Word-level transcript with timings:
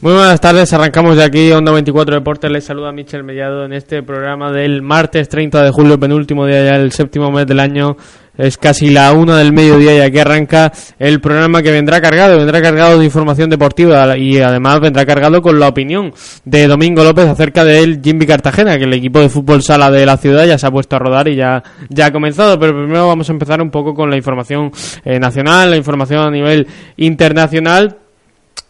Muy 0.00 0.12
buenas 0.12 0.40
tardes, 0.40 0.72
arrancamos 0.72 1.16
de 1.16 1.24
aquí, 1.24 1.50
Onda 1.50 1.72
24 1.72 2.14
Deportes, 2.14 2.48
les 2.52 2.62
saluda 2.62 2.92
Michel 2.92 3.24
Mellado 3.24 3.64
en 3.64 3.72
este 3.72 4.00
programa 4.04 4.52
del 4.52 4.80
martes 4.80 5.28
30 5.28 5.64
de 5.64 5.70
julio, 5.72 5.98
penúltimo 5.98 6.46
día 6.46 6.64
ya 6.64 6.76
el 6.76 6.92
séptimo 6.92 7.32
mes 7.32 7.48
del 7.48 7.58
año, 7.58 7.96
es 8.36 8.58
casi 8.58 8.90
la 8.90 9.12
una 9.12 9.36
del 9.38 9.52
mediodía 9.52 9.96
y 9.96 10.00
aquí 10.00 10.20
arranca 10.20 10.70
el 11.00 11.20
programa 11.20 11.64
que 11.64 11.72
vendrá 11.72 12.00
cargado, 12.00 12.38
vendrá 12.38 12.62
cargado 12.62 12.96
de 12.96 13.06
información 13.06 13.50
deportiva 13.50 14.16
y 14.16 14.38
además 14.38 14.78
vendrá 14.78 15.04
cargado 15.04 15.42
con 15.42 15.58
la 15.58 15.66
opinión 15.66 16.12
de 16.44 16.68
Domingo 16.68 17.02
López 17.02 17.26
acerca 17.26 17.64
del 17.64 18.00
Jimmy 18.00 18.24
Cartagena, 18.24 18.78
que 18.78 18.84
el 18.84 18.94
equipo 18.94 19.18
de 19.18 19.28
fútbol 19.28 19.64
sala 19.64 19.90
de 19.90 20.06
la 20.06 20.16
ciudad 20.16 20.46
ya 20.46 20.58
se 20.58 20.66
ha 20.68 20.70
puesto 20.70 20.94
a 20.94 21.00
rodar 21.00 21.26
y 21.26 21.34
ya, 21.34 21.64
ya 21.88 22.06
ha 22.06 22.12
comenzado, 22.12 22.56
pero 22.60 22.72
primero 22.72 23.08
vamos 23.08 23.28
a 23.28 23.32
empezar 23.32 23.60
un 23.60 23.72
poco 23.72 23.94
con 23.94 24.10
la 24.10 24.16
información 24.16 24.70
eh, 25.04 25.18
nacional, 25.18 25.70
la 25.72 25.76
información 25.76 26.20
a 26.20 26.30
nivel 26.30 26.68
internacional. 26.96 27.96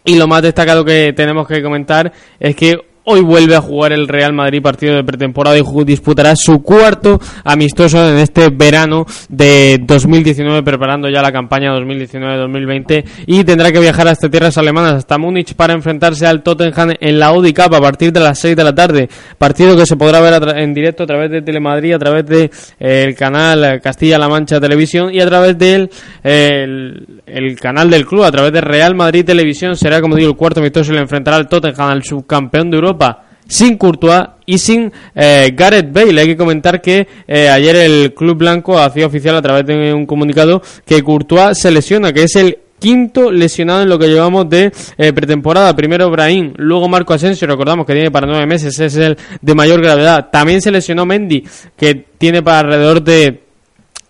Y 0.04 0.16
lo 0.16 0.26
más 0.26 0.42
destacado 0.42 0.84
que 0.84 1.12
tenemos 1.12 1.46
que 1.46 1.62
comentar 1.62 2.12
es 2.40 2.56
que 2.56 2.80
Hoy 3.10 3.22
vuelve 3.22 3.56
a 3.56 3.62
jugar 3.62 3.94
el 3.94 4.06
Real 4.06 4.34
Madrid 4.34 4.60
partido 4.60 4.94
de 4.94 5.02
pretemporada 5.02 5.56
y 5.56 5.62
disputará 5.86 6.36
su 6.36 6.62
cuarto 6.62 7.18
amistoso 7.42 8.06
en 8.06 8.18
este 8.18 8.50
verano 8.50 9.06
de 9.30 9.78
2019, 9.80 10.62
preparando 10.62 11.08
ya 11.08 11.22
la 11.22 11.32
campaña 11.32 11.74
2019-2020 11.74 13.04
y 13.26 13.44
tendrá 13.44 13.72
que 13.72 13.80
viajar 13.80 14.08
hasta 14.08 14.28
tierras 14.28 14.58
alemanas, 14.58 14.92
hasta 14.92 15.16
Múnich, 15.16 15.54
para 15.54 15.72
enfrentarse 15.72 16.26
al 16.26 16.42
Tottenham 16.42 16.96
en 17.00 17.18
la 17.18 17.28
Audi 17.28 17.54
Cup 17.54 17.74
a 17.74 17.80
partir 17.80 18.12
de 18.12 18.20
las 18.20 18.40
6 18.40 18.54
de 18.54 18.64
la 18.64 18.74
tarde. 18.74 19.08
Partido 19.38 19.74
que 19.74 19.86
se 19.86 19.96
podrá 19.96 20.20
ver 20.20 20.58
en 20.58 20.74
directo 20.74 21.04
a 21.04 21.06
través 21.06 21.30
de 21.30 21.40
Telemadrid, 21.40 21.94
a 21.94 21.98
través 21.98 22.26
del 22.26 22.50
de, 22.78 23.06
el 23.06 23.14
canal 23.14 23.80
Castilla-La 23.82 24.28
Mancha 24.28 24.60
Televisión 24.60 25.14
y 25.14 25.20
a 25.20 25.26
través 25.26 25.56
del 25.56 25.88
el, 26.22 27.56
canal 27.58 27.88
del 27.88 28.04
club, 28.04 28.24
a 28.24 28.30
través 28.30 28.52
de 28.52 28.60
Real 28.60 28.94
Madrid 28.94 29.24
Televisión. 29.24 29.76
Será, 29.76 30.02
como 30.02 30.14
digo, 30.14 30.28
el 30.28 30.36
cuarto 30.36 30.60
amistoso 30.60 30.92
y 30.92 30.96
le 30.96 31.00
enfrentará 31.00 31.38
al 31.38 31.48
Tottenham, 31.48 31.88
al 31.88 32.02
subcampeón 32.02 32.70
de 32.70 32.76
Europa 32.76 32.97
sin 33.46 33.78
Courtois 33.78 34.26
y 34.46 34.58
sin 34.58 34.92
eh, 35.14 35.52
Gareth 35.56 35.92
Bale. 35.92 36.20
Hay 36.20 36.26
que 36.26 36.36
comentar 36.36 36.80
que 36.80 37.08
eh, 37.26 37.48
ayer 37.48 37.76
el 37.76 38.14
Club 38.14 38.38
Blanco 38.38 38.78
hacía 38.78 39.06
oficial 39.06 39.36
a 39.36 39.42
través 39.42 39.66
de 39.66 39.92
un 39.92 40.06
comunicado 40.06 40.62
que 40.86 41.02
Courtois 41.02 41.58
se 41.58 41.70
lesiona, 41.70 42.12
que 42.12 42.24
es 42.24 42.36
el 42.36 42.58
quinto 42.78 43.32
lesionado 43.32 43.82
en 43.82 43.88
lo 43.88 43.98
que 43.98 44.08
llevamos 44.08 44.48
de 44.48 44.72
eh, 44.96 45.12
pretemporada. 45.12 45.74
Primero 45.74 46.10
Brahim, 46.10 46.52
luego 46.56 46.88
Marco 46.88 47.12
Asensio, 47.14 47.48
recordamos 47.48 47.86
que 47.86 47.94
tiene 47.94 48.10
para 48.10 48.26
nueve 48.26 48.46
meses, 48.46 48.78
es 48.78 48.96
el 48.96 49.16
de 49.40 49.54
mayor 49.54 49.80
gravedad. 49.82 50.28
También 50.30 50.60
se 50.60 50.70
lesionó 50.70 51.04
Mendy, 51.04 51.44
que 51.76 52.06
tiene 52.18 52.42
para 52.42 52.60
alrededor 52.60 53.02
de 53.02 53.47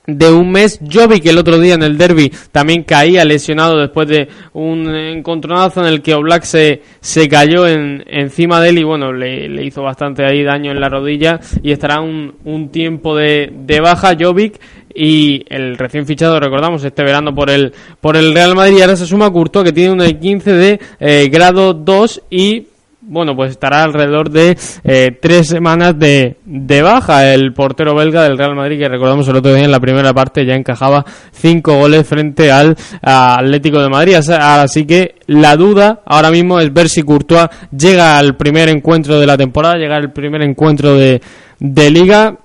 de 0.09 0.33
un 0.33 0.51
mes. 0.51 0.81
Jovic 0.91 1.27
el 1.27 1.39
otro 1.39 1.61
día 1.61 1.75
en 1.75 1.83
el 1.83 1.97
derby 1.97 2.33
también 2.51 2.83
caía 2.83 3.25
lesionado 3.25 3.79
después 3.79 4.09
de 4.09 4.29
un 4.55 4.93
encontronazo 4.95 5.81
en 5.83 5.87
el 5.87 6.03
que 6.03 6.15
Oblak 6.15 6.45
se, 6.45 6.83
se 7.01 7.29
cayó 7.29 7.69
en, 7.69 8.03
encima 8.09 8.61
de 8.61 8.71
él 8.71 8.79
y 8.79 8.85
bueno, 8.85 9.13
le, 9.13 9.63
hizo 9.65 9.83
bastante 9.83 10.25
ahí 10.25 10.43
daño 10.43 10.73
en 10.73 10.81
la 10.81 10.89
rodilla 10.89 11.39
y 11.63 11.73
estará 11.73 12.01
un, 12.01 12.35
un 12.45 12.71
tiempo 12.71 13.15
de, 13.15 13.53
de 13.53 13.81
baja 13.81 14.17
Jovic 14.19 14.59
y 14.95 15.45
el 15.49 15.77
recién 15.77 16.07
fichado, 16.07 16.41
recordamos, 16.41 16.83
este 16.83 17.03
verano 17.05 17.35
por 17.35 17.51
el, 17.51 17.73
por 18.01 18.17
el 18.17 18.33
Real 18.35 18.55
Madrid 18.55 18.79
y 18.79 18.81
ahora 18.81 18.97
se 18.97 19.07
suma 19.07 19.31
Courtois 19.31 19.65
que 19.65 19.73
tiene 19.73 19.93
un 19.93 20.01
15 20.01 20.53
de 20.53 20.81
eh, 20.99 21.29
grado 21.31 21.75
2 21.75 22.23
y 22.31 22.67
bueno, 23.09 23.35
pues 23.35 23.53
estará 23.53 23.83
alrededor 23.83 24.31
de 24.31 24.57
eh, 24.85 25.17
tres 25.21 25.49
semanas 25.49 25.99
de, 25.99 26.37
de, 26.45 26.83
baja 26.83 27.33
el 27.33 27.55
portero 27.55 27.95
belga 27.95 28.23
del 28.23 28.37
Real 28.37 28.55
Madrid, 28.55 28.79
que 28.79 28.89
recordamos 28.89 29.27
el 29.29 29.37
otro 29.37 29.55
día 29.55 29.65
en 29.65 29.71
la 29.71 29.81
primera 29.81 30.13
parte 30.13 30.45
ya 30.45 30.55
encajaba 30.55 31.05
cinco 31.33 31.75
goles 31.79 32.07
frente 32.07 32.53
al 32.53 32.77
Atlético 33.01 33.81
de 33.81 33.89
Madrid. 33.89 34.15
Así 34.15 34.85
que 34.85 35.15
la 35.27 35.57
duda 35.57 36.03
ahora 36.05 36.31
mismo 36.31 36.61
es 36.61 36.73
ver 36.73 36.91
si 36.91 37.03
Courtois 37.03 37.49
llega 37.77 38.19
al 38.19 38.37
primer 38.37 38.69
encuentro 38.69 39.19
de 39.19 39.27
la 39.27 39.39
temporada, 39.39 39.77
llega 39.77 39.97
al 39.97 40.13
primer 40.13 40.43
encuentro 40.43 40.95
de, 40.95 41.23
de 41.59 41.91
liga 41.91 42.39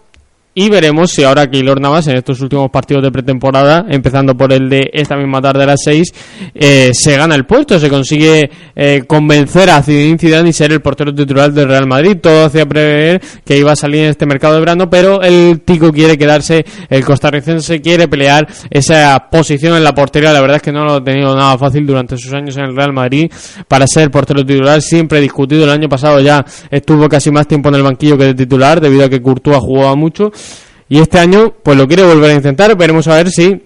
y 0.56 0.70
veremos 0.70 1.12
si 1.12 1.24
ahora 1.24 1.50
Keylor 1.50 1.82
Navas 1.82 2.08
en 2.08 2.16
estos 2.16 2.40
últimos 2.42 2.70
partidos 2.70 3.02
de 3.02 3.12
pretemporada, 3.12 3.86
empezando 3.90 4.38
por 4.38 4.54
el 4.54 4.70
de 4.70 4.90
esta 4.94 5.16
misma 5.18 5.42
tarde 5.42 5.64
a 5.64 5.66
las 5.66 5.82
6, 5.84 6.14
eh, 6.54 6.92
se 6.94 7.18
gana 7.18 7.34
el 7.34 7.46
puesto, 7.46 7.80
se 7.80 7.90
consigue 7.90 8.52
eh, 8.76 9.04
convencer 9.08 9.70
a 9.72 9.82
Zinedine 9.82 10.20
Zidane 10.20 10.50
y 10.50 10.54
ser 10.54 10.72
el 10.72 10.82
portero 10.82 11.14
titular 11.14 11.52
del 11.52 11.68
Real 11.68 11.88
Madrid. 11.88 12.18
Todo 12.22 12.46
hacía 12.46 12.68
prever 12.68 13.22
que 13.44 13.58
iba 13.58 13.72
a 13.72 13.76
salir 13.76 14.04
en 14.04 14.10
este 14.12 14.26
mercado 14.28 14.54
de 14.54 14.60
verano, 14.60 14.90
pero 14.90 15.22
el 15.24 15.62
Tico 15.62 15.92
quiere 15.92 16.18
quedarse, 16.18 16.64
el 16.90 17.04
costarricense 17.04 17.82
quiere 17.82 18.08
pelear 18.08 18.48
esa 18.70 19.28
posición 19.32 19.76
en 19.76 19.84
la 19.84 19.94
portería. 19.94 20.32
La 20.34 20.42
verdad 20.42 20.58
es 20.58 20.62
que 20.62 20.72
no 20.72 20.86
lo 20.86 20.94
ha 20.96 21.04
tenido 21.04 21.36
nada 21.36 21.58
fácil 21.58 21.86
durante 21.88 22.16
sus 22.18 22.32
años 22.34 22.56
en 22.58 22.66
el 22.66 22.76
Real 22.76 22.94
Madrid 22.94 23.32
para 23.68 23.88
ser 23.88 24.12
portero 24.12 24.46
titular. 24.46 24.82
Siempre 24.82 25.20
discutido. 25.20 25.64
El 25.64 25.72
año 25.72 25.90
pasado 25.90 26.20
ya 26.20 26.46
estuvo 26.70 27.10
casi 27.10 27.32
más 27.32 27.48
tiempo 27.48 27.70
en 27.70 27.76
el 27.76 27.84
banquillo 27.84 28.18
que 28.18 28.26
de 28.26 28.34
titular, 28.36 28.80
debido 28.80 29.06
a 29.06 29.10
que 29.10 29.22
Courtois 29.22 29.58
jugaba 29.58 29.96
mucho. 29.96 30.32
Y 30.90 31.00
este 31.00 31.20
año, 31.20 31.54
pues 31.64 31.78
lo 31.78 31.88
quiere 31.88 32.04
volver 32.04 32.32
a 32.32 32.36
intentar. 32.36 32.76
Veremos 32.76 33.08
a 33.08 33.16
ver 33.16 33.30
si, 33.30 33.64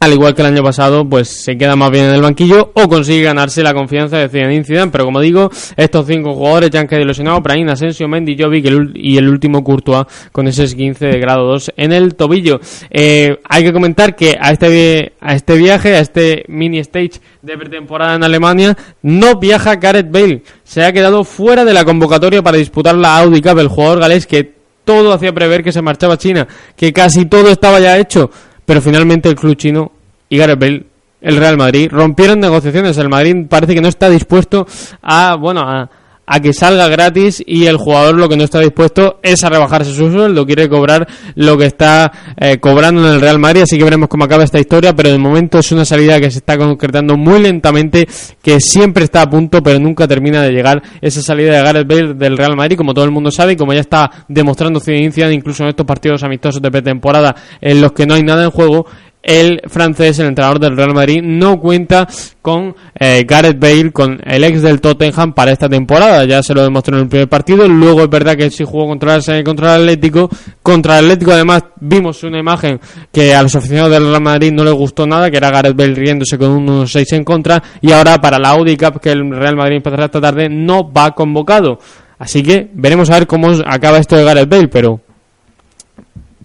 al 0.00 0.12
igual 0.12 0.34
que 0.34 0.42
el 0.42 0.48
año 0.48 0.62
pasado, 0.62 1.08
pues 1.08 1.28
se 1.28 1.56
queda 1.56 1.76
más 1.76 1.90
bien 1.90 2.06
en 2.06 2.14
el 2.14 2.22
banquillo 2.22 2.72
o 2.74 2.88
consigue 2.88 3.22
ganarse 3.22 3.62
la 3.62 3.72
confianza 3.72 4.18
de 4.18 4.28
Zinedine 4.28 4.64
Zidane. 4.64 4.90
Pero 4.90 5.04
como 5.04 5.20
digo, 5.20 5.50
estos 5.76 6.06
cinco 6.06 6.34
jugadores 6.34 6.70
ya 6.70 6.80
han 6.80 6.88
quedado 6.88 7.04
ilusionados. 7.04 7.42
Brahim, 7.42 7.68
Asensio, 7.68 8.08
Mendy, 8.08 8.36
Jovic 8.36 8.66
y 8.94 9.16
el 9.16 9.28
último 9.28 9.62
Courtois 9.62 10.06
con 10.32 10.48
ese 10.48 10.66
15 10.66 11.06
de 11.06 11.18
grado 11.20 11.46
2 11.46 11.72
en 11.76 11.92
el 11.92 12.16
tobillo. 12.16 12.60
Eh, 12.90 13.38
hay 13.48 13.62
que 13.64 13.72
comentar 13.72 14.16
que 14.16 14.36
a 14.40 14.50
este, 14.50 15.12
a 15.20 15.34
este 15.34 15.54
viaje, 15.54 15.94
a 15.94 16.00
este 16.00 16.44
mini 16.48 16.80
stage 16.80 17.20
de 17.40 17.56
pretemporada 17.56 18.16
en 18.16 18.24
Alemania, 18.24 18.76
no 19.02 19.38
viaja 19.38 19.76
Gareth 19.76 20.10
Bale. 20.10 20.42
Se 20.64 20.84
ha 20.84 20.92
quedado 20.92 21.22
fuera 21.22 21.64
de 21.64 21.74
la 21.74 21.84
convocatoria 21.84 22.42
para 22.42 22.56
disputar 22.56 22.96
la 22.96 23.18
Audi 23.18 23.40
Cup, 23.40 23.58
el 23.60 23.68
jugador 23.68 24.00
galés 24.00 24.26
que 24.26 24.61
todo 24.84 25.12
hacía 25.12 25.32
prever 25.32 25.62
que 25.62 25.72
se 25.72 25.82
marchaba 25.82 26.16
China, 26.16 26.46
que 26.76 26.92
casi 26.92 27.26
todo 27.26 27.50
estaba 27.50 27.80
ya 27.80 27.98
hecho, 27.98 28.30
pero 28.64 28.80
finalmente 28.80 29.28
el 29.28 29.36
club 29.36 29.56
chino 29.56 29.92
y 30.28 30.38
Gareth 30.38 30.58
Bale, 30.58 30.86
el 31.20 31.36
Real 31.36 31.56
Madrid, 31.56 31.88
rompieron 31.90 32.40
negociaciones. 32.40 32.96
El 32.98 33.08
Madrid 33.08 33.46
parece 33.48 33.74
que 33.74 33.80
no 33.80 33.88
está 33.88 34.08
dispuesto 34.08 34.66
a, 35.02 35.36
bueno, 35.36 35.60
a, 35.60 35.88
a 36.26 36.40
que 36.40 36.52
salga 36.52 36.88
gratis 36.88 37.42
y 37.46 37.66
el 37.66 37.76
jugador 37.76 38.14
lo 38.14 38.28
que 38.28 38.36
no 38.36 38.44
está 38.44 38.60
dispuesto 38.60 39.18
es 39.22 39.42
a 39.44 39.50
rebajarse 39.50 39.92
su 39.92 40.10
sueldo, 40.10 40.46
quiere 40.46 40.68
cobrar 40.68 41.06
lo 41.34 41.58
que 41.58 41.66
está 41.66 42.12
eh, 42.36 42.58
cobrando 42.58 43.06
en 43.06 43.14
el 43.14 43.20
Real 43.20 43.38
Madrid, 43.38 43.62
así 43.62 43.76
que 43.76 43.84
veremos 43.84 44.08
cómo 44.08 44.24
acaba 44.24 44.44
esta 44.44 44.60
historia, 44.60 44.94
pero 44.94 45.10
de 45.10 45.18
momento 45.18 45.58
es 45.58 45.72
una 45.72 45.84
salida 45.84 46.20
que 46.20 46.30
se 46.30 46.38
está 46.38 46.56
concretando 46.56 47.16
muy 47.16 47.40
lentamente, 47.40 48.08
que 48.42 48.60
siempre 48.60 49.04
está 49.04 49.22
a 49.22 49.30
punto, 49.30 49.62
pero 49.62 49.78
nunca 49.78 50.06
termina 50.06 50.42
de 50.42 50.52
llegar 50.52 50.82
esa 51.00 51.22
salida 51.22 51.56
de 51.56 51.62
Gareth 51.62 51.86
Bale 51.88 52.14
del 52.14 52.36
Real 52.36 52.56
Madrid, 52.56 52.76
como 52.76 52.94
todo 52.94 53.04
el 53.04 53.10
mundo 53.10 53.30
sabe 53.30 53.52
y 53.52 53.56
como 53.56 53.72
ya 53.72 53.80
está 53.80 54.10
demostrando 54.28 54.80
ciencia 54.80 55.30
incluso 55.32 55.62
en 55.64 55.70
estos 55.70 55.86
partidos 55.86 56.22
amistosos 56.22 56.62
de 56.62 56.70
pretemporada 56.70 57.34
en 57.60 57.80
los 57.80 57.92
que 57.92 58.06
no 58.06 58.14
hay 58.14 58.22
nada 58.22 58.44
en 58.44 58.50
juego, 58.50 58.86
el 59.22 59.62
francés, 59.68 60.18
el 60.18 60.26
entrenador 60.26 60.58
del 60.58 60.76
Real 60.76 60.92
Madrid, 60.92 61.20
no 61.22 61.60
cuenta 61.60 62.08
con 62.40 62.74
eh, 62.98 63.24
Gareth 63.26 63.58
Bale, 63.58 63.92
con 63.92 64.20
el 64.24 64.42
ex 64.42 64.62
del 64.62 64.80
Tottenham 64.80 65.32
para 65.32 65.52
esta 65.52 65.68
temporada. 65.68 66.24
Ya 66.24 66.42
se 66.42 66.52
lo 66.54 66.62
demostró 66.62 66.96
en 66.96 67.04
el 67.04 67.08
primer 67.08 67.28
partido. 67.28 67.68
Luego 67.68 68.02
es 68.02 68.10
verdad 68.10 68.36
que 68.36 68.50
sí 68.50 68.64
jugó 68.64 68.88
contra 68.88 69.14
el, 69.14 69.44
contra 69.44 69.76
el 69.76 69.82
Atlético. 69.82 70.28
Contra 70.60 70.98
el 70.98 71.04
Atlético 71.04 71.32
además 71.32 71.62
vimos 71.80 72.22
una 72.24 72.40
imagen 72.40 72.80
que 73.12 73.34
a 73.34 73.42
los 73.42 73.54
aficionados 73.54 73.92
del 73.92 74.08
Real 74.08 74.22
Madrid 74.22 74.52
no 74.52 74.64
les 74.64 74.74
gustó 74.74 75.06
nada, 75.06 75.30
que 75.30 75.36
era 75.36 75.50
Gareth 75.50 75.76
Bale 75.76 75.94
riéndose 75.94 76.36
con 76.36 76.50
unos 76.50 76.90
6 76.90 77.12
en 77.12 77.24
contra. 77.24 77.62
Y 77.80 77.92
ahora 77.92 78.20
para 78.20 78.38
la 78.38 78.50
Audi 78.50 78.76
Cup 78.76 79.00
que 79.00 79.10
el 79.10 79.30
Real 79.30 79.56
Madrid 79.56 79.76
empezará 79.76 80.06
esta 80.06 80.20
tarde 80.20 80.48
no 80.48 80.92
va 80.92 81.12
convocado. 81.12 81.78
Así 82.18 82.42
que 82.42 82.70
veremos 82.74 83.10
a 83.10 83.14
ver 83.14 83.26
cómo 83.26 83.50
acaba 83.66 83.98
esto 83.98 84.16
de 84.16 84.24
Gareth 84.24 84.48
Bale, 84.48 84.68
pero 84.68 85.00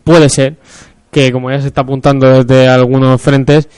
puede 0.04 0.30
ser 0.30 0.56
que 1.12 1.31
como 1.31 1.51
ya 1.51 1.62
se 1.62 1.68
está 1.68 1.81
apuntando 1.81 2.44
desde 2.44 2.68
algunos 2.68 3.22
frentes, 3.22 3.69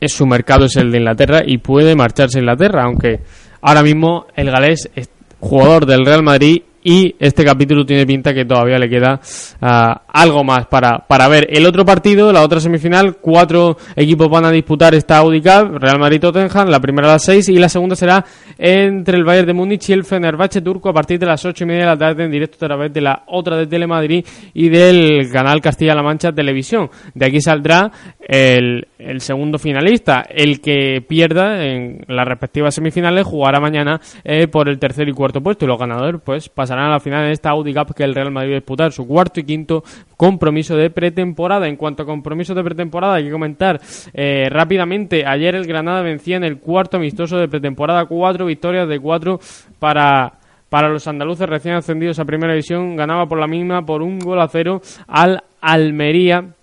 es 0.00 0.12
su 0.12 0.26
mercado 0.26 0.66
es 0.66 0.76
el 0.76 0.90
de 0.90 0.98
Inglaterra 0.98 1.42
y 1.44 1.58
puede 1.58 1.94
marcharse 1.94 2.38
a 2.38 2.40
Inglaterra, 2.40 2.84
aunque 2.84 3.20
ahora 3.60 3.82
mismo 3.82 4.26
el 4.36 4.50
galés 4.50 4.90
es 4.94 5.08
jugador 5.40 5.86
del 5.86 6.06
Real 6.06 6.22
Madrid 6.22 6.62
y 6.84 7.16
este 7.18 7.44
capítulo 7.44 7.86
tiene 7.86 8.06
pinta 8.06 8.34
que 8.34 8.44
todavía 8.44 8.78
le 8.78 8.90
queda 8.90 9.18
ah, 9.62 10.02
algo 10.06 10.44
más 10.44 10.66
para, 10.66 10.98
para 10.98 11.26
ver. 11.28 11.48
El 11.50 11.64
otro 11.64 11.84
partido, 11.84 12.30
la 12.30 12.42
otra 12.42 12.60
semifinal, 12.60 13.16
cuatro 13.16 13.78
equipos 13.96 14.28
van 14.28 14.44
a 14.44 14.50
disputar 14.50 14.94
esta 14.94 15.16
Audi 15.16 15.40
Cup, 15.40 15.78
Real 15.80 15.98
Madrid-Tottenham, 15.98 16.68
la 16.68 16.80
primera 16.80 17.08
a 17.08 17.12
las 17.12 17.24
seis 17.24 17.48
y 17.48 17.56
la 17.56 17.70
segunda 17.70 17.96
será 17.96 18.22
entre 18.58 19.16
el 19.16 19.24
Bayern 19.24 19.46
de 19.46 19.54
Múnich 19.54 19.88
y 19.88 19.94
el 19.94 20.04
Fenerbahce 20.04 20.60
turco 20.60 20.90
a 20.90 20.92
partir 20.92 21.18
de 21.18 21.26
las 21.26 21.42
ocho 21.46 21.64
y 21.64 21.66
media 21.66 21.84
de 21.84 21.86
la 21.86 21.96
tarde 21.96 22.24
en 22.24 22.30
directo 22.30 22.62
a 22.62 22.68
través 22.68 22.92
de 22.92 23.00
la 23.00 23.24
otra 23.28 23.56
de 23.56 23.66
Telemadrid 23.66 24.24
y 24.52 24.68
del 24.68 25.30
canal 25.32 25.62
Castilla-La 25.62 26.02
Mancha 26.02 26.32
Televisión. 26.32 26.90
De 27.14 27.24
aquí 27.24 27.40
saldrá 27.40 27.90
el, 28.20 28.86
segundo 29.18 29.58
finalista, 29.58 30.26
el 30.28 30.60
que 30.60 31.02
pierda 31.06 31.64
en 31.64 32.04
las 32.08 32.28
respectivas 32.28 32.74
semifinales 32.74 33.24
jugará 33.24 33.58
mañana 33.58 34.00
eh, 34.22 34.48
por 34.48 34.68
el 34.68 34.78
tercer 34.78 35.08
y 35.08 35.12
cuarto 35.12 35.42
puesto 35.42 35.64
y 35.64 35.68
los 35.68 35.78
ganadores 35.78 36.20
pues 36.22 36.50
pasarán 36.50 36.73
pasarán 36.74 36.90
a 36.90 36.94
la 36.94 37.00
final 37.00 37.24
en 37.26 37.30
esta 37.30 37.50
Audi 37.50 37.72
Cup 37.72 37.94
que 37.94 38.02
el 38.02 38.14
Real 38.14 38.32
Madrid 38.32 38.54
disputar, 38.54 38.90
su 38.90 39.06
cuarto 39.06 39.38
y 39.38 39.44
quinto 39.44 39.84
compromiso 40.16 40.76
de 40.76 40.90
pretemporada. 40.90 41.68
En 41.68 41.76
cuanto 41.76 42.02
a 42.02 42.06
compromisos 42.06 42.56
de 42.56 42.64
pretemporada, 42.64 43.14
hay 43.14 43.24
que 43.24 43.30
comentar 43.30 43.80
eh, 44.12 44.48
rápidamente, 44.50 45.24
ayer 45.24 45.54
el 45.54 45.66
Granada 45.66 46.02
vencía 46.02 46.36
en 46.36 46.42
el 46.42 46.58
cuarto 46.58 46.96
amistoso 46.96 47.36
de 47.36 47.48
pretemporada, 47.48 48.06
cuatro 48.06 48.46
victorias 48.46 48.88
de 48.88 48.98
cuatro 48.98 49.38
para 49.78 50.32
para 50.68 50.88
los 50.88 51.06
andaluces 51.06 51.48
recién 51.48 51.76
ascendidos 51.76 52.18
a 52.18 52.24
primera 52.24 52.52
división, 52.52 52.96
ganaba 52.96 53.26
por 53.26 53.38
la 53.38 53.46
misma 53.46 53.86
por 53.86 54.02
un 54.02 54.18
gol 54.18 54.40
a 54.40 54.48
cero 54.48 54.80
al 55.06 55.44
Almería 55.60 56.54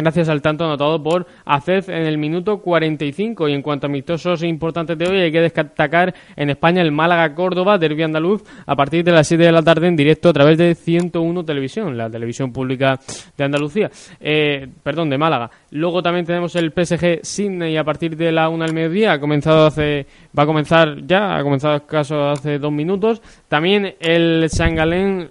gracias 0.00 0.28
al 0.28 0.42
tanto 0.42 0.64
anotado 0.64 1.02
por 1.02 1.26
Acez 1.44 1.88
en 1.88 2.06
el 2.06 2.18
minuto 2.18 2.58
45. 2.58 3.48
Y 3.48 3.52
en 3.52 3.62
cuanto 3.62 3.86
a 3.86 3.88
amistosos 3.88 4.42
importantes 4.42 4.98
de 4.98 5.06
hoy, 5.06 5.20
hay 5.20 5.32
que 5.32 5.40
destacar 5.40 6.14
en 6.36 6.50
España 6.50 6.82
el 6.82 6.92
Málaga-Córdoba, 6.92 7.78
derbi 7.78 8.02
andaluz, 8.02 8.42
a 8.66 8.76
partir 8.76 9.04
de 9.04 9.12
las 9.12 9.26
7 9.26 9.44
de 9.44 9.52
la 9.52 9.62
tarde 9.62 9.88
en 9.88 9.96
directo 9.96 10.28
a 10.28 10.32
través 10.32 10.58
de 10.58 10.74
101 10.74 11.44
Televisión, 11.44 11.96
la 11.96 12.10
televisión 12.10 12.52
pública 12.52 12.98
de 13.36 13.44
Andalucía. 13.44 13.90
Eh, 14.20 14.68
perdón, 14.82 15.10
de 15.10 15.18
Málaga. 15.18 15.50
Luego 15.72 16.02
también 16.02 16.26
tenemos 16.26 16.56
el 16.56 16.72
PSG 16.72 17.20
Sydney 17.22 17.76
a 17.76 17.84
partir 17.84 18.16
de 18.16 18.32
la 18.32 18.48
1 18.48 18.64
al 18.64 18.72
mediodía. 18.72 19.12
Ha 19.12 19.20
comenzado 19.20 19.66
hace, 19.66 20.06
va 20.36 20.42
a 20.42 20.46
comenzar 20.46 21.06
ya, 21.06 21.36
ha 21.36 21.42
comenzado 21.42 21.86
caso 21.86 22.28
hace 22.28 22.58
dos 22.58 22.72
minutos. 22.72 23.22
También 23.48 23.94
el 24.00 24.48
Saint 24.50 24.78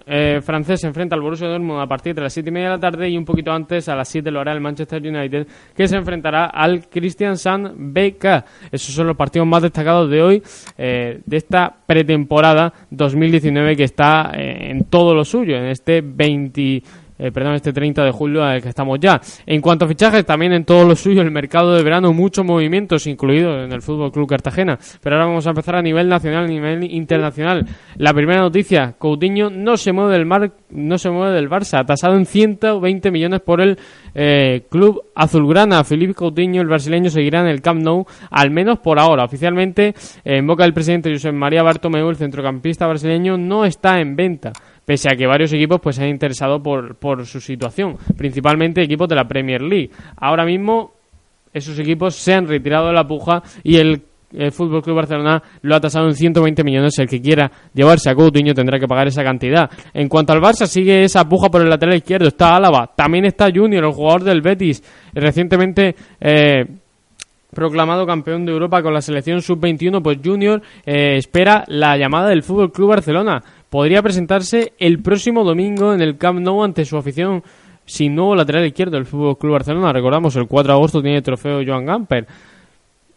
eh, 0.06 0.40
francés 0.42 0.80
se 0.80 0.86
enfrenta 0.86 1.14
al 1.14 1.20
Borussia 1.20 1.46
Dortmund 1.46 1.80
a 1.80 1.86
partir 1.86 2.14
de 2.14 2.22
las 2.22 2.32
7 2.32 2.48
y 2.48 2.52
media 2.52 2.68
de 2.68 2.74
la 2.76 2.80
tarde 2.80 3.08
y 3.08 3.18
un 3.18 3.24
poquito 3.24 3.52
antes 3.52 3.88
a 3.88 3.94
las 3.94 4.08
7 4.08 4.30
lo 4.30 4.40
hará 4.40 4.52
el 4.52 4.60
Manchester 4.60 5.02
United 5.02 5.46
que 5.76 5.86
se 5.86 5.96
enfrentará 5.96 6.46
al 6.46 6.88
Christian 6.88 7.36
San 7.36 7.92
BK. 7.92 8.44
Esos 8.72 8.94
son 8.94 9.08
los 9.08 9.16
partidos 9.16 9.46
más 9.46 9.62
destacados 9.62 10.10
de 10.10 10.22
hoy, 10.22 10.42
eh, 10.78 11.20
de 11.24 11.36
esta 11.36 11.74
pretemporada 11.86 12.72
2019 12.90 13.76
que 13.76 13.84
está 13.84 14.32
eh, 14.34 14.70
en 14.70 14.84
todo 14.84 15.14
lo 15.14 15.24
suyo, 15.24 15.56
en 15.56 15.66
este 15.66 16.00
20 16.00 16.82
eh, 17.20 17.30
perdón, 17.30 17.54
este 17.54 17.72
30 17.72 18.04
de 18.04 18.10
julio 18.10 18.42
al 18.42 18.62
que 18.62 18.70
estamos 18.70 18.98
ya. 18.98 19.20
En 19.46 19.60
cuanto 19.60 19.84
a 19.84 19.88
fichajes, 19.88 20.24
también 20.24 20.52
en 20.52 20.64
todo 20.64 20.86
lo 20.86 20.96
suyo, 20.96 21.20
el 21.20 21.30
mercado 21.30 21.74
de 21.74 21.82
verano, 21.82 22.12
muchos 22.14 22.44
movimientos, 22.44 23.06
incluidos 23.06 23.64
en 23.64 23.72
el 23.72 23.82
Fútbol 23.82 24.10
Club 24.10 24.26
Cartagena. 24.26 24.78
Pero 25.02 25.16
ahora 25.16 25.26
vamos 25.26 25.46
a 25.46 25.50
empezar 25.50 25.76
a 25.76 25.82
nivel 25.82 26.08
nacional, 26.08 26.44
a 26.44 26.48
nivel 26.48 26.84
internacional. 26.84 27.66
La 27.96 28.14
primera 28.14 28.40
noticia, 28.40 28.94
Coutinho 28.98 29.50
no 29.50 29.76
se 29.76 29.92
mueve 29.92 30.14
del 30.14 30.24
mar, 30.24 30.50
no 30.70 30.96
se 30.96 31.10
mueve 31.10 31.34
del 31.34 31.50
Barça, 31.50 31.84
tasado 31.84 32.16
en 32.16 32.24
120 32.24 33.10
millones 33.10 33.40
por 33.40 33.60
el 33.60 33.78
eh, 34.14 34.62
club 34.70 35.02
azulgrana. 35.14 35.84
Felipe 35.84 36.14
Coutinho, 36.14 36.62
el 36.62 36.68
brasileño, 36.68 37.10
seguirá 37.10 37.40
en 37.40 37.48
el 37.48 37.60
Camp 37.60 37.82
Nou, 37.82 38.06
al 38.30 38.50
menos 38.50 38.78
por 38.78 38.98
ahora. 38.98 39.24
Oficialmente, 39.24 39.94
en 40.24 40.46
boca 40.46 40.62
del 40.62 40.72
presidente 40.72 41.12
José 41.12 41.32
María 41.32 41.62
Bartomeu, 41.62 42.08
el 42.08 42.16
centrocampista 42.16 42.86
brasileño, 42.86 43.36
no 43.36 43.66
está 43.66 44.00
en 44.00 44.16
venta 44.16 44.52
pese 44.90 45.08
a 45.08 45.16
que 45.16 45.24
varios 45.24 45.52
equipos 45.52 45.80
pues 45.80 45.94
se 45.94 46.02
han 46.02 46.08
interesado 46.08 46.60
por, 46.60 46.96
por 46.96 47.24
su 47.24 47.40
situación, 47.40 47.96
principalmente 48.16 48.82
equipos 48.82 49.08
de 49.08 49.14
la 49.14 49.22
Premier 49.22 49.62
League. 49.62 49.88
Ahora 50.16 50.44
mismo 50.44 50.94
esos 51.54 51.78
equipos 51.78 52.16
se 52.16 52.34
han 52.34 52.48
retirado 52.48 52.88
de 52.88 52.94
la 52.94 53.06
puja 53.06 53.40
y 53.62 53.76
el 53.76 54.02
Fútbol 54.50 54.82
Club 54.82 54.96
Barcelona 54.96 55.40
lo 55.62 55.76
ha 55.76 55.80
tasado 55.80 56.08
en 56.08 56.14
120 56.14 56.64
millones. 56.64 56.98
El 56.98 57.06
que 57.06 57.20
quiera 57.20 57.48
llevarse 57.72 58.10
a 58.10 58.16
Coutinho 58.16 58.52
tendrá 58.52 58.80
que 58.80 58.88
pagar 58.88 59.06
esa 59.06 59.22
cantidad. 59.22 59.70
En 59.94 60.08
cuanto 60.08 60.32
al 60.32 60.40
Barça, 60.40 60.66
sigue 60.66 61.04
esa 61.04 61.24
puja 61.28 61.48
por 61.50 61.62
el 61.62 61.70
lateral 61.70 61.94
izquierdo. 61.94 62.26
Está 62.26 62.56
Álava, 62.56 62.90
también 62.96 63.26
está 63.26 63.46
Junior, 63.54 63.84
el 63.84 63.92
jugador 63.92 64.24
del 64.24 64.40
Betis, 64.40 64.82
recientemente 65.14 65.94
eh, 66.20 66.64
proclamado 67.52 68.06
campeón 68.06 68.44
de 68.44 68.50
Europa 68.50 68.82
con 68.82 68.92
la 68.92 69.02
selección 69.02 69.40
sub-21. 69.40 70.02
Pues 70.02 70.18
Junior 70.24 70.60
eh, 70.84 71.16
espera 71.16 71.62
la 71.68 71.96
llamada 71.96 72.28
del 72.28 72.42
Fútbol 72.42 72.72
Club 72.72 72.88
Barcelona 72.88 73.40
podría 73.70 74.02
presentarse 74.02 74.74
el 74.78 75.00
próximo 75.00 75.44
domingo 75.44 75.94
en 75.94 76.02
el 76.02 76.18
Camp 76.18 76.40
Nou 76.40 76.62
ante 76.62 76.84
su 76.84 76.98
afición 76.98 77.42
sin 77.86 78.14
nuevo 78.14 78.34
lateral 78.34 78.66
izquierdo 78.66 78.96
del 78.96 79.06
Fútbol 79.06 79.38
Club 79.38 79.52
Barcelona. 79.52 79.92
Recordamos, 79.92 80.36
el 80.36 80.46
4 80.46 80.72
de 80.72 80.76
agosto 80.76 81.00
tiene 81.00 81.18
el 81.18 81.22
trofeo 81.22 81.62
Joan 81.64 81.86
Gamper. 81.86 82.26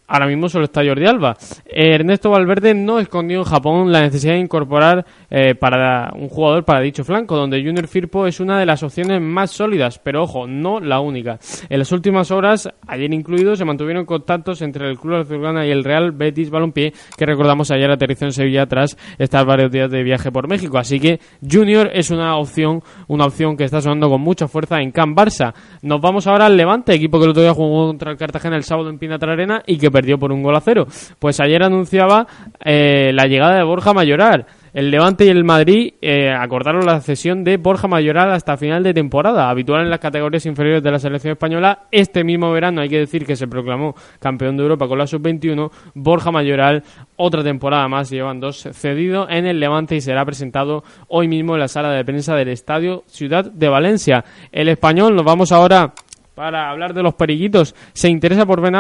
Ahora 0.08 0.28
mismo 0.28 0.50
solo 0.50 0.66
está 0.66 0.84
Jordi 0.86 1.06
Alba. 1.06 1.36
Ernesto 1.66 2.30
Valverde 2.30 2.74
no 2.74 3.00
escondió 3.00 3.40
en 3.40 3.46
Japón 3.46 3.92
la 3.92 4.02
necesidad 4.02 4.34
de 4.34 4.40
incorporar 4.40 5.06
eh, 5.30 5.56
para 5.56 6.12
un 6.14 6.28
jugador 6.28 6.66
para 6.66 6.82
dicho 6.82 7.04
flanco, 7.04 7.38
donde 7.38 7.64
Junior 7.64 7.88
Firpo 7.88 8.28
es 8.28 8.40
una 8.40 8.60
de 8.60 8.66
las 8.66 8.84
opciones 8.84 9.22
más 9.22 9.52
sólidas, 9.52 10.00
pero 10.00 10.24
ojo, 10.24 10.46
no 10.46 10.80
la 10.80 11.00
única. 11.00 11.40
En 11.70 11.80
las 11.80 11.92
últimas 11.94 12.32
horas, 12.32 12.70
ayer 12.86 13.14
incluido, 13.14 13.56
se 13.56 13.64
mantuvieron 13.64 14.06
contactos 14.06 14.62
entre 14.62 14.90
el 14.90 15.00
Club 15.00 15.22
Azulgrana 15.22 15.66
y 15.66 15.72
el 15.72 15.84
Real 15.86 16.12
Betis 16.12 16.50
Balompié, 16.50 16.94
que 17.18 17.26
recordamos 17.26 17.72
ayer 17.72 17.90
aterrizó 17.90 18.26
en 18.26 18.34
Sevilla 18.34 18.66
tras 18.66 18.98
estar 19.18 19.46
varios 19.46 19.72
días 19.72 19.90
de 19.90 20.04
viaje 20.04 20.32
por 20.32 20.50
México. 20.50 20.78
Así 20.78 21.00
que 21.00 21.22
Junior 21.50 21.90
es 21.94 22.12
una 22.12 22.36
opción, 22.36 22.84
una 23.08 23.26
opción 23.26 23.56
que 23.56 23.64
está 23.64 23.82
sonando 23.82 24.10
con 24.10 24.22
mucha 24.22 24.50
fuerza 24.50 24.82
en 24.82 24.92
Can 24.92 25.16
Barça. 25.16 25.54
Nos 25.82 26.02
vamos 26.02 26.28
ahora 26.28 26.48
al 26.48 26.58
Levante, 26.58 26.94
equipo 26.94 27.20
que 27.20 27.26
el 27.26 27.32
otro 27.32 27.42
día 27.42 27.54
jugó 27.54 27.88
contra 27.88 28.12
el 28.12 28.18
Cartagena 28.18 28.58
el 28.58 28.64
sábado 28.64 28.90
en 28.90 29.00
Pinatar 29.00 29.30
Arena 29.30 29.64
y 29.66 29.78
que 29.78 29.93
perdió 29.94 30.20
por 30.20 30.34
un 30.34 30.44
gol 30.44 30.58
a 30.58 30.60
cero. 30.60 30.86
Pues 31.20 31.40
ayer 31.40 31.64
anunciaba 31.64 32.28
eh, 32.66 33.12
la 33.14 33.28
llegada 33.28 33.56
de 33.56 33.64
Borja 33.64 33.94
Mayoral. 33.94 34.46
El 34.74 34.90
Levante 34.90 35.26
y 35.26 35.30
el 35.30 35.44
Madrid 35.44 35.94
eh, 36.02 36.32
acordaron 36.32 36.84
la 36.84 37.00
cesión 37.00 37.44
de 37.44 37.58
Borja 37.58 37.88
Mayoral 37.88 38.32
hasta 38.32 38.58
final 38.58 38.82
de 38.82 38.92
temporada, 38.92 39.48
habitual 39.52 39.84
en 39.84 39.92
las 39.92 40.00
categorías 40.00 40.48
inferiores 40.48 40.82
de 40.82 40.90
la 40.90 40.98
selección 40.98 41.34
española. 41.34 41.84
Este 41.92 42.24
mismo 42.24 42.52
verano 42.52 42.82
hay 42.82 42.90
que 42.90 42.98
decir 42.98 43.24
que 43.24 43.36
se 43.36 43.48
proclamó 43.48 43.94
campeón 44.20 44.58
de 44.58 44.64
Europa 44.64 44.88
con 44.88 44.98
la 44.98 45.06
sub-21. 45.06 45.70
Borja 45.94 46.32
Mayoral, 46.32 46.84
otra 47.18 47.44
temporada 47.44 47.88
más, 47.88 48.10
llevan 48.10 48.40
dos 48.40 48.68
cedido 48.74 49.30
en 49.30 49.46
el 49.46 49.60
Levante 49.60 49.96
y 49.96 50.02
será 50.02 50.26
presentado 50.26 50.84
hoy 51.08 51.28
mismo 51.28 51.54
en 51.54 51.60
la 51.60 51.68
sala 51.68 51.92
de 51.92 52.04
prensa 52.04 52.36
del 52.36 52.50
Estadio 52.50 53.04
Ciudad 53.06 53.46
de 53.46 53.70
Valencia. 53.70 54.26
El 54.52 54.70
español, 54.70 55.16
nos 55.16 55.24
vamos 55.24 55.52
ahora 55.52 55.94
para 56.36 56.70
hablar 56.70 56.94
de 56.94 57.04
los 57.04 57.14
periquitos. 57.14 57.76
Se 57.94 58.10
interesa 58.10 58.46
por 58.46 58.62
Ben, 58.62 58.74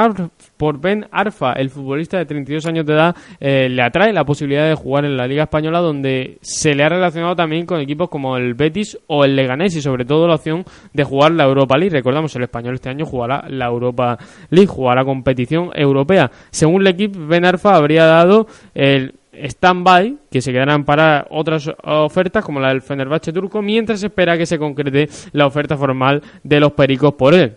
por 0.57 0.79
ben 0.79 1.05
Arfa, 1.11 1.53
el 1.53 1.69
futbolista 1.69 2.17
de 2.17 2.25
32 2.25 2.65
años 2.65 2.85
de 2.85 2.93
edad, 2.93 3.15
eh, 3.39 3.69
le 3.69 3.81
atrae 3.81 4.13
la 4.13 4.25
posibilidad 4.25 4.67
de 4.67 4.75
jugar 4.75 5.05
en 5.05 5.17
la 5.17 5.27
Liga 5.27 5.43
Española, 5.43 5.79
donde 5.79 6.37
se 6.41 6.73
le 6.73 6.83
ha 6.83 6.89
relacionado 6.89 7.35
también 7.35 7.65
con 7.65 7.79
equipos 7.79 8.09
como 8.09 8.37
el 8.37 8.53
Betis 8.53 8.97
o 9.07 9.23
el 9.23 9.35
Leganés 9.35 9.75
y 9.75 9.81
sobre 9.81 10.05
todo 10.05 10.27
la 10.27 10.35
opción 10.35 10.63
de 10.93 11.03
jugar 11.03 11.31
la 11.31 11.45
Europa 11.45 11.77
League. 11.77 11.95
Recordamos, 11.95 12.35
el 12.35 12.43
español 12.43 12.75
este 12.75 12.89
año 12.89 13.05
jugará 13.05 13.45
la 13.49 13.65
Europa 13.65 14.17
League, 14.49 14.67
jugará 14.67 15.03
competición 15.05 15.69
europea. 15.73 16.31
Según 16.49 16.81
el 16.81 16.87
equipo, 16.87 17.19
Ben 17.27 17.45
Arfa 17.45 17.75
habría 17.75 18.05
dado 18.05 18.47
el 18.73 19.15
stand-by, 19.33 20.17
que 20.31 20.41
se 20.41 20.51
quedarán 20.51 20.85
para 20.85 21.27
otras 21.29 21.71
ofertas 21.83 22.45
como 22.45 22.59
la 22.59 22.69
del 22.69 22.81
Fenerbahce 22.81 23.33
turco, 23.33 23.61
mientras 23.61 23.99
se 23.99 24.07
espera 24.07 24.37
que 24.37 24.45
se 24.45 24.59
concrete 24.59 25.09
la 25.31 25.47
oferta 25.47 25.77
formal 25.77 26.21
de 26.43 26.59
los 26.59 26.73
Pericos 26.73 27.13
por 27.13 27.33
él. 27.33 27.55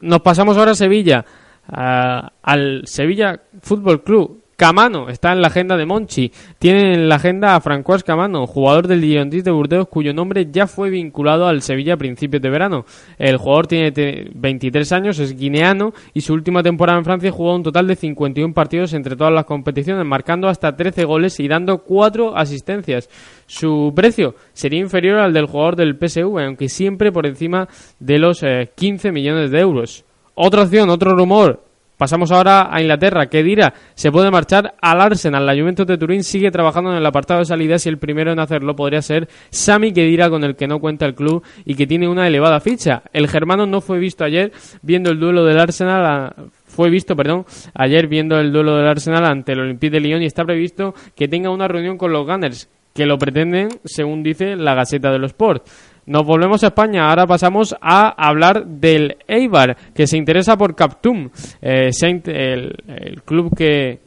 Nos 0.00 0.20
pasamos 0.20 0.56
ahora 0.56 0.72
a 0.72 0.74
Sevilla, 0.74 1.24
al 1.68 2.82
Sevilla 2.84 3.40
Fútbol 3.60 4.02
Club, 4.02 4.39
Camano 4.60 5.08
está 5.08 5.32
en 5.32 5.40
la 5.40 5.48
agenda 5.48 5.78
de 5.78 5.86
Monchi. 5.86 6.30
Tiene 6.58 6.92
en 6.92 7.08
la 7.08 7.14
agenda 7.14 7.56
a 7.56 7.62
Francois 7.62 8.04
Camano, 8.04 8.46
jugador 8.46 8.88
del 8.88 9.00
Girondins 9.00 9.42
de 9.42 9.50
Burdeos, 9.50 9.88
cuyo 9.88 10.12
nombre 10.12 10.48
ya 10.52 10.66
fue 10.66 10.90
vinculado 10.90 11.46
al 11.46 11.62
Sevilla 11.62 11.94
a 11.94 11.96
principios 11.96 12.42
de 12.42 12.50
verano. 12.50 12.84
El 13.16 13.38
jugador 13.38 13.68
tiene 13.68 14.28
23 14.34 14.92
años, 14.92 15.18
es 15.18 15.34
guineano 15.34 15.94
y 16.12 16.20
su 16.20 16.34
última 16.34 16.62
temporada 16.62 16.98
en 16.98 17.06
Francia 17.06 17.32
jugó 17.32 17.54
un 17.54 17.62
total 17.62 17.86
de 17.86 17.96
51 17.96 18.52
partidos 18.52 18.92
entre 18.92 19.16
todas 19.16 19.32
las 19.32 19.46
competiciones, 19.46 20.04
marcando 20.04 20.46
hasta 20.46 20.76
13 20.76 21.06
goles 21.06 21.40
y 21.40 21.48
dando 21.48 21.78
4 21.78 22.36
asistencias. 22.36 23.08
Su 23.46 23.94
precio 23.96 24.34
sería 24.52 24.80
inferior 24.80 25.20
al 25.20 25.32
del 25.32 25.46
jugador 25.46 25.76
del 25.76 25.96
PSV, 25.96 26.38
aunque 26.38 26.68
siempre 26.68 27.12
por 27.12 27.26
encima 27.26 27.66
de 27.98 28.18
los 28.18 28.44
15 28.74 29.08
eh, 29.08 29.10
millones 29.12 29.52
de 29.52 29.58
euros. 29.58 30.04
Otra 30.34 30.64
opción, 30.64 30.90
otro 30.90 31.16
rumor, 31.16 31.69
Pasamos 32.00 32.32
ahora 32.32 32.74
a 32.74 32.80
Inglaterra. 32.80 33.26
¿Qué 33.26 33.42
dirá? 33.42 33.74
Se 33.92 34.10
puede 34.10 34.30
marchar 34.30 34.72
al 34.80 35.02
Arsenal. 35.02 35.44
La 35.44 35.52
Juventus 35.52 35.86
de 35.86 35.98
Turín 35.98 36.24
sigue 36.24 36.50
trabajando 36.50 36.90
en 36.92 36.96
el 36.96 37.04
apartado 37.04 37.40
de 37.40 37.44
salidas 37.44 37.84
y 37.84 37.90
el 37.90 37.98
primero 37.98 38.32
en 38.32 38.38
hacerlo 38.38 38.74
podría 38.74 39.02
ser 39.02 39.28
Sami 39.50 39.92
Kedira 39.92 40.30
con 40.30 40.42
el 40.42 40.56
que 40.56 40.66
no 40.66 40.80
cuenta 40.80 41.04
el 41.04 41.14
club 41.14 41.44
y 41.66 41.74
que 41.74 41.86
tiene 41.86 42.08
una 42.08 42.26
elevada 42.26 42.58
ficha. 42.60 43.02
El 43.12 43.28
germano 43.28 43.66
no 43.66 43.82
fue 43.82 43.98
visto 43.98 44.24
ayer 44.24 44.50
viendo 44.80 45.10
el 45.10 45.20
duelo 45.20 45.44
del 45.44 45.60
Arsenal 45.60 46.32
fue 46.64 46.88
visto, 46.88 47.14
perdón, 47.14 47.44
ayer 47.74 48.06
viendo 48.06 48.40
el 48.40 48.50
duelo 48.50 48.76
del 48.76 48.88
Arsenal 48.88 49.26
ante 49.26 49.52
el 49.52 49.60
Olympique 49.60 49.90
de 49.90 50.00
Lyon 50.00 50.22
y 50.22 50.26
está 50.26 50.42
previsto 50.42 50.94
que 51.14 51.28
tenga 51.28 51.50
una 51.50 51.68
reunión 51.68 51.98
con 51.98 52.14
los 52.14 52.26
Gunners 52.26 52.70
que 52.94 53.04
lo 53.04 53.18
pretenden, 53.18 53.68
según 53.84 54.22
dice 54.22 54.56
la 54.56 54.74
Gaceta 54.74 55.12
de 55.12 55.18
los 55.18 55.32
Sports. 55.32 55.89
Nos 56.10 56.26
volvemos 56.26 56.64
a 56.64 56.66
España. 56.66 57.08
Ahora 57.08 57.24
pasamos 57.24 57.76
a 57.80 58.08
hablar 58.08 58.66
del 58.66 59.18
Eibar, 59.28 59.76
que 59.94 60.08
se 60.08 60.16
interesa 60.16 60.56
por 60.56 60.74
Captum, 60.74 61.30
eh, 61.62 61.90
el, 62.02 63.22
club 63.24 63.56
que, 63.56 64.00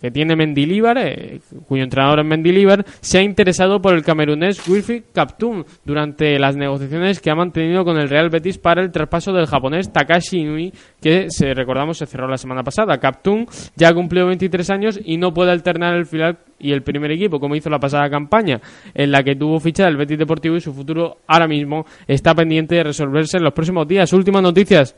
que, 0.00 0.10
tiene 0.10 0.36
Mendilibar, 0.36 0.98
eh, 0.98 1.40
cuyo 1.66 1.84
entrenador 1.84 2.20
es 2.20 2.26
Mendilibar, 2.26 2.84
se 3.00 3.18
ha 3.18 3.22
interesado 3.22 3.80
por 3.80 3.94
el 3.94 4.02
camerunés 4.02 4.66
Wilfried 4.68 5.04
Kaptun 5.12 5.64
durante 5.84 6.38
las 6.38 6.56
negociaciones 6.56 7.20
que 7.20 7.30
ha 7.30 7.34
mantenido 7.34 7.84
con 7.84 7.96
el 7.96 8.08
Real 8.08 8.28
Betis 8.28 8.58
para 8.58 8.82
el 8.82 8.92
traspaso 8.92 9.32
del 9.32 9.46
japonés 9.46 9.92
Takashi 9.92 10.40
Inui, 10.40 10.72
que 11.00 11.26
se, 11.30 11.54
recordamos 11.54 11.98
se 11.98 12.06
cerró 12.06 12.28
la 12.28 12.36
semana 12.36 12.62
pasada. 12.62 12.98
Kaptun 12.98 13.46
ya 13.76 13.88
ha 13.88 13.94
cumplido 13.94 14.26
23 14.26 14.70
años 14.70 15.00
y 15.02 15.16
no 15.16 15.32
puede 15.32 15.52
alternar 15.52 15.94
el 15.94 16.06
final 16.06 16.38
y 16.58 16.72
el 16.72 16.82
primer 16.82 17.10
equipo, 17.10 17.40
como 17.40 17.56
hizo 17.56 17.70
la 17.70 17.78
pasada 17.78 18.08
campaña, 18.10 18.60
en 18.94 19.10
la 19.10 19.22
que 19.22 19.34
tuvo 19.34 19.60
ficha 19.60 19.84
del 19.86 19.96
Betis 19.96 20.18
Deportivo 20.18 20.56
y 20.56 20.60
su 20.60 20.72
futuro 20.72 21.18
ahora 21.26 21.48
mismo 21.48 21.86
está 22.06 22.34
pendiente 22.34 22.74
de 22.76 22.84
resolverse 22.84 23.38
en 23.38 23.44
los 23.44 23.52
próximos 23.52 23.88
días. 23.88 24.12
Últimas 24.12 24.42
noticias 24.42 24.94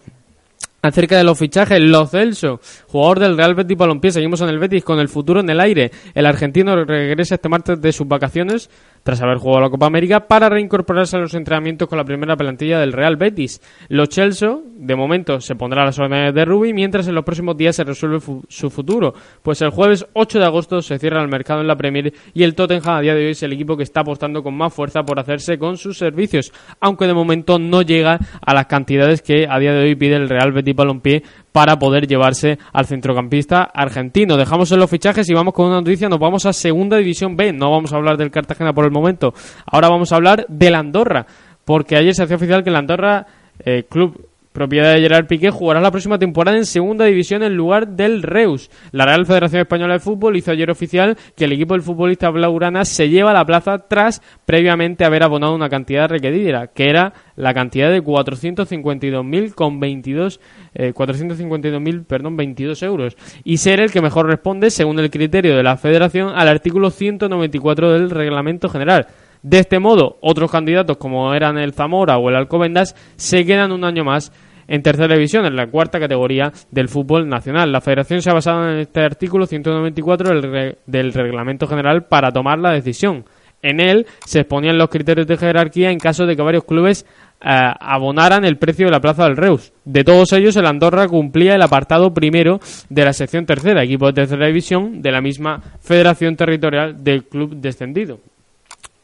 acerca 0.86 1.16
de 1.16 1.24
los 1.24 1.38
fichajes. 1.38 1.80
Lo 1.80 2.06
Celso, 2.06 2.60
jugador 2.86 3.20
del 3.20 3.36
Real 3.36 3.54
Betis 3.54 3.76
Balompié. 3.76 4.10
Seguimos 4.10 4.40
en 4.40 4.48
el 4.48 4.58
Betis 4.58 4.84
con 4.84 4.98
el 4.98 5.08
futuro 5.08 5.40
en 5.40 5.50
el 5.50 5.60
aire. 5.60 5.90
El 6.14 6.26
argentino 6.26 6.84
regresa 6.84 7.36
este 7.36 7.48
martes 7.48 7.80
de 7.80 7.92
sus 7.92 8.06
vacaciones 8.08 8.70
tras 9.06 9.22
haber 9.22 9.38
jugado 9.38 9.60
la 9.60 9.70
Copa 9.70 9.86
América 9.86 10.26
para 10.26 10.48
reincorporarse 10.48 11.16
a 11.16 11.20
los 11.20 11.32
entrenamientos 11.34 11.86
con 11.86 11.96
la 11.96 12.04
primera 12.04 12.36
plantilla 12.36 12.80
del 12.80 12.92
Real 12.92 13.14
Betis. 13.14 13.62
Los 13.88 14.08
Chelsea, 14.08 14.58
de 14.74 14.96
momento, 14.96 15.40
se 15.40 15.54
pondrá 15.54 15.82
a 15.82 15.84
las 15.84 15.98
órdenes 16.00 16.34
de 16.34 16.44
Rubi 16.44 16.72
mientras 16.72 17.06
en 17.06 17.14
los 17.14 17.22
próximos 17.22 17.56
días 17.56 17.76
se 17.76 17.84
resuelve 17.84 18.18
su 18.48 18.68
futuro. 18.68 19.14
Pues 19.44 19.62
el 19.62 19.70
jueves 19.70 20.04
8 20.12 20.40
de 20.40 20.44
agosto 20.44 20.82
se 20.82 20.98
cierra 20.98 21.22
el 21.22 21.28
mercado 21.28 21.60
en 21.60 21.68
la 21.68 21.76
Premier 21.76 22.12
y 22.34 22.42
el 22.42 22.56
Tottenham 22.56 22.96
a 22.96 23.00
día 23.00 23.14
de 23.14 23.26
hoy 23.26 23.30
es 23.30 23.42
el 23.44 23.52
equipo 23.52 23.76
que 23.76 23.84
está 23.84 24.00
apostando 24.00 24.42
con 24.42 24.56
más 24.56 24.74
fuerza 24.74 25.04
por 25.04 25.20
hacerse 25.20 25.56
con 25.56 25.76
sus 25.76 25.98
servicios, 25.98 26.52
aunque 26.80 27.06
de 27.06 27.14
momento 27.14 27.60
no 27.60 27.82
llega 27.82 28.18
a 28.44 28.54
las 28.54 28.66
cantidades 28.66 29.22
que 29.22 29.46
a 29.48 29.60
día 29.60 29.72
de 29.72 29.84
hoy 29.84 29.94
pide 29.94 30.16
el 30.16 30.28
Real 30.28 30.50
Betis 30.50 30.74
Balompié 30.74 31.22
para 31.56 31.78
poder 31.78 32.06
llevarse 32.06 32.58
al 32.74 32.84
centrocampista 32.84 33.62
argentino. 33.62 34.36
Dejamos 34.36 34.70
en 34.72 34.78
los 34.78 34.90
fichajes 34.90 35.26
y 35.30 35.32
vamos 35.32 35.54
con 35.54 35.68
una 35.68 35.76
noticia, 35.76 36.06
nos 36.06 36.18
vamos 36.18 36.44
a 36.44 36.52
Segunda 36.52 36.98
División 36.98 37.34
B, 37.34 37.54
no 37.54 37.70
vamos 37.70 37.94
a 37.94 37.96
hablar 37.96 38.18
del 38.18 38.30
Cartagena 38.30 38.74
por 38.74 38.84
el 38.84 38.90
momento, 38.90 39.32
ahora 39.64 39.88
vamos 39.88 40.12
a 40.12 40.16
hablar 40.16 40.44
del 40.50 40.74
Andorra, 40.74 41.24
porque 41.64 41.96
ayer 41.96 42.14
se 42.14 42.24
hacía 42.24 42.36
oficial 42.36 42.62
que 42.62 42.68
el 42.68 42.76
Andorra, 42.76 43.26
eh, 43.64 43.84
club 43.88 44.28
propiedad 44.56 44.94
de 44.94 45.02
Gerard 45.02 45.26
Piqué, 45.26 45.50
jugará 45.50 45.82
la 45.82 45.90
próxima 45.90 46.18
temporada 46.18 46.56
en 46.56 46.64
segunda 46.64 47.04
división 47.04 47.42
en 47.42 47.54
lugar 47.54 47.88
del 47.88 48.22
Reus. 48.22 48.70
La 48.90 49.04
Real 49.04 49.26
Federación 49.26 49.60
Española 49.60 49.92
de 49.92 50.00
Fútbol 50.00 50.34
hizo 50.34 50.50
ayer 50.50 50.70
oficial 50.70 51.18
que 51.36 51.44
el 51.44 51.52
equipo 51.52 51.74
del 51.74 51.82
futbolista 51.82 52.30
Blaugrana 52.30 52.86
se 52.86 53.10
lleva 53.10 53.34
la 53.34 53.44
plaza 53.44 53.86
tras 53.86 54.22
previamente 54.46 55.04
haber 55.04 55.24
abonado 55.24 55.54
una 55.54 55.68
cantidad 55.68 56.08
requerida, 56.08 56.68
que 56.68 56.88
era 56.88 57.12
la 57.36 57.52
cantidad 57.52 57.90
de 57.90 58.02
452.000 58.02 59.54
con 59.54 59.78
22 59.78 60.40
eh, 60.74 60.94
452.000, 60.94 62.06
perdón, 62.06 62.38
22 62.38 62.82
euros 62.82 63.16
y 63.44 63.58
ser 63.58 63.80
el 63.80 63.92
que 63.92 64.00
mejor 64.00 64.26
responde 64.26 64.70
según 64.70 64.98
el 64.98 65.10
criterio 65.10 65.54
de 65.54 65.62
la 65.62 65.76
Federación 65.76 66.32
al 66.34 66.48
artículo 66.48 66.88
194 66.88 67.92
del 67.92 68.08
Reglamento 68.08 68.70
General. 68.70 69.06
De 69.42 69.58
este 69.58 69.78
modo, 69.78 70.18
otros 70.22 70.50
candidatos 70.50 70.96
como 70.96 71.32
eran 71.34 71.58
el 71.58 71.72
Zamora 71.72 72.18
o 72.18 72.28
el 72.28 72.36
Alcobendas 72.36 72.96
se 73.16 73.44
quedan 73.44 73.70
un 73.70 73.84
año 73.84 74.02
más 74.02 74.32
en 74.68 74.82
tercera 74.82 75.14
división, 75.14 75.46
en 75.46 75.56
la 75.56 75.68
cuarta 75.68 76.00
categoría 76.00 76.52
del 76.70 76.88
fútbol 76.88 77.28
nacional. 77.28 77.72
La 77.72 77.80
federación 77.80 78.22
se 78.22 78.30
ha 78.30 78.34
basado 78.34 78.70
en 78.70 78.78
este 78.80 79.00
artículo 79.00 79.46
194 79.46 80.40
del, 80.40 80.78
del 80.86 81.12
reglamento 81.12 81.66
general 81.66 82.04
para 82.04 82.32
tomar 82.32 82.58
la 82.58 82.72
decisión. 82.72 83.24
En 83.62 83.80
él 83.80 84.06
se 84.24 84.40
exponían 84.40 84.78
los 84.78 84.90
criterios 84.90 85.26
de 85.26 85.36
jerarquía 85.36 85.90
en 85.90 85.98
caso 85.98 86.26
de 86.26 86.36
que 86.36 86.42
varios 86.42 86.64
clubes 86.64 87.06
eh, 87.40 87.48
abonaran 87.80 88.44
el 88.44 88.58
precio 88.58 88.86
de 88.86 88.92
la 88.92 89.00
plaza 89.00 89.24
del 89.24 89.36
Reus. 89.36 89.72
De 89.84 90.04
todos 90.04 90.32
ellos, 90.32 90.56
el 90.56 90.66
Andorra 90.66 91.08
cumplía 91.08 91.54
el 91.54 91.62
apartado 91.62 92.14
primero 92.14 92.60
de 92.88 93.04
la 93.04 93.12
sección 93.12 93.44
tercera, 93.44 93.82
equipo 93.82 94.06
de 94.06 94.12
tercera 94.12 94.46
división 94.46 95.02
de 95.02 95.10
la 95.10 95.20
misma 95.20 95.60
federación 95.80 96.36
territorial 96.36 97.02
del 97.02 97.24
club 97.24 97.56
descendido. 97.56 98.20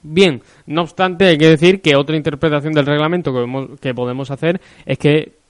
Bien, 0.03 0.43
no 0.67 0.83
obstante, 0.83 1.27
hay 1.27 1.39
que 1.39 1.49
decir 1.49 1.81
que 1.81 1.95
otra 1.95 2.17
interpretación 2.17 2.73
del 2.73 2.87
reglamento 2.87 3.33
que, 3.33 3.77
que 3.81 3.95
podemos 3.95 4.31
hacer 4.31 4.61
es 4.85 4.99
que 4.99 5.42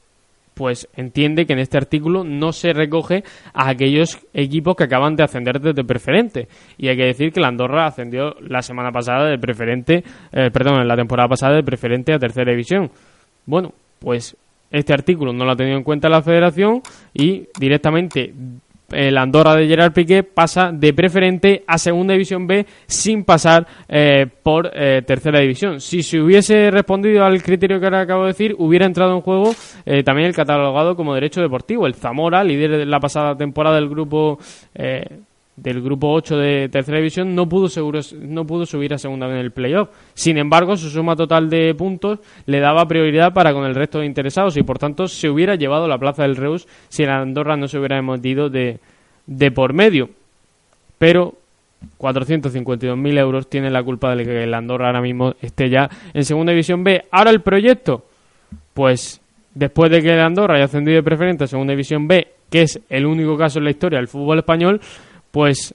pues 0.63 0.89
entiende 0.95 1.45
que 1.45 1.55
en 1.55 1.59
este 1.59 1.77
artículo 1.77 2.23
no 2.23 2.53
se 2.53 2.73
recoge 2.73 3.25
a 3.53 3.69
aquellos 3.69 4.21
equipos 4.33 4.77
que 4.77 4.85
acaban 4.85 5.17
de 5.17 5.25
ascender 5.25 5.59
desde 5.61 5.83
preferente. 5.83 6.47
Y 6.79 6.87
hay 6.87 6.97
que 6.97 7.07
decir 7.07 7.33
que 7.33 7.41
la 7.41 7.49
Andorra 7.49 7.87
ascendió 7.87 8.37
la 8.39 8.63
semana 8.63 8.93
pasada 8.93 9.29
de 9.29 9.41
preferente, 9.41 10.05
eh, 10.31 10.53
perdón, 10.53 10.81
en 10.81 10.87
la 10.87 10.95
temporada 10.95 11.29
pasada 11.29 11.57
de 11.57 11.65
preferente 11.65 12.13
a 12.13 12.19
tercera 12.21 12.53
división. 12.53 12.93
Bueno, 13.45 13.73
pues 13.99 14.37
este 14.71 14.93
artículo 14.93 15.33
no 15.33 15.45
lo 15.45 15.51
ha 15.51 15.57
tenido 15.57 15.77
en 15.77 15.83
cuenta 15.83 16.09
la 16.09 16.23
federación 16.23 16.81
y 17.13 17.49
directamente 17.59 18.33
el 18.93 19.17
Andorra 19.19 19.55
de 19.57 19.67
Gerard 19.67 19.93
Piqué 19.93 20.23
pasa 20.23 20.71
de 20.73 20.93
preferente 20.93 21.65
a 21.67 21.79
segunda 21.79 22.13
división 22.13 22.47
B 22.47 22.67
sin 22.87 23.25
pasar 23.25 23.67
eh, 23.89 24.27
por 24.43 24.71
eh, 24.75 25.03
tercera 25.07 25.41
división. 25.41 25.81
Si 25.81 26.03
se 26.03 26.21
hubiese 26.21 26.71
respondido 26.71 27.25
al 27.25 27.43
criterio 27.43 27.81
que 27.81 27.87
ahora 27.87 28.03
acabo 28.03 28.23
de 28.23 28.29
decir, 28.29 28.55
hubiera 28.59 28.87
entrado 28.87 29.15
en 29.15 29.21
juego 29.21 29.55
eh, 29.85 30.03
también 30.03 30.29
el 30.29 30.35
catalogado 30.35 30.97
como 30.97 31.15
derecho 31.15 31.41
deportivo. 31.41 31.87
El 31.87 31.95
Zamora, 31.95 32.45
líder 32.45 32.79
de 32.79 32.87
la 32.87 33.01
pasada 33.01 33.37
temporada 33.37 33.77
del 33.77 33.89
grupo 33.89 34.39
del 35.57 35.83
grupo 35.83 36.11
8 36.13 36.37
de 36.39 36.69
tercera 36.71 36.99
división 36.99 37.35
no 37.35 37.49
pudo 37.49 37.69
no 38.21 38.47
pudo 38.47 38.65
subir 38.65 38.95
a 38.95 38.99
segunda 38.99 39.27
en 39.29 39.37
el 39.37 39.51
playoff. 39.51 39.91
Sin 40.15 40.39
embargo, 40.39 40.77
su 40.77 40.89
suma 40.89 41.15
total 41.15 41.51
de 41.51 41.75
puntos 41.75 42.21
le 42.47 42.61
daba 42.61 42.89
prioridad 42.89 43.33
para 43.33 43.53
con 43.53 43.65
el 43.65 43.75
resto 43.75 43.99
de 43.99 44.07
interesados 44.07 44.57
y 44.57 44.63
por 44.63 44.79
tanto 44.79 45.09
se 45.09 45.29
hubiera 45.29 45.55
llevado 45.55 45.87
la 45.89 45.99
plaza 45.99 46.23
del 46.23 46.37
Reus 46.37 46.67
si 46.89 47.05
la 47.05 47.21
Andorra 47.21 47.57
no 47.57 47.69
se 47.69 47.79
hubiera 47.79 48.01
metido 48.01 48.49
de, 48.49 48.81
de 49.27 49.51
por 49.51 49.73
medio. 49.75 50.11
Pero 50.99 51.35
452.000 51.99 53.19
euros 53.19 53.49
tiene 53.49 53.71
la 53.71 53.83
culpa 53.83 54.15
de 54.15 54.25
que 54.25 54.45
el 54.45 54.55
Andorra 54.55 54.87
ahora 54.87 55.01
mismo 55.01 55.35
esté 55.41 55.69
ya 55.69 55.89
en 56.15 56.25
segunda 56.25 56.53
división 56.53 56.85
B. 56.85 57.05
Ahora 57.11 57.31
el 57.31 57.43
proyecto, 57.43 58.05
pues 58.73 59.21
después 59.55 59.91
de 59.91 60.03
que 60.03 60.13
el 60.13 60.21
Andorra 60.21 60.57
haya 60.57 60.65
ascendido 60.65 60.97
de 60.97 61.03
preferente 61.03 61.45
a 61.45 61.47
segunda 61.47 61.73
división 61.73 62.09
B, 62.09 62.27
que 62.51 62.63
es 62.63 62.81
el 62.89 63.07
único 63.07 63.37
caso 63.37 63.59
en 63.59 63.65
la 63.65 63.71
historia 63.71 63.99
del 63.99 64.09
fútbol 64.09 64.39
español, 64.39 64.81
pues 65.33 65.75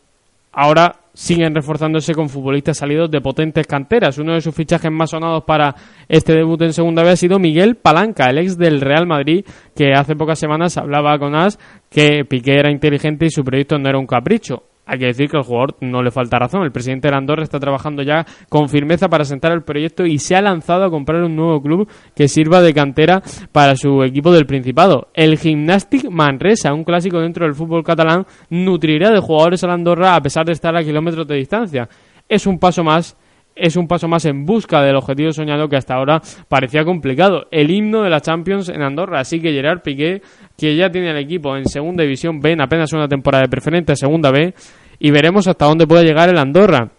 ahora 0.54 1.02
siguen 1.14 1.56
reforzándose 1.56 2.14
con 2.14 2.30
futbolistas 2.30 2.78
salidos 2.78 3.10
de 3.10 3.22
potentes 3.22 3.66
canteras. 3.66 4.20
Uno 4.20 4.36
de 4.36 4.42
sus 4.42 4.56
fichajes 4.56 4.92
más 4.92 5.10
sonados 5.10 5.44
para 5.44 5.76
este 6.08 6.34
debut 6.34 6.62
en 6.62 6.74
segunda 6.74 7.04
vez 7.04 7.14
ha 7.14 7.18
sido 7.18 7.40
Miguel 7.40 7.76
Palanca, 7.76 8.30
el 8.30 8.38
ex 8.38 8.58
del 8.58 8.80
Real 8.80 9.08
Madrid, 9.08 9.44
que 9.76 9.94
hace 9.94 10.16
pocas 10.16 10.38
semanas 10.38 10.78
hablaba 10.78 11.18
con 11.18 11.36
As 11.36 11.58
que 11.90 12.24
Piqué 12.24 12.54
era 12.60 12.72
inteligente 12.72 13.26
y 13.26 13.32
su 13.32 13.44
proyecto 13.44 13.78
no 13.80 13.90
era 13.90 13.98
un 13.98 14.06
capricho. 14.06 14.64
Hay 14.88 15.00
que 15.00 15.06
decir 15.08 15.30
que 15.30 15.38
al 15.38 15.44
jugador 15.44 15.76
no 15.82 16.02
le 16.02 16.12
falta 16.12 16.40
razón. 16.40 16.64
El 16.64 16.72
presidente 16.72 17.10
de 17.10 17.16
Andorra 17.16 17.44
está 17.44 17.60
trabajando 17.60 18.02
ya 18.04 18.26
con 18.50 18.70
firmeza 18.70 19.10
para 19.10 19.26
sentar 19.26 19.52
el 19.52 19.64
proyecto 19.64 20.06
y 20.06 20.18
se 20.18 20.36
ha 20.36 20.42
lanzado 20.42 20.86
a 20.86 20.90
comprar 20.90 21.22
un 21.24 21.36
nuevo 21.36 21.62
club 21.62 21.90
que 22.16 22.28
sirva 22.28 22.62
de 22.62 22.74
cantera 22.74 23.22
para 23.52 23.76
su 23.76 24.02
equipo 24.04 24.32
del 24.32 24.46
Principado. 24.46 25.10
El 25.14 25.38
Gymnastic 25.38 26.10
Manresa, 26.10 26.74
un 26.74 26.86
clásico 26.86 27.20
dentro 27.20 27.46
del 27.46 27.54
fútbol 27.54 27.84
catalán, 27.84 28.26
nutrirá 28.50 29.12
de 29.12 29.20
jugadores 29.20 29.64
a 29.64 29.74
Andorra 29.74 30.16
a 30.16 30.22
pesar 30.22 30.46
de 30.46 30.54
estar 30.54 30.76
a 30.76 30.84
kilómetros 30.84 31.28
de 31.28 31.36
distancia. 31.36 31.90
Es 32.30 32.48
un 32.48 32.58
paso 32.58 32.84
más 32.84 33.18
es 33.60 33.76
un 33.76 33.88
paso 33.88 34.08
más 34.08 34.26
en 34.26 34.46
busca 34.46 34.82
del 34.82 34.96
objetivo 34.96 35.32
soñado 35.32 35.68
que 35.68 35.76
hasta 35.76 35.96
ahora 35.96 36.22
parecía 36.48 36.84
complicado. 36.84 37.48
El 37.52 37.72
himno 37.72 38.04
de 38.04 38.10
la 38.10 38.22
Champions 38.22 38.70
en 38.70 38.82
Andorra. 38.82 39.20
Así 39.20 39.40
que 39.42 39.52
Gerard 39.52 39.82
Piqué, 39.82 40.22
que 40.58 40.76
ya 40.76 40.90
tiene 40.90 41.12
el 41.12 41.18
equipo 41.18 41.56
en 41.58 41.66
segunda 41.66 42.04
división 42.04 42.40
B, 42.40 42.52
en 42.52 42.62
apenas 42.62 42.94
una 42.94 43.08
temporada 43.08 43.44
de 43.44 43.50
preferente 43.50 43.96
segunda 43.96 44.32
B, 44.32 44.54
y 45.00 45.12
veremos 45.12 45.48
hasta 45.48 45.66
dónde 45.66 45.88
puede 45.88 46.06
llegar 46.06 46.30
el 46.30 46.38
Andorra. 46.38 46.92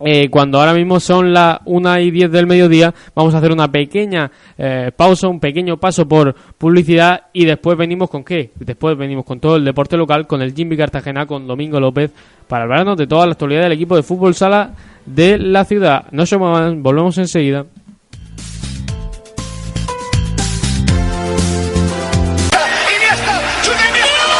Eh, 0.00 0.28
cuando 0.28 0.60
ahora 0.60 0.74
mismo 0.74 1.00
son 1.00 1.32
las 1.32 1.58
1 1.64 2.00
y 2.00 2.10
10 2.10 2.30
del 2.30 2.46
mediodía, 2.46 2.92
vamos 3.14 3.34
a 3.34 3.38
hacer 3.38 3.50
una 3.50 3.72
pequeña 3.72 4.30
eh, 4.58 4.90
pausa, 4.94 5.26
un 5.28 5.40
pequeño 5.40 5.78
paso 5.78 6.06
por 6.06 6.34
publicidad 6.58 7.22
y 7.32 7.46
después 7.46 7.78
venimos 7.78 8.10
con 8.10 8.22
qué? 8.22 8.50
Después 8.58 8.96
venimos 8.98 9.24
con 9.24 9.40
todo 9.40 9.56
el 9.56 9.64
deporte 9.64 9.96
local, 9.96 10.26
con 10.26 10.42
el 10.42 10.54
Jimmy 10.54 10.76
Cartagena, 10.76 11.24
con 11.24 11.46
Domingo 11.46 11.80
López, 11.80 12.10
para 12.46 12.64
hablarnos 12.64 12.98
de 12.98 13.06
toda 13.06 13.24
la 13.24 13.32
actualidad 13.32 13.62
del 13.62 13.72
equipo 13.72 13.96
de 13.96 14.02
fútbol 14.02 14.34
sala 14.34 14.74
de 15.06 15.38
la 15.38 15.64
ciudad. 15.64 16.04
No 16.10 16.26
se 16.26 16.36
muevan, 16.36 16.82
volvemos 16.82 17.16
enseguida. 17.16 17.64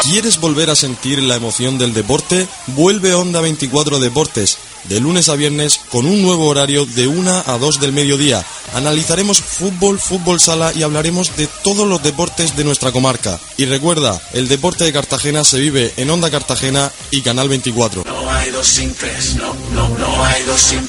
¿Quieres 0.09 0.39
volver 0.39 0.69
a 0.69 0.75
sentir 0.77 1.21
la 1.21 1.35
emoción 1.35 1.77
del 1.77 1.93
deporte? 1.93 2.47
Vuelve 2.67 3.13
Onda 3.13 3.41
24 3.41 3.99
Deportes, 3.99 4.57
de 4.85 5.01
lunes 5.01 5.27
a 5.27 5.35
viernes 5.35 5.81
con 5.89 6.05
un 6.05 6.21
nuevo 6.21 6.47
horario 6.47 6.85
de 6.85 7.07
1 7.07 7.43
a 7.45 7.57
2 7.57 7.81
del 7.81 7.91
mediodía. 7.91 8.41
Analizaremos 8.73 9.41
fútbol, 9.41 9.99
fútbol 9.99 10.39
sala 10.39 10.71
y 10.73 10.83
hablaremos 10.83 11.35
de 11.35 11.47
todos 11.61 11.85
los 11.85 12.01
deportes 12.01 12.55
de 12.55 12.63
nuestra 12.63 12.93
comarca. 12.93 13.37
Y 13.57 13.65
recuerda, 13.65 14.21
el 14.31 14.47
deporte 14.47 14.85
de 14.85 14.93
Cartagena 14.93 15.43
se 15.43 15.59
vive 15.59 15.93
en 15.97 16.09
Onda 16.09 16.31
Cartagena 16.31 16.89
y 17.11 17.19
Canal 17.19 17.49
24. 17.49 18.05
No 18.05 18.31
hay 18.31 18.49
dos 18.51 18.65
sin 18.65 18.95
tres, 18.95 19.35
no, 19.35 19.53
no, 19.73 19.89
no 19.89 20.23
hay 20.23 20.41
dos 20.43 20.61
sin 20.61 20.87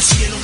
cielo, 0.00 0.36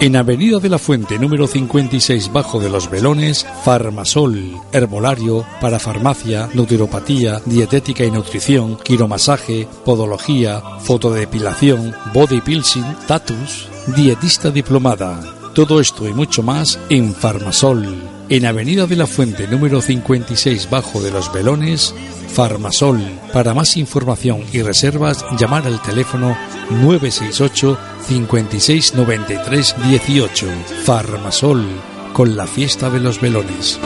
En 0.00 0.14
Avenida 0.14 0.58
de 0.58 0.68
la 0.68 0.78
Fuente, 0.78 1.18
número 1.18 1.46
56, 1.46 2.30
bajo 2.32 2.60
de 2.60 2.68
los 2.68 2.90
Velones, 2.90 3.46
Farmasol, 3.64 4.52
herbolario, 4.72 5.46
parafarmacia, 5.60 6.50
nutriopatía, 6.52 7.40
dietética 7.46 8.04
y 8.04 8.10
nutrición, 8.10 8.76
quiromasaje, 8.76 9.66
podología, 9.84 10.60
fotodepilación, 10.80 11.94
body 12.12 12.42
pilsing, 12.42 12.84
tatus, 13.06 13.68
dietista 13.96 14.50
diplomada. 14.50 15.20
Todo 15.54 15.80
esto 15.80 16.06
y 16.06 16.12
mucho 16.12 16.42
más 16.42 16.78
en 16.90 17.14
Farmasol. 17.14 18.16
En 18.28 18.44
Avenida 18.44 18.86
de 18.86 18.96
la 18.96 19.06
Fuente, 19.06 19.48
número 19.48 19.80
56, 19.80 20.68
bajo 20.68 21.00
de 21.00 21.10
los 21.10 21.32
Velones, 21.32 21.94
Farmasol. 22.36 23.00
Para 23.32 23.54
más 23.54 23.78
información 23.78 24.44
y 24.52 24.60
reservas, 24.60 25.24
llamar 25.38 25.66
al 25.66 25.80
teléfono 25.80 26.36
968 26.68 27.78
56 28.06 28.94
93 28.94 29.74
18. 29.88 30.46
Farmasol, 30.84 31.64
con 32.12 32.36
la 32.36 32.46
fiesta 32.46 32.90
de 32.90 33.00
los 33.00 33.22
velones. 33.22 33.80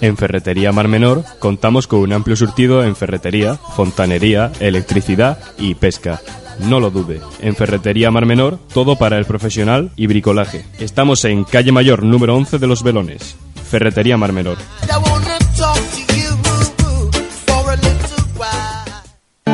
En 0.00 0.16
Ferretería 0.16 0.72
Mar 0.72 0.88
Menor 0.88 1.22
contamos 1.38 1.86
con 1.86 2.00
un 2.00 2.12
amplio 2.12 2.34
surtido 2.34 2.82
en 2.82 2.96
ferretería, 2.96 3.54
fontanería, 3.76 4.50
electricidad 4.58 5.38
y 5.58 5.76
pesca. 5.76 6.20
No 6.60 6.80
lo 6.80 6.90
dude, 6.90 7.20
en 7.40 7.54
Ferretería 7.54 8.10
Mar 8.10 8.26
Menor 8.26 8.58
todo 8.72 8.96
para 8.96 9.18
el 9.18 9.24
profesional 9.24 9.90
y 9.96 10.06
bricolaje. 10.06 10.64
Estamos 10.78 11.24
en 11.24 11.44
calle 11.44 11.72
Mayor 11.72 12.02
número 12.02 12.34
11 12.36 12.58
de 12.58 12.66
Los 12.66 12.82
Velones. 12.82 13.36
Ferretería 13.68 14.16
Mar 14.16 14.32
Menor. 14.32 14.58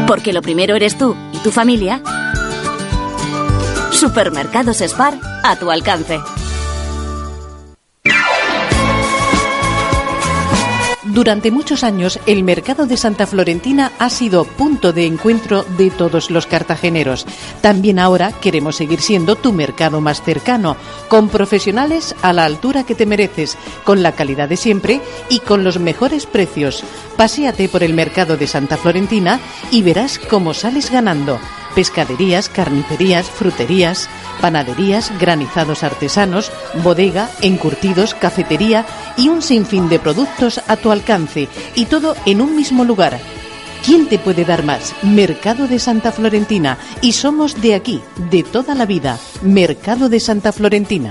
Porque 0.07 0.33
lo 0.33 0.43
primero 0.43 0.77
eres 0.77 0.99
tú 0.99 1.17
y 1.33 1.39
tu 1.39 1.51
familia. 1.51 2.03
Supermercados 3.91 4.81
Spar 4.81 5.15
a 5.43 5.57
tu 5.57 5.71
alcance. 5.71 6.21
Durante 11.13 11.51
muchos 11.51 11.85
años, 11.85 12.19
el 12.25 12.43
mercado 12.43 12.87
de 12.87 12.97
Santa 12.97 13.27
Florentina 13.27 13.93
ha 13.99 14.09
sido 14.09 14.45
punto 14.45 14.95
de 14.95 15.05
encuentro 15.05 15.63
de 15.77 15.91
todos 15.91 16.31
los 16.31 16.47
cartageneros. 16.47 17.27
También 17.61 17.99
ahora 17.99 18.33
queremos 18.33 18.77
seguir 18.77 19.03
siendo 19.03 19.37
tu 19.37 19.53
mercado 19.53 20.01
más 20.01 20.23
cercano, 20.23 20.75
con 21.09 21.29
profesionales 21.29 22.17
a 22.23 22.33
la 22.33 22.47
altura 22.47 22.85
que 22.85 22.95
te 22.95 23.05
mereces, 23.05 23.59
con 23.85 24.03
la 24.03 24.13
calidad 24.13 24.49
de 24.49 24.57
siempre 24.57 25.03
y 25.29 25.41
con 25.41 25.65
los 25.65 25.79
mejores 25.79 26.25
precios. 26.25 26.83
Paséate 27.19 27.69
por 27.69 27.83
el 27.83 27.93
mercado 27.93 28.39
de 28.39 28.47
Santa 28.47 28.79
Florentina 28.79 29.39
y 29.71 29.83
verás 29.83 30.19
cómo 30.19 30.55
sales 30.55 30.91
ganando 30.91 31.39
pescaderías, 31.75 32.49
carnicerías, 32.49 33.31
fruterías, 33.31 34.09
panaderías, 34.41 35.13
granizados 35.19 35.83
artesanos, 35.83 36.51
bodega, 36.83 37.31
encurtidos, 37.41 38.15
cafetería 38.15 38.87
y 39.17 39.29
un 39.29 39.43
sinfín 39.43 39.89
de 39.89 39.99
productos 39.99 40.61
a 40.69 40.77
tu 40.77 40.91
alcance 40.91 41.49
y 41.75 41.87
todo 41.87 42.17
en 42.27 42.41
un 42.41 42.57
mismo 42.57 42.85
lugar. 42.85 43.19
¿Quién 43.85 44.07
te 44.07 44.19
puede 44.19 44.45
dar 44.45 44.63
más? 44.63 44.95
Mercado 45.03 45.67
de 45.67 45.81
Santa 45.81 46.13
Florentina 46.13 46.79
y 47.01 47.13
somos 47.13 47.61
de 47.61 47.75
aquí, 47.75 48.01
de 48.31 48.45
toda 48.45 48.77
la 48.77 48.87
vida. 48.87 49.19
Mercado 49.43 50.09
de 50.09 50.21
Santa 50.21 50.53
Florentina. 50.53 51.11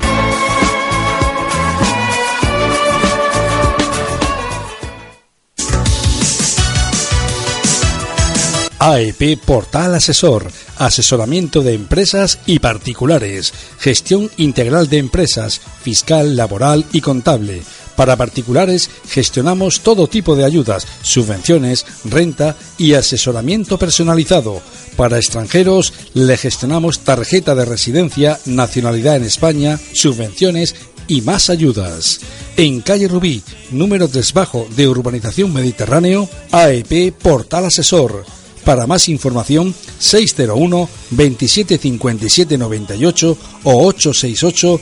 AEP 8.83 9.37
Portal 9.37 9.93
Asesor, 9.93 10.51
asesoramiento 10.77 11.61
de 11.61 11.75
empresas 11.75 12.39
y 12.47 12.57
particulares, 12.57 13.53
gestión 13.77 14.31
integral 14.37 14.89
de 14.89 14.97
empresas, 14.97 15.61
fiscal, 15.83 16.35
laboral 16.35 16.83
y 16.91 17.01
contable. 17.01 17.61
Para 17.95 18.15
particulares 18.15 18.89
gestionamos 19.07 19.81
todo 19.81 20.07
tipo 20.07 20.35
de 20.35 20.45
ayudas, 20.45 20.87
subvenciones, 21.03 21.85
renta 22.05 22.55
y 22.79 22.95
asesoramiento 22.95 23.77
personalizado. 23.77 24.63
Para 24.95 25.17
extranjeros 25.17 25.93
le 26.15 26.35
gestionamos 26.35 27.01
tarjeta 27.01 27.53
de 27.53 27.65
residencia, 27.65 28.39
nacionalidad 28.47 29.17
en 29.17 29.25
España, 29.25 29.79
subvenciones 29.93 30.73
y 31.07 31.21
más 31.21 31.51
ayudas. 31.51 32.19
En 32.57 32.81
calle 32.81 33.07
Rubí, 33.07 33.43
número 33.69 34.07
3 34.07 34.33
bajo 34.33 34.67
de 34.75 34.87
Urbanización 34.87 35.53
Mediterráneo, 35.53 36.27
AEP 36.51 37.13
Portal 37.13 37.65
Asesor 37.65 38.40
para 38.63 38.87
más 38.87 39.09
información, 39.09 39.73
601 39.99 40.89
27 41.11 41.77
57 41.77 42.57
98 42.57 43.37
o 43.63 43.87
868 43.87 44.81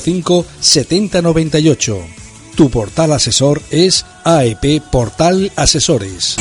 05 0.00 0.46
70 0.60 1.22
98. 1.22 1.98
Tu 2.56 2.70
portal 2.70 3.12
asesor 3.12 3.60
es 3.70 4.06
AEP 4.24 4.82
Portal 4.90 5.52
Asesores. 5.56 6.36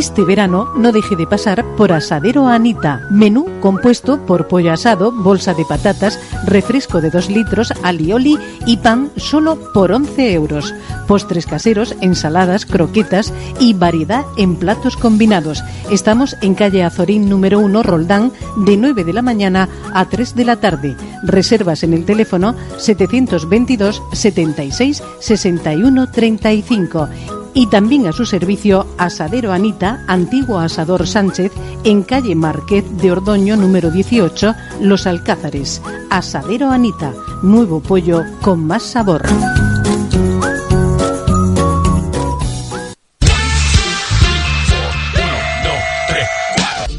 Este 0.00 0.24
verano 0.24 0.72
no 0.76 0.92
deje 0.92 1.14
de 1.14 1.26
pasar 1.26 1.62
por 1.76 1.92
Asadero 1.92 2.48
Anita. 2.48 3.06
Menú 3.10 3.44
compuesto 3.60 4.24
por 4.24 4.48
pollo 4.48 4.72
asado, 4.72 5.12
bolsa 5.12 5.52
de 5.52 5.66
patatas, 5.66 6.18
refresco 6.46 7.02
de 7.02 7.10
2 7.10 7.28
litros, 7.28 7.70
alioli 7.82 8.38
y 8.64 8.78
pan 8.78 9.10
solo 9.18 9.58
por 9.74 9.92
11 9.92 10.32
euros. 10.32 10.74
Postres 11.06 11.44
caseros, 11.44 11.94
ensaladas, 12.00 12.64
croquetas 12.64 13.34
y 13.58 13.74
variedad 13.74 14.24
en 14.38 14.56
platos 14.56 14.96
combinados. 14.96 15.62
Estamos 15.90 16.34
en 16.40 16.54
calle 16.54 16.82
Azorín 16.82 17.28
número 17.28 17.58
1, 17.58 17.82
Roldán, 17.82 18.32
de 18.56 18.78
9 18.78 19.04
de 19.04 19.12
la 19.12 19.20
mañana 19.20 19.68
a 19.92 20.08
3 20.08 20.34
de 20.34 20.44
la 20.46 20.56
tarde. 20.56 20.96
Reservas 21.24 21.82
en 21.82 21.92
el 21.92 22.06
teléfono 22.06 22.54
722 22.78 24.02
76 24.14 25.02
61 25.20 26.10
35 26.10 27.08
y 27.54 27.66
también 27.66 28.06
a 28.06 28.12
su 28.12 28.26
servicio 28.26 28.86
Asadero 28.98 29.52
Anita, 29.52 30.04
antiguo 30.06 30.58
Asador 30.58 31.06
Sánchez, 31.06 31.52
en 31.84 32.02
calle 32.02 32.34
Marqués 32.34 32.84
de 32.98 33.12
Ordoño 33.12 33.56
número 33.56 33.90
18, 33.90 34.54
Los 34.80 35.06
Alcázares. 35.06 35.82
Asadero 36.10 36.70
Anita, 36.70 37.12
nuevo 37.42 37.80
pollo 37.80 38.24
con 38.40 38.64
más 38.66 38.82
sabor. 38.82 39.22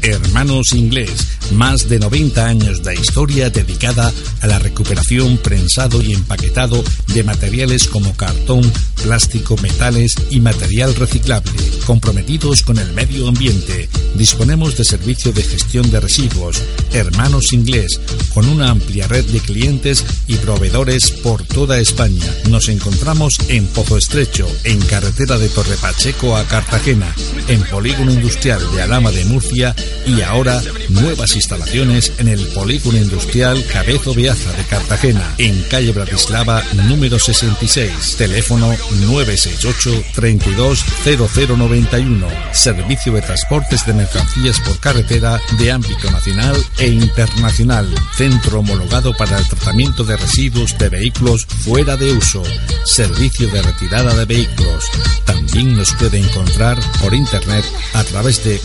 Hermanos 0.02 0.72
Inglés, 0.72 1.38
más 1.50 1.88
de 1.88 1.98
90 1.98 2.46
años 2.46 2.82
de 2.82 2.94
historia 2.94 3.50
dedicada 3.50 4.12
a 4.40 4.46
la 4.46 4.58
recuperación, 4.58 5.38
prensado 5.38 6.00
y 6.02 6.12
empaquetado 6.12 6.82
de 7.08 7.24
materiales 7.24 7.88
como 7.88 8.16
cartón, 8.16 8.70
plástico, 9.02 9.56
metales 9.58 10.14
y 10.30 10.40
material 10.40 10.94
reciclable, 10.94 11.52
comprometidos 11.86 12.62
con 12.62 12.78
el 12.78 12.92
medio 12.92 13.28
ambiente. 13.28 13.88
Disponemos 14.14 14.76
de 14.76 14.84
servicio 14.84 15.32
de 15.32 15.42
gestión 15.42 15.90
de 15.90 16.00
residuos, 16.00 16.62
Hermanos 16.92 17.52
Inglés, 17.52 18.00
con 18.32 18.48
una 18.48 18.70
amplia 18.70 19.08
red 19.08 19.24
de 19.26 19.40
clientes 19.40 20.04
y 20.26 20.36
proveedores 20.36 21.10
por 21.10 21.42
toda 21.44 21.78
España. 21.78 22.24
Nos 22.48 22.68
encontramos 22.68 23.38
en 23.48 23.66
Pozo 23.66 23.96
Estrecho, 23.96 24.46
en 24.64 24.80
carretera 24.82 25.38
de 25.38 25.48
Torre 25.48 25.76
Pacheco 25.76 26.36
a 26.36 26.44
Cartagena, 26.44 27.14
en 27.48 27.62
Polígono 27.62 28.12
Industrial 28.12 28.60
de 28.74 28.82
Alama 28.82 29.10
de 29.10 29.24
Murcia 29.24 29.74
y 30.06 30.20
ahora 30.22 30.62
nuevas 30.88 31.31
instalaciones 31.34 32.12
en 32.18 32.28
el 32.28 32.46
Polígono 32.48 32.98
Industrial 32.98 33.64
Cabezo 33.72 34.14
Beaza 34.14 34.52
de 34.52 34.64
Cartagena, 34.64 35.34
en 35.38 35.62
calle 35.64 35.92
Bratislava 35.92 36.62
número 36.88 37.18
66, 37.18 38.16
teléfono 38.16 38.74
968 39.00 40.04
320091, 40.14 42.26
servicio 42.52 43.12
de 43.12 43.22
transportes 43.22 43.86
de 43.86 43.94
mercancías 43.94 44.60
por 44.60 44.78
carretera 44.78 45.40
de 45.58 45.70
ámbito 45.70 46.10
nacional 46.10 46.56
e 46.78 46.88
internacional, 46.88 47.88
centro 48.16 48.60
homologado 48.60 49.14
para 49.14 49.38
el 49.38 49.48
tratamiento 49.48 50.04
de 50.04 50.16
residuos 50.16 50.76
de 50.78 50.88
vehículos 50.88 51.46
fuera 51.46 51.96
de 51.96 52.12
uso, 52.12 52.42
servicio 52.84 53.48
de 53.48 53.62
retirada 53.62 54.14
de 54.14 54.24
vehículos. 54.24 54.90
También 55.24 55.76
nos 55.76 55.92
puede 55.94 56.18
encontrar 56.18 56.78
por 57.00 57.14
internet 57.14 57.64
a 57.94 58.04
través 58.04 58.44
de 58.44 58.60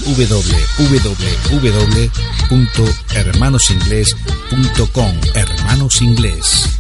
www.hermanosingles.com. 2.58 5.14
Hermanos 5.36 6.02
Inglés. 6.02 6.77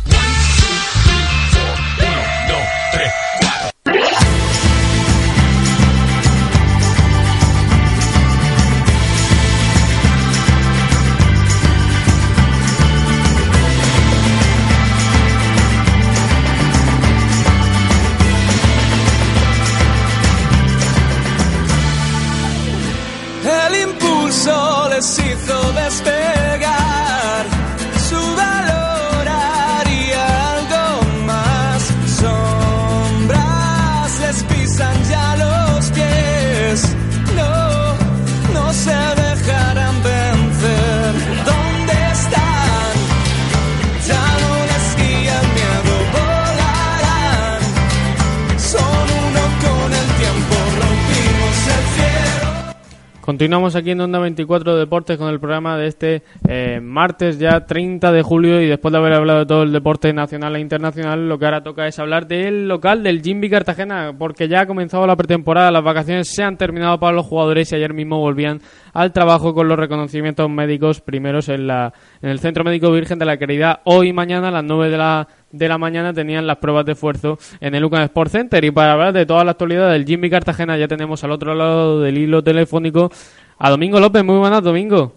Continuamos 53.38 53.76
aquí 53.76 53.91
en 53.91 54.02
Onda 54.02 54.17
24 54.17 54.78
Deportes 54.78 55.15
con 55.15 55.30
el 55.30 55.39
programa 55.39 55.78
de 55.78 55.86
este 55.86 56.23
eh, 56.47 56.80
martes 56.82 57.38
ya 57.38 57.67
30 57.67 58.12
de 58.12 58.23
julio 58.23 58.60
y 58.60 58.65
después 58.65 58.91
de 58.91 58.97
haber 58.97 59.13
hablado 59.13 59.41
de 59.41 59.45
todo 59.45 59.62
el 59.62 59.71
deporte 59.71 60.12
nacional 60.12 60.56
e 60.56 60.60
internacional, 60.60 61.30
lo 61.30 61.38
que 61.38 61.45
ahora 61.45 61.62
toca 61.62 61.86
es 61.86 62.00
hablar 62.00 62.26
del 62.26 62.67
local 62.67 63.04
del 63.04 63.21
Jimby 63.21 63.47
Cartagena, 63.47 64.15
porque 64.17 64.47
ya 64.47 64.62
ha 64.62 64.65
comenzado 64.65 65.06
la 65.06 65.15
pretemporada, 65.15 65.69
las 65.69 65.84
vacaciones 65.84 66.34
se 66.34 66.41
han 66.41 66.58
terminado 66.58 67.00
para 67.00 67.15
los 67.15 67.28
jugadores 67.28 67.71
y 67.71 67.76
ayer 67.76 67.93
mismo 67.93 68.17
volvían 68.17 68.60
al 68.91 69.13
trabajo 69.13 69.54
con 69.54 69.67
los 69.67 69.78
reconocimientos 69.78 70.50
médicos 70.50 71.02
primeros 71.02 71.47
en, 71.50 71.67
la, 71.67 71.93
en 72.23 72.32
el 72.32 72.39
Centro 72.39 72.63
Médico 72.63 72.91
Virgen 72.91 73.19
de 73.19 73.26
la 73.26 73.38
Caridad. 73.38 73.82
Hoy 73.84 74.08
y 74.08 74.13
mañana 74.13 74.47
a 74.47 74.52
las 74.52 74.63
9 74.63 74.89
de 74.89 74.97
la 74.97 75.28
de 75.51 75.67
la 75.67 75.77
mañana 75.77 76.13
tenían 76.13 76.45
las 76.47 76.57
pruebas 76.57 76.86
de 76.86 76.93
esfuerzo 76.93 77.39
en 77.60 77.75
el 77.75 77.81
Lucan 77.81 78.03
Sport 78.03 78.31
Center. 78.31 78.63
Y 78.63 78.71
para 78.71 78.93
hablar 78.93 79.13
de 79.13 79.25
toda 79.25 79.43
la 79.43 79.51
actualidad 79.51 79.91
del 79.91 80.05
Jimmy 80.05 80.29
Cartagena, 80.29 80.77
ya 80.77 80.88
tenemos 80.88 81.23
al 81.23 81.31
otro 81.31 81.55
lado 81.55 82.01
del 82.01 82.17
hilo 82.17 82.43
telefónico 82.43 83.12
a 83.57 83.69
Domingo 83.69 83.99
López. 83.99 84.23
Muy 84.23 84.38
buenas, 84.38 84.63
Domingo. 84.63 85.13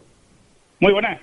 Muy 0.80 0.92
buenas. 0.92 1.20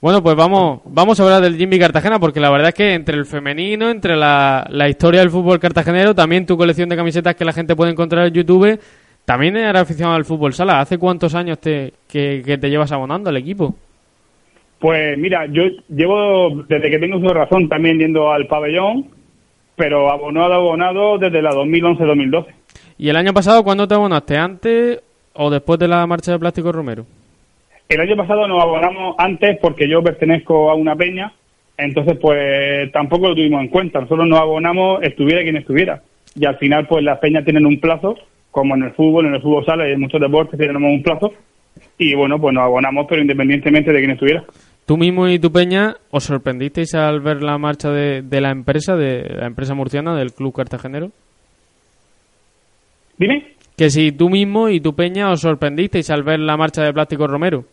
Bueno, 0.00 0.22
pues 0.22 0.36
vamos, 0.36 0.82
vamos 0.84 1.18
a 1.18 1.22
hablar 1.22 1.40
del 1.40 1.56
Jimmy 1.56 1.78
Cartagena, 1.78 2.18
porque 2.18 2.38
la 2.38 2.50
verdad 2.50 2.68
es 2.68 2.74
que 2.74 2.92
entre 2.92 3.16
el 3.16 3.24
femenino, 3.24 3.88
entre 3.88 4.16
la, 4.16 4.66
la 4.68 4.86
historia 4.86 5.20
del 5.20 5.30
fútbol 5.30 5.58
cartagenero, 5.58 6.14
también 6.14 6.44
tu 6.44 6.58
colección 6.58 6.90
de 6.90 6.96
camisetas 6.96 7.34
que 7.34 7.44
la 7.46 7.54
gente 7.54 7.74
puede 7.74 7.92
encontrar 7.92 8.26
en 8.26 8.34
YouTube, 8.34 8.78
también 9.24 9.56
eres 9.56 9.80
aficionado 9.80 10.16
al 10.16 10.26
fútbol 10.26 10.52
sala. 10.52 10.80
¿Hace 10.80 10.98
cuántos 10.98 11.34
años 11.34 11.58
te, 11.58 11.94
que, 12.06 12.42
que 12.44 12.58
te 12.58 12.68
llevas 12.68 12.92
abonando 12.92 13.30
al 13.30 13.38
equipo? 13.38 13.74
Pues 14.84 15.16
mira, 15.16 15.46
yo 15.46 15.62
llevo 15.88 16.62
desde 16.68 16.90
que 16.90 16.98
tengo 16.98 17.18
su 17.18 17.32
razón 17.32 17.70
también 17.70 17.98
yendo 17.98 18.30
al 18.30 18.46
pabellón, 18.46 19.06
pero 19.76 20.10
abonado, 20.10 20.52
abonado 20.52 21.16
desde 21.16 21.40
la 21.40 21.52
2011-2012. 21.52 22.44
¿Y 22.98 23.08
el 23.08 23.16
año 23.16 23.32
pasado 23.32 23.64
cuándo 23.64 23.88
te 23.88 23.94
abonaste? 23.94 24.36
¿Antes 24.36 25.00
o 25.32 25.48
después 25.48 25.78
de 25.78 25.88
la 25.88 26.06
marcha 26.06 26.32
de 26.32 26.38
Plástico 26.38 26.70
Romero? 26.70 27.06
El 27.88 27.98
año 27.98 28.14
pasado 28.14 28.46
nos 28.46 28.62
abonamos 28.62 29.14
antes 29.16 29.56
porque 29.58 29.88
yo 29.88 30.02
pertenezco 30.02 30.70
a 30.70 30.74
una 30.74 30.94
peña, 30.94 31.32
entonces 31.78 32.18
pues 32.20 32.92
tampoco 32.92 33.28
lo 33.28 33.34
tuvimos 33.34 33.62
en 33.62 33.68
cuenta. 33.68 34.00
Nosotros 34.00 34.28
nos 34.28 34.38
abonamos 34.38 35.02
estuviera 35.02 35.40
quien 35.40 35.56
estuviera. 35.56 36.02
Y 36.34 36.44
al 36.44 36.58
final 36.58 36.86
pues 36.86 37.02
las 37.02 37.20
peñas 37.20 37.44
tienen 37.44 37.64
un 37.64 37.80
plazo, 37.80 38.16
como 38.50 38.74
en 38.74 38.82
el 38.82 38.92
fútbol, 38.92 39.24
en 39.24 39.34
el 39.36 39.40
fútbol 39.40 39.64
sala 39.64 39.88
y 39.88 39.92
en 39.92 40.00
muchos 40.00 40.20
deportes 40.20 40.60
tenemos 40.60 40.92
un 40.92 41.02
plazo. 41.02 41.32
Y 41.96 42.14
bueno, 42.14 42.38
pues 42.38 42.52
nos 42.52 42.64
abonamos, 42.64 43.06
pero 43.08 43.22
independientemente 43.22 43.90
de 43.90 43.98
quién 43.98 44.10
estuviera. 44.10 44.44
Tú 44.86 44.98
mismo 44.98 45.28
y 45.28 45.38
tu 45.38 45.50
peña 45.50 45.96
os 46.10 46.24
sorprendisteis 46.24 46.94
al 46.94 47.20
ver 47.20 47.42
la 47.42 47.56
marcha 47.56 47.90
de, 47.90 48.20
de 48.22 48.40
la 48.40 48.50
empresa, 48.50 48.96
de 48.96 49.22
la 49.34 49.46
empresa 49.46 49.74
murciana, 49.74 50.14
del 50.14 50.32
club 50.32 50.54
cartagenero. 50.54 51.10
Dime. 53.16 53.54
Que 53.76 53.90
si 53.90 54.12
tú 54.12 54.28
mismo 54.28 54.68
y 54.68 54.80
tu 54.80 54.94
peña 54.94 55.30
os 55.30 55.40
sorprendisteis 55.40 56.10
al 56.10 56.22
ver 56.22 56.38
la 56.38 56.56
marcha 56.56 56.82
de 56.82 56.92
Plástico 56.92 57.26
Romero. 57.26 57.64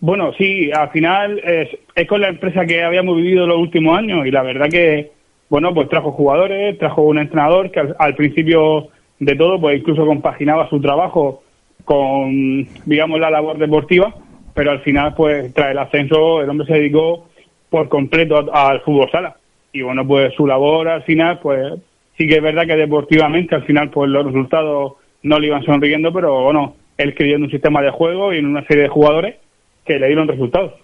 Bueno, 0.00 0.32
sí, 0.36 0.70
al 0.72 0.90
final 0.90 1.38
es, 1.38 1.68
es 1.94 2.08
con 2.08 2.20
la 2.20 2.28
empresa 2.28 2.64
que 2.66 2.82
habíamos 2.82 3.16
vivido 3.16 3.46
los 3.46 3.58
últimos 3.58 3.98
años 3.98 4.26
y 4.26 4.30
la 4.30 4.42
verdad 4.42 4.68
que, 4.70 5.12
bueno, 5.48 5.72
pues 5.72 5.88
trajo 5.88 6.12
jugadores, 6.12 6.78
trajo 6.78 7.02
un 7.02 7.18
entrenador 7.18 7.70
que 7.70 7.80
al, 7.80 7.96
al 7.98 8.14
principio 8.14 8.88
de 9.18 9.36
todo, 9.36 9.60
pues 9.60 9.78
incluso 9.78 10.04
compaginaba 10.04 10.68
su 10.68 10.80
trabajo 10.80 11.42
con, 11.84 12.66
digamos, 12.84 13.20
la 13.20 13.30
labor 13.30 13.58
deportiva, 13.58 14.14
pero 14.54 14.70
al 14.70 14.80
final, 14.80 15.14
pues 15.14 15.52
tras 15.52 15.72
el 15.72 15.78
ascenso, 15.78 16.40
el 16.40 16.48
hombre 16.48 16.66
se 16.66 16.74
dedicó 16.74 17.28
por 17.68 17.88
completo 17.88 18.52
al 18.52 18.80
fútbol 18.82 19.10
sala. 19.10 19.36
Y 19.72 19.82
bueno, 19.82 20.06
pues 20.06 20.32
su 20.34 20.46
labor 20.46 20.88
al 20.88 21.02
final, 21.02 21.40
pues 21.40 21.74
sí 22.16 22.28
que 22.28 22.36
es 22.36 22.42
verdad 22.42 22.66
que 22.66 22.76
deportivamente 22.76 23.56
al 23.56 23.64
final, 23.64 23.90
pues 23.90 24.08
los 24.08 24.24
resultados 24.24 24.92
no 25.22 25.38
le 25.38 25.48
iban 25.48 25.64
sonriendo, 25.64 26.12
pero 26.12 26.44
bueno, 26.44 26.76
él 26.96 27.14
creyó 27.14 27.36
en 27.36 27.44
un 27.44 27.50
sistema 27.50 27.82
de 27.82 27.90
juego 27.90 28.32
y 28.32 28.38
en 28.38 28.46
una 28.46 28.64
serie 28.66 28.84
de 28.84 28.88
jugadores 28.88 29.36
que 29.84 29.98
le 29.98 30.06
dieron 30.06 30.28
resultados. 30.28 30.74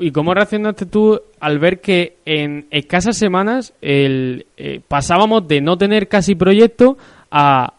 ¿Y 0.00 0.10
cómo 0.10 0.34
reaccionaste 0.34 0.86
tú 0.86 1.20
al 1.40 1.58
ver 1.58 1.80
que 1.80 2.16
en 2.26 2.66
escasas 2.70 3.16
semanas 3.16 3.74
el, 3.80 4.46
eh, 4.56 4.80
pasábamos 4.86 5.46
de 5.48 5.60
no 5.60 5.78
tener 5.78 6.08
casi 6.08 6.34
proyecto 6.34 6.98
a, 7.30 7.74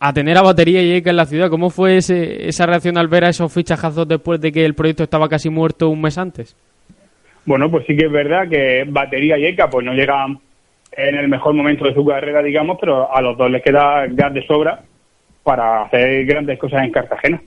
a 0.00 0.12
tener 0.12 0.36
a 0.36 0.42
batería 0.42 0.82
y 0.82 0.92
Eka 0.92 1.10
en 1.10 1.16
la 1.16 1.26
ciudad? 1.26 1.50
¿Cómo 1.50 1.70
fue 1.70 1.96
ese, 1.96 2.48
esa 2.48 2.66
reacción 2.66 2.98
al 2.98 3.08
ver 3.08 3.24
a 3.24 3.30
esos 3.30 3.52
fichajazos 3.52 4.06
después 4.06 4.40
de 4.40 4.52
que 4.52 4.64
el 4.64 4.74
proyecto 4.74 5.02
estaba 5.02 5.28
casi 5.28 5.50
muerto 5.50 5.88
un 5.88 6.00
mes 6.00 6.18
antes? 6.18 6.56
Bueno, 7.44 7.70
pues 7.70 7.86
sí 7.86 7.96
que 7.96 8.06
es 8.06 8.12
verdad 8.12 8.48
que 8.48 8.84
Batería 8.86 9.38
y 9.38 9.46
Eka 9.46 9.70
pues 9.70 9.84
no 9.84 9.92
llegan 9.94 10.38
en 10.92 11.14
el 11.14 11.28
mejor 11.28 11.54
momento 11.54 11.84
de 11.84 11.94
su 11.94 12.04
carrera, 12.04 12.42
digamos, 12.42 12.78
pero 12.80 13.14
a 13.14 13.20
los 13.22 13.36
dos 13.38 13.50
les 13.50 13.62
queda 13.62 14.06
gas 14.08 14.34
de 14.34 14.46
sobra 14.46 14.82
para 15.42 15.82
hacer 15.82 16.26
grandes 16.26 16.58
cosas 16.58 16.84
en 16.84 16.92
Cartagena. 16.92 17.40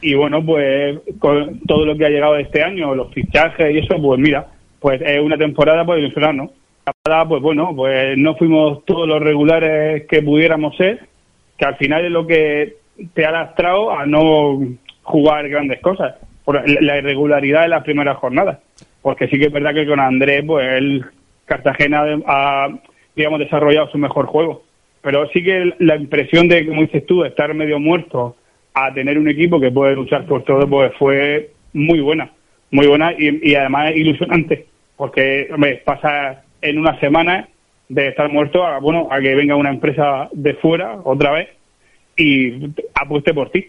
Y 0.00 0.14
bueno, 0.14 0.44
pues 0.44 0.98
con 1.18 1.60
todo 1.60 1.86
lo 1.86 1.96
que 1.96 2.06
ha 2.06 2.10
llegado 2.10 2.36
este 2.36 2.62
año, 2.62 2.94
los 2.94 3.12
fichajes 3.12 3.74
y 3.74 3.78
eso, 3.78 3.96
pues 4.00 4.20
mira, 4.20 4.48
pues 4.80 5.00
es 5.00 5.20
una 5.20 5.36
temporada 5.36 5.84
pues 5.84 6.00
ilusionarnos. 6.00 6.50
Pues 7.02 7.42
bueno, 7.42 7.74
pues 7.74 8.16
no 8.18 8.34
fuimos 8.36 8.84
todos 8.84 9.08
los 9.08 9.20
regulares 9.20 10.06
que 10.08 10.22
pudiéramos 10.22 10.76
ser, 10.76 11.07
que 11.58 11.64
al 11.64 11.76
final 11.76 12.04
es 12.04 12.10
lo 12.10 12.26
que 12.26 12.76
te 13.14 13.26
ha 13.26 13.30
lastrado 13.32 13.90
a 13.92 14.06
no 14.06 14.60
jugar 15.02 15.48
grandes 15.48 15.80
cosas, 15.80 16.14
por 16.44 16.54
la- 16.56 16.80
la 16.80 16.98
irregularidad 16.98 17.62
de 17.62 17.68
las 17.68 17.84
primeras 17.84 18.16
jornadas. 18.16 18.58
Porque 19.02 19.28
sí 19.28 19.38
que 19.38 19.46
es 19.46 19.52
verdad 19.52 19.74
que 19.74 19.86
con 19.86 20.00
Andrés, 20.00 20.42
pues 20.46 20.66
el 20.72 21.04
Cartagena 21.44 22.04
ha, 22.26 22.68
digamos, 23.14 23.38
desarrollado 23.40 23.88
su 23.90 23.98
mejor 23.98 24.26
juego. 24.26 24.62
Pero 25.02 25.28
sí 25.28 25.42
que 25.42 25.72
la 25.78 25.96
impresión 25.96 26.48
de, 26.48 26.66
como 26.66 26.82
dices 26.82 27.06
tú, 27.06 27.22
de 27.22 27.28
estar 27.28 27.52
medio 27.54 27.78
muerto 27.78 28.36
a 28.74 28.92
tener 28.92 29.18
un 29.18 29.28
equipo 29.28 29.60
que 29.60 29.70
puede 29.70 29.94
luchar 29.94 30.24
por 30.26 30.42
todo, 30.44 30.68
pues 30.68 30.92
fue 30.98 31.50
muy 31.72 32.00
buena. 32.00 32.30
Muy 32.70 32.86
buena 32.86 33.12
y, 33.16 33.50
y 33.50 33.54
además 33.54 33.94
ilusionante. 33.96 34.66
Porque, 34.96 35.48
hombre, 35.52 35.80
pasa 35.84 36.42
en 36.60 36.78
una 36.78 36.98
semana 37.00 37.48
de 37.88 38.08
estar 38.08 38.30
muerto 38.30 38.64
a, 38.64 38.78
bueno, 38.78 39.08
a 39.10 39.20
que 39.20 39.34
venga 39.34 39.56
una 39.56 39.70
empresa 39.70 40.28
de 40.32 40.54
fuera 40.54 40.98
otra 41.04 41.32
vez 41.32 41.48
y 42.16 42.66
apueste 42.94 43.32
por 43.32 43.50
ti. 43.50 43.66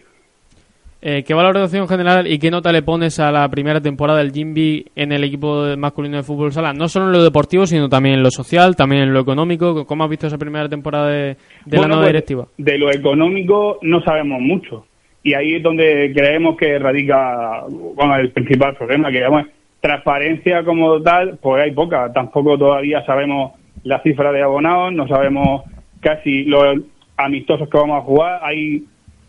Eh, 1.02 1.22
¿Qué 1.26 1.32
valoración 1.32 1.88
general 1.88 2.26
y 2.26 2.38
qué 2.38 2.50
nota 2.50 2.72
le 2.72 2.82
pones 2.82 3.18
a 3.20 3.32
la 3.32 3.48
primera 3.48 3.80
temporada 3.80 4.18
del 4.18 4.32
Jimby 4.32 4.84
en 4.94 5.12
el 5.12 5.24
equipo 5.24 5.74
masculino 5.78 6.18
de 6.18 6.22
fútbol 6.22 6.52
sala? 6.52 6.74
No 6.74 6.88
solo 6.88 7.06
en 7.06 7.12
lo 7.12 7.24
deportivo, 7.24 7.66
sino 7.66 7.88
también 7.88 8.16
en 8.16 8.22
lo 8.22 8.30
social, 8.30 8.76
también 8.76 9.04
en 9.04 9.14
lo 9.14 9.20
económico. 9.20 9.86
¿Cómo 9.86 10.04
has 10.04 10.10
visto 10.10 10.26
esa 10.26 10.36
primera 10.36 10.68
temporada 10.68 11.08
de, 11.08 11.36
de 11.64 11.78
la 11.78 11.86
nueva 11.86 12.02
pues, 12.02 12.12
directiva? 12.12 12.46
De 12.58 12.76
lo 12.76 12.92
económico 12.92 13.78
no 13.80 14.02
sabemos 14.02 14.42
mucho. 14.42 14.84
Y 15.22 15.32
ahí 15.32 15.54
es 15.54 15.62
donde 15.62 16.12
creemos 16.14 16.58
que 16.58 16.78
radica 16.78 17.64
bueno, 17.68 18.16
el 18.16 18.30
principal 18.32 18.76
problema, 18.76 19.08
que 19.08 19.18
digamos, 19.18 19.46
transparencia 19.80 20.64
como 20.64 21.00
tal, 21.00 21.38
pues 21.40 21.62
hay 21.62 21.72
poca. 21.72 22.12
Tampoco 22.12 22.58
todavía 22.58 23.02
sabemos 23.06 23.52
la 23.84 24.02
cifra 24.02 24.32
de 24.32 24.42
abonados, 24.42 24.92
no 24.92 25.06
sabemos 25.08 25.62
casi 26.00 26.44
los 26.44 26.78
amistosos 27.16 27.68
que 27.68 27.78
vamos 27.78 27.98
a 27.98 28.04
jugar. 28.04 28.40
Hay 28.42 28.84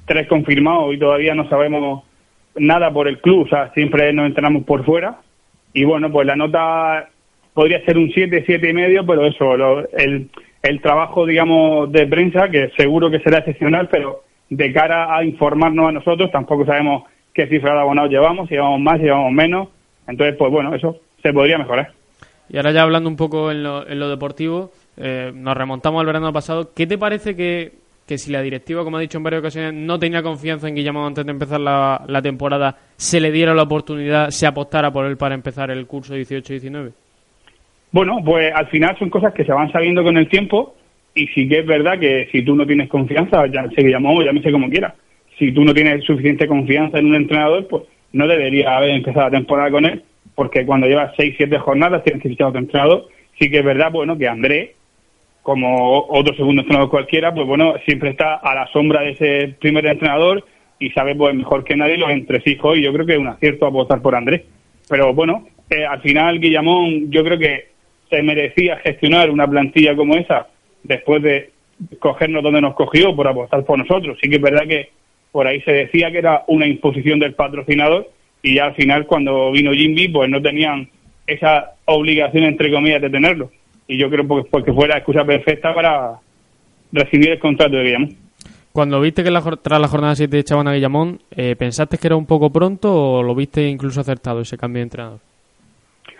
tres 0.05 0.27
confirmados 0.27 0.93
y 0.93 0.97
todavía 0.99 1.35
no 1.35 1.47
sabemos 1.49 2.03
nada 2.55 2.91
por 2.91 3.07
el 3.07 3.19
club, 3.19 3.45
o 3.45 3.47
sea, 3.47 3.71
siempre 3.73 4.11
nos 4.13 4.25
entrenamos 4.27 4.63
por 4.63 4.83
fuera. 4.85 5.17
Y 5.73 5.85
bueno, 5.85 6.11
pues 6.11 6.27
la 6.27 6.35
nota 6.35 7.07
podría 7.53 7.83
ser 7.85 7.97
un 7.97 8.11
7, 8.11 8.43
siete 8.45 8.69
y 8.69 8.73
medio, 8.73 9.05
pero 9.05 9.25
eso, 9.25 9.55
lo- 9.55 9.89
el, 9.91 10.29
el 10.63 10.81
trabajo, 10.81 11.25
digamos, 11.25 11.91
de 11.91 12.07
prensa, 12.07 12.49
que 12.49 12.69
seguro 12.77 13.09
que 13.09 13.19
será 13.19 13.39
excepcional, 13.39 13.87
pero 13.89 14.23
de 14.49 14.73
cara 14.73 15.15
a 15.15 15.23
informarnos 15.23 15.87
a 15.87 15.91
nosotros, 15.93 16.29
tampoco 16.31 16.65
sabemos 16.65 17.03
qué 17.33 17.47
cifra 17.47 17.73
de 17.73 17.79
abonados 17.79 18.11
llevamos, 18.11 18.49
si 18.49 18.55
llevamos 18.55 18.81
más, 18.81 18.97
si 18.97 19.03
llevamos 19.05 19.31
menos. 19.31 19.69
Entonces, 20.07 20.35
pues 20.37 20.51
bueno, 20.51 20.75
eso 20.75 20.97
se 21.23 21.31
podría 21.31 21.57
mejorar. 21.57 21.93
Y 22.51 22.57
ahora 22.57 22.71
ya 22.71 22.81
hablando 22.81 23.09
un 23.09 23.15
poco 23.15 23.49
en 23.49 23.63
lo, 23.63 23.87
en 23.87 23.97
lo 23.97 24.09
deportivo, 24.09 24.71
eh, 24.97 25.31
nos 25.33 25.55
remontamos 25.55 26.01
al 26.01 26.05
verano 26.05 26.33
pasado. 26.33 26.71
¿Qué 26.75 26.85
te 26.85 26.97
parece 26.97 27.33
que, 27.33 27.71
que 28.05 28.17
si 28.17 28.29
la 28.29 28.41
directiva, 28.41 28.83
como 28.83 28.97
ha 28.97 28.99
dicho 28.99 29.17
en 29.17 29.23
varias 29.23 29.39
ocasiones, 29.39 29.73
no 29.73 29.97
tenía 29.97 30.21
confianza 30.21 30.67
en 30.67 30.75
Guillermo 30.75 31.05
antes 31.05 31.25
de 31.25 31.31
empezar 31.31 31.61
la, 31.61 32.03
la 32.07 32.21
temporada, 32.21 32.77
se 32.97 33.21
le 33.21 33.31
diera 33.31 33.53
la 33.53 33.63
oportunidad, 33.63 34.31
se 34.31 34.45
apostara 34.45 34.91
por 34.91 35.05
él 35.05 35.15
para 35.15 35.33
empezar 35.33 35.71
el 35.71 35.87
curso 35.87 36.13
18-19? 36.13 36.91
Bueno, 37.93 38.17
pues 38.23 38.53
al 38.53 38.67
final 38.67 38.97
son 38.99 39.09
cosas 39.09 39.33
que 39.33 39.45
se 39.45 39.53
van 39.53 39.71
sabiendo 39.71 40.03
con 40.03 40.17
el 40.17 40.27
tiempo 40.27 40.75
y 41.15 41.27
sí 41.27 41.47
que 41.47 41.59
es 41.59 41.65
verdad 41.65 41.99
que 41.99 42.27
si 42.33 42.43
tú 42.43 42.53
no 42.55 42.65
tienes 42.65 42.89
confianza, 42.89 43.45
ya 43.47 43.65
se 43.69 43.81
llamó, 43.81 44.21
llámese 44.21 44.51
como 44.51 44.69
quiera, 44.69 44.93
si 45.39 45.53
tú 45.53 45.63
no 45.63 45.73
tienes 45.73 46.03
suficiente 46.03 46.47
confianza 46.47 46.99
en 46.99 47.05
un 47.07 47.15
entrenador, 47.15 47.65
pues 47.67 47.83
no 48.11 48.27
debería 48.27 48.75
haber 48.75 48.89
empezado 48.89 49.27
la 49.27 49.37
temporada 49.37 49.71
con 49.71 49.85
él, 49.85 50.03
porque 50.35 50.65
cuando 50.65 50.87
llevas 50.87 51.13
seis, 51.17 51.35
siete 51.37 51.57
jornadas 51.57 52.03
tienes 52.03 52.21
que 52.21 52.29
fichar 52.29 52.47
otro 52.47 52.59
entrenador. 52.59 53.07
Sí 53.39 53.49
que 53.49 53.59
es 53.59 53.65
verdad, 53.65 53.91
bueno, 53.91 54.17
que 54.17 54.27
André, 54.27 54.75
como 55.41 56.05
otro 56.09 56.35
segundo 56.35 56.61
entrenador 56.61 56.89
cualquiera, 56.89 57.33
pues 57.33 57.47
bueno, 57.47 57.73
siempre 57.85 58.11
está 58.11 58.35
a 58.35 58.55
la 58.55 58.67
sombra 58.67 59.01
de 59.01 59.11
ese 59.11 59.55
primer 59.59 59.85
entrenador 59.85 60.43
y 60.79 60.89
sabe 60.91 61.15
pues 61.15 61.33
mejor 61.35 61.63
que 61.63 61.75
nadie 61.75 61.97
los 61.97 62.09
entresijos 62.09 62.77
y 62.77 62.81
yo 62.81 62.93
creo 62.93 63.05
que 63.05 63.13
es 63.13 63.19
un 63.19 63.27
acierto 63.27 63.65
apostar 63.65 64.01
por 64.01 64.15
Andrés. 64.15 64.43
Pero 64.89 65.13
bueno, 65.13 65.47
eh, 65.69 65.85
al 65.85 66.01
final 66.01 66.39
Guillamón 66.39 67.11
yo 67.11 67.23
creo 67.23 67.37
que 67.37 67.71
se 68.09 68.21
merecía 68.23 68.77
gestionar 68.77 69.29
una 69.29 69.47
plantilla 69.47 69.95
como 69.95 70.15
esa 70.15 70.47
después 70.83 71.21
de 71.23 71.51
cogernos 71.99 72.43
donde 72.43 72.61
nos 72.61 72.75
cogió 72.75 73.15
por 73.15 73.27
apostar 73.27 73.63
por 73.63 73.77
nosotros. 73.77 74.17
Sí 74.21 74.29
que 74.29 74.35
es 74.35 74.41
verdad 74.41 74.67
que 74.67 74.89
por 75.31 75.47
ahí 75.47 75.61
se 75.61 75.71
decía 75.71 76.11
que 76.11 76.17
era 76.17 76.43
una 76.47 76.67
imposición 76.67 77.19
del 77.19 77.33
patrocinador 77.33 78.09
y 78.43 78.55
ya 78.55 78.65
al 78.65 78.75
final 78.75 79.05
cuando 79.05 79.51
vino 79.51 79.71
Jimby 79.71 80.09
pues 80.09 80.29
no 80.29 80.41
tenían 80.41 80.89
esa 81.27 81.71
obligación 81.85 82.43
entre 82.45 82.71
comillas 82.71 83.01
de 83.01 83.09
tenerlo 83.09 83.51
y 83.87 83.97
yo 83.97 84.09
creo 84.09 84.27
porque, 84.27 84.49
porque 84.49 84.73
fue 84.73 84.87
la 84.87 84.97
excusa 84.97 85.25
perfecta 85.25 85.73
para 85.73 86.19
recibir 86.91 87.31
el 87.31 87.39
contrato 87.39 87.75
de 87.75 87.83
Guillamón. 87.83 88.15
Cuando 88.71 89.01
viste 89.01 89.23
que 89.23 89.31
la, 89.31 89.41
tras 89.41 89.81
la 89.81 89.87
jornada 89.87 90.15
7 90.15 90.39
echaban 90.39 90.67
a 90.67 90.73
Guillamón, 90.73 91.19
eh, 91.35 91.55
¿pensaste 91.57 91.97
que 91.97 92.07
era 92.07 92.15
un 92.15 92.25
poco 92.25 92.49
pronto 92.49 92.93
o 92.93 93.23
lo 93.23 93.35
viste 93.35 93.67
incluso 93.67 93.99
acertado 93.99 94.41
ese 94.41 94.57
cambio 94.57 94.79
de 94.79 94.83
entrenador? 94.83 95.19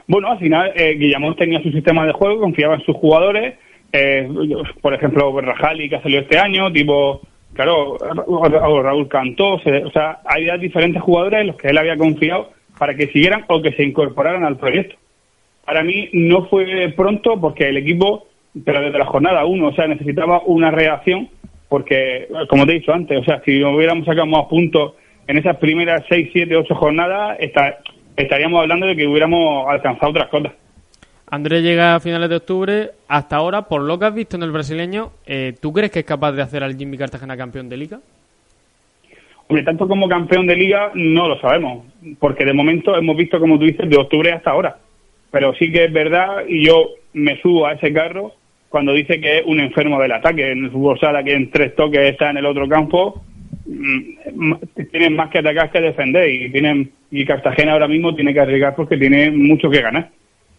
Bueno, 0.06 0.30
al 0.32 0.40
final 0.40 0.72
eh, 0.76 0.96
Guillamón 0.96 1.36
tenía 1.38 1.62
su 1.64 1.72
sistema 1.72 2.06
de 2.06 2.12
juego, 2.12 2.42
confiaba 2.42 2.76
en 2.76 2.82
sus 2.82 2.96
jugadores, 2.98 3.56
eh, 3.94 4.28
por 4.82 4.94
ejemplo, 4.94 5.40
Rajali 5.40 5.88
que 5.88 5.96
ha 5.96 6.02
salido 6.02 6.22
este 6.22 6.38
año, 6.38 6.72
tipo, 6.74 7.22
claro, 7.54 7.98
o 8.28 8.82
Raúl 8.82 9.08
Cantó, 9.08 9.54
o 9.54 9.92
sea, 9.92 10.20
hay 10.26 10.58
diferentes 10.60 11.02
jugadores 11.02 11.42
en 11.42 11.48
los 11.48 11.56
que 11.56 11.70
él 11.70 11.78
había 11.78 11.98
confiado 11.98 12.52
para 12.78 12.96
que 12.96 13.08
siguieran 13.08 13.46
o 13.48 13.62
que 13.62 13.74
se 13.74 13.84
incorporaran 13.84 14.44
al 14.44 14.58
proyecto. 14.58 14.96
Para 15.66 15.84
mí 15.84 16.10
no 16.14 16.46
fue 16.46 16.92
pronto 16.96 17.40
porque 17.40 17.70
el 17.70 17.78
equipo, 17.78 18.28
pero 18.66 18.82
desde 18.82 18.98
la 18.98 19.06
jornada 19.06 19.46
1, 19.46 19.68
o 19.68 19.74
sea, 19.74 19.88
necesitaba 19.88 20.42
una 20.46 20.72
reacción 20.72 21.30
porque, 21.70 22.28
como 22.50 22.66
te 22.66 22.74
he 22.74 22.80
dicho 22.80 22.92
antes, 22.92 23.20
o 23.20 23.24
sea, 23.24 23.42
si 23.46 23.64
hubiéramos 23.64 24.06
sacado 24.06 24.26
más 24.26 24.46
puntos 24.46 24.94
en 25.28 25.38
esas 25.38 25.58
primeras 25.58 26.04
6, 26.10 26.30
7, 26.34 26.56
8 26.58 26.76
jornadas, 26.76 27.38
estaríamos 28.18 28.62
hablando 28.62 28.88
de 28.88 28.96
que 28.96 29.08
hubiéramos 29.08 29.70
alcanzado 29.70 30.10
otras 30.10 30.28
cosas. 30.28 30.52
Andrés 31.32 31.64
llega 31.64 31.96
a 31.96 32.00
finales 32.02 32.30
de 32.30 32.36
octubre. 32.36 32.90
Hasta 33.08 33.38
ahora, 33.38 33.62
por 33.62 33.82
lo 33.82 33.98
que 33.98 34.06
has 34.06 34.14
visto 34.14 34.36
en 34.36 34.44
el 34.44 34.52
brasileño, 34.52 35.12
eh, 35.26 35.54
¿tú 35.62 35.72
crees 35.72 35.90
que 35.90 36.00
es 36.00 36.06
capaz 36.06 36.34
de 36.34 36.42
hacer 36.42 36.62
al 36.62 36.76
Jimmy 36.76 36.98
Cartagena 36.98 37.38
campeón 37.38 37.70
de 37.70 37.78
liga? 37.78 38.00
Hombre, 39.48 39.64
tanto 39.64 39.88
como 39.88 40.10
campeón 40.10 40.46
de 40.46 40.58
liga 40.58 40.92
no 40.94 41.30
lo 41.30 41.40
sabemos, 41.40 41.86
porque 42.20 42.44
de 42.44 42.54
momento 42.54 42.98
hemos 42.98 43.16
visto, 43.16 43.40
como 43.40 43.58
tú 43.58 43.64
dices, 43.64 43.90
de 43.90 43.96
octubre 43.96 44.34
hasta 44.34 44.52
ahora. 44.52 44.78
Pero 45.32 45.54
sí 45.56 45.72
que 45.72 45.86
es 45.86 45.94
verdad, 45.94 46.44
y 46.50 46.66
yo 46.66 46.90
me 47.14 47.42
subo 47.42 47.66
a 47.66 47.74
ese 47.74 47.94
carro 47.94 48.34
cuando 48.68 48.92
dice 48.92 49.22
que 49.22 49.40
es 49.40 49.44
un 49.46 49.62
enfermo 49.62 50.02
del 50.02 50.12
ataque. 50.12 50.52
En 50.52 50.66
el 50.66 50.72
fútbol 50.72 51.00
sala 51.00 51.24
que 51.24 51.34
en 51.34 51.50
tres 51.50 51.76
toques 51.78 52.12
está 52.12 52.30
en 52.30 52.38
el 52.38 52.46
otro 52.46 52.68
campo, 52.68 53.24
mm, 53.68 54.54
tienen 54.92 55.16
más 55.16 55.30
que 55.30 55.40
atacar 55.40 55.72
que 55.72 55.80
defender 55.80 56.30
y 56.30 56.52
tienen 56.52 56.92
y 57.10 57.26
Cartagena 57.26 57.72
ahora 57.72 57.88
mismo 57.88 58.14
tiene 58.16 58.34
que 58.34 58.40
arriesgar 58.42 58.76
porque 58.76 58.98
tiene 58.98 59.32
mucho 59.32 59.70
que 59.70 59.82
ganar. 59.82 60.10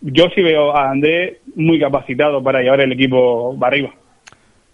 Yo 0.03 0.25
sí 0.35 0.43
veo 0.43 0.75
a 0.77 0.91
Andrés 0.91 1.39
muy 1.55 1.79
capacitado 1.79 2.43
para 2.43 2.61
llevar 2.61 2.81
el 2.81 2.93
equipo 2.93 3.57
para 3.59 3.75
arriba. 3.75 3.91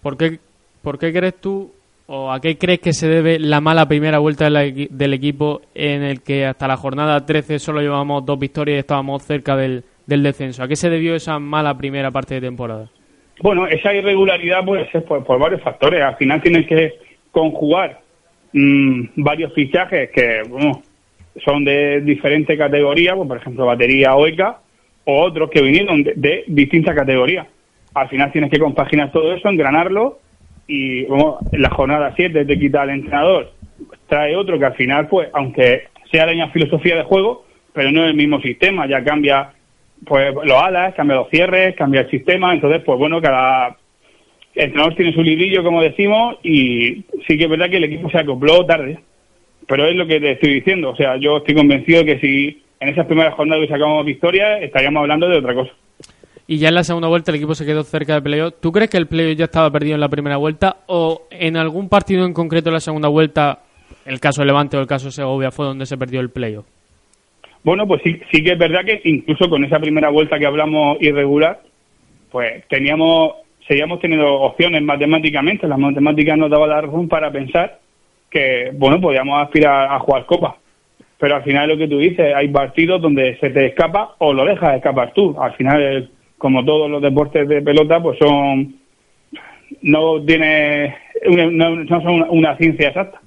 ¿Por 0.01 0.17
qué, 0.17 0.39
¿Por 0.81 0.97
qué 0.97 1.13
crees 1.13 1.35
tú 1.39 1.71
o 2.07 2.31
a 2.31 2.41
qué 2.41 2.57
crees 2.57 2.79
que 2.79 2.93
se 2.93 3.07
debe 3.07 3.37
la 3.37 3.61
mala 3.61 3.87
primera 3.87 4.17
vuelta 4.17 4.49
del 4.49 5.13
equipo 5.13 5.61
en 5.75 6.01
el 6.01 6.23
que 6.23 6.45
hasta 6.45 6.67
la 6.67 6.77
jornada 6.77 7.25
13 7.25 7.59
solo 7.59 7.81
llevamos 7.81 8.25
dos 8.25 8.39
victorias 8.39 8.77
y 8.77 8.79
estábamos 8.79 9.23
cerca 9.23 9.55
del, 9.55 9.83
del 10.07 10.23
descenso? 10.23 10.63
¿A 10.63 10.67
qué 10.67 10.75
se 10.75 10.89
debió 10.89 11.15
esa 11.15 11.37
mala 11.37 11.77
primera 11.77 12.09
parte 12.09 12.35
de 12.35 12.41
temporada? 12.41 12.89
Bueno, 13.41 13.67
esa 13.67 13.93
irregularidad 13.93 14.65
puede 14.65 14.89
ser 14.91 15.05
por, 15.05 15.39
varios 15.39 15.61
factores. 15.61 16.01
Al 16.01 16.17
final 16.17 16.41
tienes 16.41 16.67
que 16.67 16.93
conjugar 17.31 18.01
mm, 18.51 19.03
varios 19.17 19.53
fichajes 19.53 20.09
que 20.11 20.41
son 21.45 21.63
de 21.63 22.01
diferente 22.01 22.57
categoría, 22.57 23.15
pues, 23.15 23.27
por 23.27 23.37
ejemplo, 23.37 23.65
batería 23.65 24.15
OECA, 24.15 24.59
o 25.09 25.21
otros 25.23 25.49
que 25.49 25.61
vinieron 25.61 26.03
de, 26.03 26.43
distintas 26.47 26.95
categorías. 26.95 27.47
Al 27.95 28.07
final 28.09 28.31
tienes 28.31 28.51
que 28.51 28.59
compaginar 28.59 29.11
todo 29.11 29.33
eso, 29.33 29.49
engranarlo, 29.49 30.19
y 30.67 30.99
en 31.05 31.61
la 31.61 31.69
jornada 31.71 32.13
7 32.15 32.45
te 32.45 32.59
quita 32.59 32.83
al 32.83 32.91
entrenador, 32.91 33.51
trae 34.07 34.35
otro 34.35 34.59
que 34.59 34.65
al 34.65 34.75
final, 34.75 35.07
pues, 35.07 35.29
aunque 35.33 35.87
sea 36.11 36.27
la 36.27 36.33
misma 36.33 36.51
filosofía 36.51 36.95
de 36.95 37.03
juego, 37.03 37.45
pero 37.73 37.91
no 37.91 38.03
es 38.03 38.11
el 38.11 38.15
mismo 38.15 38.39
sistema, 38.41 38.87
ya 38.87 39.03
cambia 39.03 39.53
pues 40.05 40.33
los 40.33 40.61
alas, 40.61 40.93
cambia 40.95 41.17
los 41.17 41.29
cierres, 41.29 41.75
cambia 41.75 42.01
el 42.01 42.09
sistema, 42.09 42.53
entonces 42.53 42.81
pues 42.85 42.97
bueno, 42.97 43.21
cada 43.21 43.77
entrenador 44.55 44.95
tiene 44.95 45.13
su 45.13 45.21
librillo, 45.23 45.63
como 45.63 45.81
decimos, 45.81 46.37
y 46.43 47.03
sí 47.27 47.37
que 47.37 47.43
es 47.45 47.49
verdad 47.49 47.69
que 47.69 47.77
el 47.77 47.83
equipo 47.83 48.09
se 48.09 48.19
acopló 48.19 48.65
tarde, 48.65 48.99
pero 49.67 49.85
es 49.85 49.95
lo 49.95 50.07
que 50.07 50.19
te 50.19 50.31
estoy 50.31 50.53
diciendo, 50.55 50.91
o 50.91 50.95
sea, 50.95 51.17
yo 51.17 51.37
estoy 51.37 51.55
convencido 51.55 52.03
de 52.03 52.05
que 52.05 52.19
si 52.19 52.61
en 52.79 52.89
esas 52.89 53.05
primeras 53.05 53.33
jornadas 53.35 53.67
sacamos 53.69 54.05
victoria, 54.05 54.59
estaríamos 54.59 55.01
hablando 55.01 55.27
de 55.27 55.37
otra 55.37 55.53
cosa. 55.53 55.71
Y 56.47 56.57
ya 56.57 56.69
en 56.69 56.75
la 56.75 56.83
segunda 56.83 57.07
vuelta 57.07 57.31
el 57.31 57.37
equipo 57.37 57.53
se 57.53 57.65
quedó 57.65 57.83
cerca 57.83 58.13
del 58.13 58.23
playoff. 58.23 58.55
¿Tú 58.59 58.71
crees 58.71 58.89
que 58.89 58.97
el 58.97 59.07
playoff 59.07 59.37
ya 59.37 59.45
estaba 59.45 59.69
perdido 59.69 59.95
en 59.95 60.01
la 60.01 60.09
primera 60.09 60.37
vuelta 60.37 60.77
o 60.87 61.27
en 61.29 61.57
algún 61.57 61.89
partido 61.89 62.25
en 62.25 62.33
concreto 62.33 62.69
en 62.69 62.73
la 62.73 62.79
segunda 62.79 63.07
vuelta, 63.07 63.59
el 64.05 64.19
caso 64.19 64.43
Levante 64.43 64.75
o 64.75 64.79
el 64.79 64.87
caso 64.87 65.11
Segovia, 65.11 65.51
fue 65.51 65.65
donde 65.65 65.85
se 65.85 65.97
perdió 65.97 66.21
el 66.21 66.31
playoff? 66.31 66.65
Bueno, 67.63 67.85
pues 67.85 68.01
sí, 68.03 68.19
sí 68.31 68.43
que 68.43 68.53
es 68.53 68.57
verdad 68.57 68.85
que 68.85 69.01
incluso 69.03 69.49
con 69.49 69.63
esa 69.63 69.79
primera 69.79 70.09
vuelta 70.09 70.39
que 70.39 70.45
hablamos 70.45 70.97
irregular, 71.01 71.61
pues 72.31 72.65
teníamos, 72.67 73.33
seguíamos 73.67 73.99
teniendo 73.99 74.33
opciones 74.33 74.81
matemáticamente, 74.81 75.67
las 75.67 75.77
matemáticas 75.77 76.37
nos 76.37 76.49
daban 76.49 76.69
la 76.69 76.81
razón 76.81 77.07
para 77.07 77.31
pensar 77.31 77.79
que, 78.31 78.71
bueno, 78.73 79.01
podíamos 79.01 79.43
aspirar 79.43 79.91
a 79.91 79.99
jugar 79.99 80.25
Copa. 80.25 80.57
Pero 81.19 81.35
al 81.35 81.43
final 81.43 81.69
lo 81.69 81.77
que 81.77 81.87
tú 81.87 81.99
dices, 81.99 82.33
hay 82.33 82.47
partidos 82.47 83.01
donde 83.01 83.37
se 83.39 83.49
te 83.49 83.67
escapa 83.67 84.15
o 84.19 84.33
lo 84.33 84.45
dejas 84.45 84.77
escapar 84.77 85.13
tú. 85.13 85.35
Al 85.39 85.53
final, 85.53 86.09
como 86.37 86.63
todos 86.63 86.89
los 86.89 87.01
deportes 87.01 87.47
de 87.47 87.61
pelota, 87.61 88.01
pues 88.01 88.17
son, 88.19 88.75
no 89.81 90.23
tiene, 90.23 90.95
no, 91.29 91.85
son 91.87 92.25
una 92.29 92.55
ciencia 92.57 92.87
exacta. 92.87 93.21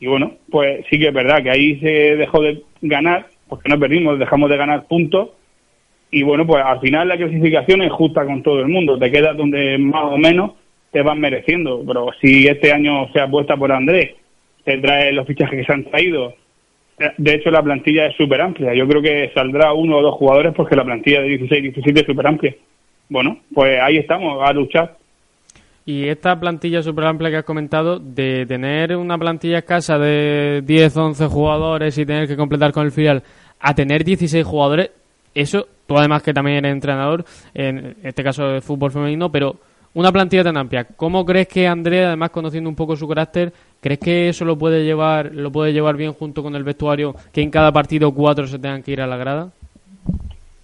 Y 0.00 0.06
bueno, 0.06 0.32
pues 0.50 0.84
sí 0.90 0.98
que 0.98 1.08
es 1.08 1.14
verdad 1.14 1.42
que 1.42 1.50
ahí 1.50 1.78
se 1.80 2.16
dejó 2.16 2.42
de 2.42 2.62
ganar 2.80 3.26
porque 3.48 3.68
no 3.68 3.78
perdimos, 3.78 4.18
dejamos 4.18 4.50
de 4.50 4.56
ganar 4.56 4.86
puntos 4.86 5.30
y 6.10 6.22
bueno, 6.22 6.46
pues 6.46 6.64
al 6.64 6.80
final 6.80 7.08
la 7.08 7.16
clasificación 7.16 7.82
es 7.82 7.92
justa 7.92 8.24
con 8.24 8.42
todo 8.42 8.60
el 8.60 8.68
mundo, 8.68 8.98
te 8.98 9.10
quedas 9.10 9.36
donde 9.36 9.78
más 9.78 10.04
o 10.04 10.16
menos 10.16 10.52
te 10.92 11.02
van 11.02 11.18
mereciendo, 11.18 11.82
pero 11.84 12.10
si 12.20 12.46
este 12.46 12.72
año 12.72 13.08
se 13.12 13.20
apuesta 13.20 13.56
por 13.56 13.72
Andrés, 13.72 14.12
te 14.64 14.78
trae 14.78 15.12
los 15.12 15.26
fichajes 15.26 15.58
que 15.58 15.64
se 15.64 15.72
han 15.72 15.84
traído, 15.84 16.34
de 17.18 17.34
hecho 17.34 17.50
la 17.50 17.62
plantilla 17.62 18.06
es 18.06 18.16
súper 18.16 18.40
amplia, 18.40 18.74
yo 18.74 18.86
creo 18.86 19.02
que 19.02 19.30
saldrá 19.34 19.72
uno 19.72 19.98
o 19.98 20.02
dos 20.02 20.14
jugadores 20.14 20.52
porque 20.54 20.76
la 20.76 20.84
plantilla 20.84 21.20
de 21.20 21.28
16 21.28 21.62
17 21.62 22.00
es 22.00 22.06
súper 22.06 22.26
amplia. 22.26 22.54
Bueno, 23.08 23.38
pues 23.52 23.78
ahí 23.80 23.98
estamos, 23.98 24.42
a 24.42 24.52
luchar. 24.52 24.96
Y 25.86 26.08
esta 26.08 26.38
plantilla 26.40 26.82
súper 26.82 27.04
amplia 27.04 27.30
que 27.30 27.36
has 27.38 27.44
comentado, 27.44 27.98
de 27.98 28.46
tener 28.46 28.96
una 28.96 29.18
plantilla 29.18 29.58
escasa 29.58 29.98
de 29.98 30.62
10, 30.64 30.96
11 30.96 31.26
jugadores 31.26 31.98
y 31.98 32.06
tener 32.06 32.26
que 32.26 32.36
completar 32.36 32.72
con 32.72 32.86
el 32.86 32.92
filial, 32.92 33.22
a 33.60 33.74
tener 33.74 34.02
16 34.02 34.44
jugadores, 34.44 34.90
eso, 35.34 35.66
tú 35.86 35.98
además 35.98 36.22
que 36.22 36.32
también 36.32 36.58
eres 36.58 36.72
entrenador, 36.72 37.24
en 37.52 37.96
este 38.02 38.22
caso 38.22 38.48
de 38.48 38.62
fútbol 38.62 38.92
femenino, 38.92 39.30
pero 39.30 39.56
una 39.94 40.12
plantilla 40.12 40.44
tan 40.44 40.56
amplia, 40.56 40.84
¿cómo 40.96 41.24
crees 41.24 41.48
que 41.48 41.66
Andrea, 41.66 42.08
además 42.08 42.30
conociendo 42.30 42.68
un 42.68 42.76
poco 42.76 42.96
su 42.96 43.08
carácter, 43.08 43.52
crees 43.80 44.00
que 44.00 44.28
eso 44.28 44.44
lo 44.44 44.58
puede 44.58 44.84
llevar, 44.84 45.30
lo 45.32 45.50
puede 45.52 45.72
llevar 45.72 45.96
bien 45.96 46.12
junto 46.12 46.42
con 46.42 46.54
el 46.56 46.64
vestuario, 46.64 47.14
que 47.32 47.42
en 47.42 47.50
cada 47.50 47.72
partido 47.72 48.12
cuatro 48.12 48.46
se 48.46 48.58
tengan 48.58 48.82
que 48.82 48.92
ir 48.92 49.00
a 49.00 49.06
la 49.06 49.16
grada? 49.16 49.50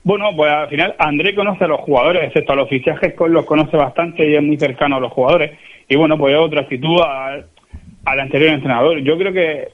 Bueno, 0.03 0.31
pues 0.35 0.51
al 0.51 0.69
final 0.69 0.95
André 0.99 1.35
conoce 1.35 1.65
a 1.65 1.69
los 1.69 1.81
jugadores, 1.81 2.25
excepto 2.25 2.55
a 2.55 2.57
los 2.57 2.69
fichajes, 2.69 3.15
los 3.29 3.45
conoce 3.45 3.77
bastante 3.77 4.29
y 4.29 4.35
es 4.35 4.43
muy 4.43 4.57
cercano 4.57 4.97
a 4.97 5.01
los 5.01 5.13
jugadores. 5.13 5.59
Y 5.89 5.97
bueno, 5.97 6.17
pues 6.17 6.35
es 6.35 6.41
otra 6.41 6.63
actitud 6.63 7.01
al 7.03 8.21
anterior 8.21 8.55
entrenador. 8.55 8.99
Yo 9.01 9.19
creo 9.19 9.33
que 9.33 9.69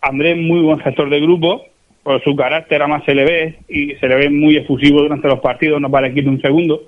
André 0.00 0.32
es 0.32 0.38
muy 0.38 0.60
buen 0.60 0.78
gestor 0.78 1.10
de 1.10 1.20
grupo, 1.20 1.62
por 2.04 2.22
su 2.22 2.36
carácter 2.36 2.82
además 2.82 3.02
se 3.04 3.14
le 3.14 3.24
ve 3.24 3.58
y 3.68 3.94
se 3.96 4.06
le 4.06 4.14
ve 4.14 4.30
muy 4.30 4.56
efusivo 4.56 5.00
durante 5.00 5.26
los 5.26 5.40
partidos, 5.40 5.80
no 5.80 5.90
para 5.90 6.08
equipo 6.08 6.30
un 6.30 6.40
segundo. 6.40 6.82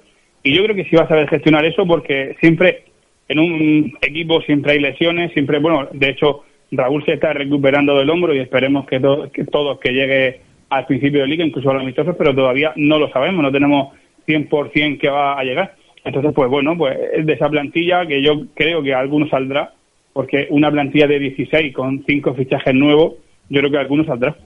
Y 0.47 0.55
yo 0.55 0.63
creo 0.63 0.77
que 0.77 0.85
sí 0.85 0.95
va 0.95 1.03
a 1.03 1.09
saber 1.09 1.29
gestionar 1.29 1.65
eso 1.65 1.85
porque 1.85 2.37
siempre 2.39 2.85
en 3.29 3.41
un 3.41 3.99
equipo 4.01 4.41
siempre 4.43 4.75
hay 4.75 4.79
lesiones, 4.79 5.33
siempre, 5.33 5.59
bueno, 5.59 5.89
de 5.91 6.11
hecho 6.11 6.45
Raúl 6.71 7.05
se 7.05 7.15
está 7.15 7.33
recuperando 7.33 7.99
del 7.99 8.09
hombro 8.11 8.33
y 8.33 8.39
esperemos 8.39 8.87
que, 8.87 9.01
todos 9.01 9.81
que 9.81 9.93
llegue 9.93 10.43
al 10.71 10.87
principio 10.87 11.23
de 11.23 11.27
liga, 11.27 11.45
incluso 11.45 11.69
a 11.69 11.75
los 11.75 11.83
amistosos, 11.83 12.15
pero 12.17 12.33
todavía 12.33 12.73
no 12.77 12.97
lo 12.97 13.11
sabemos, 13.11 13.43
no 13.43 13.51
tenemos 13.51 13.93
100% 14.29 15.01
que 15.01 15.09
va 15.09 15.37
a 15.37 15.43
llegar. 15.43 15.75
Entonces, 16.05 16.31
pues 16.33 16.49
bueno, 16.49 16.79
pues 16.79 16.97
de 17.27 17.33
esa 17.33 17.49
plantilla 17.49 18.07
que 18.07 18.23
yo 18.23 18.47
creo 18.55 18.85
que 18.85 18.95
algunos 18.95 19.31
saldrá, 19.31 19.73
porque 20.13 20.47
una 20.51 20.71
plantilla 20.71 21.09
de 21.09 21.19
16 21.19 21.75
con 21.75 22.05
cinco 22.07 22.35
fichajes 22.35 22.73
nuevos, 22.73 23.15
yo 23.49 23.59
creo 23.63 23.73
que 23.73 23.79
algunos 23.79 24.07
saldrá. 24.07 24.37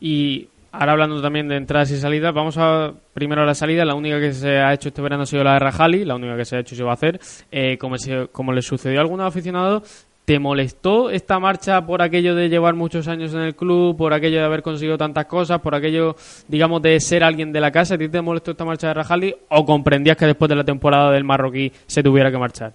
Y 0.00 0.46
ahora 0.78 0.92
hablando 0.92 1.22
también 1.22 1.48
de 1.48 1.56
entradas 1.56 1.90
y 1.90 1.96
salidas, 1.96 2.34
vamos 2.34 2.56
a 2.58 2.92
primero 3.12 3.42
a 3.42 3.46
la 3.46 3.54
salida. 3.54 3.84
La 3.84 3.94
única 3.94 4.20
que 4.20 4.32
se 4.32 4.58
ha 4.58 4.72
hecho 4.72 4.88
este 4.88 5.02
verano 5.02 5.22
ha 5.22 5.26
sido 5.26 5.44
la 5.44 5.54
de 5.54 5.58
Rajali, 5.60 6.04
la 6.04 6.14
única 6.14 6.36
que 6.36 6.44
se 6.44 6.56
ha 6.56 6.60
hecho 6.60 6.74
y 6.74 6.78
se 6.78 6.84
va 6.84 6.90
a 6.90 6.94
hacer. 6.94 7.20
Eh, 7.50 7.78
como, 7.78 7.96
como 8.32 8.52
le 8.52 8.62
sucedió 8.62 8.98
a 8.98 9.02
algunos 9.02 9.26
aficionados, 9.26 10.06
¿Te 10.24 10.38
molestó 10.38 11.10
esta 11.10 11.38
marcha 11.38 11.84
por 11.84 12.00
aquello 12.00 12.34
de 12.34 12.48
llevar 12.48 12.72
muchos 12.72 13.08
años 13.08 13.34
en 13.34 13.42
el 13.42 13.54
club, 13.54 13.94
por 13.94 14.14
aquello 14.14 14.38
de 14.38 14.44
haber 14.46 14.62
conseguido 14.62 14.96
tantas 14.96 15.26
cosas, 15.26 15.60
por 15.60 15.74
aquello, 15.74 16.16
digamos, 16.48 16.80
de 16.80 16.98
ser 16.98 17.22
alguien 17.22 17.52
de 17.52 17.60
la 17.60 17.70
casa? 17.70 17.96
¿A 17.96 17.98
ti 17.98 18.08
te 18.08 18.22
molestó 18.22 18.52
esta 18.52 18.64
marcha 18.64 18.88
de 18.88 18.94
Rajali 18.94 19.34
o 19.50 19.66
comprendías 19.66 20.16
que 20.16 20.24
después 20.24 20.48
de 20.48 20.56
la 20.56 20.64
temporada 20.64 21.10
del 21.10 21.24
marroquí 21.24 21.70
se 21.84 22.02
tuviera 22.02 22.30
que 22.30 22.38
marchar? 22.38 22.72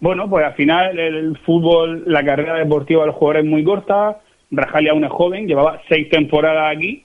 Bueno, 0.00 0.26
pues 0.28 0.46
al 0.46 0.54
final 0.54 0.98
el 0.98 1.36
fútbol, 1.36 2.04
la 2.06 2.24
carrera 2.24 2.54
deportiva 2.54 3.02
de 3.02 3.08
los 3.08 3.16
jugadores 3.16 3.44
es 3.44 3.50
muy 3.50 3.62
corta. 3.62 4.16
Rajali 4.52 4.88
aún 4.88 5.04
es 5.04 5.10
joven, 5.10 5.46
llevaba 5.46 5.80
seis 5.88 6.08
temporadas 6.10 6.76
aquí 6.76 7.04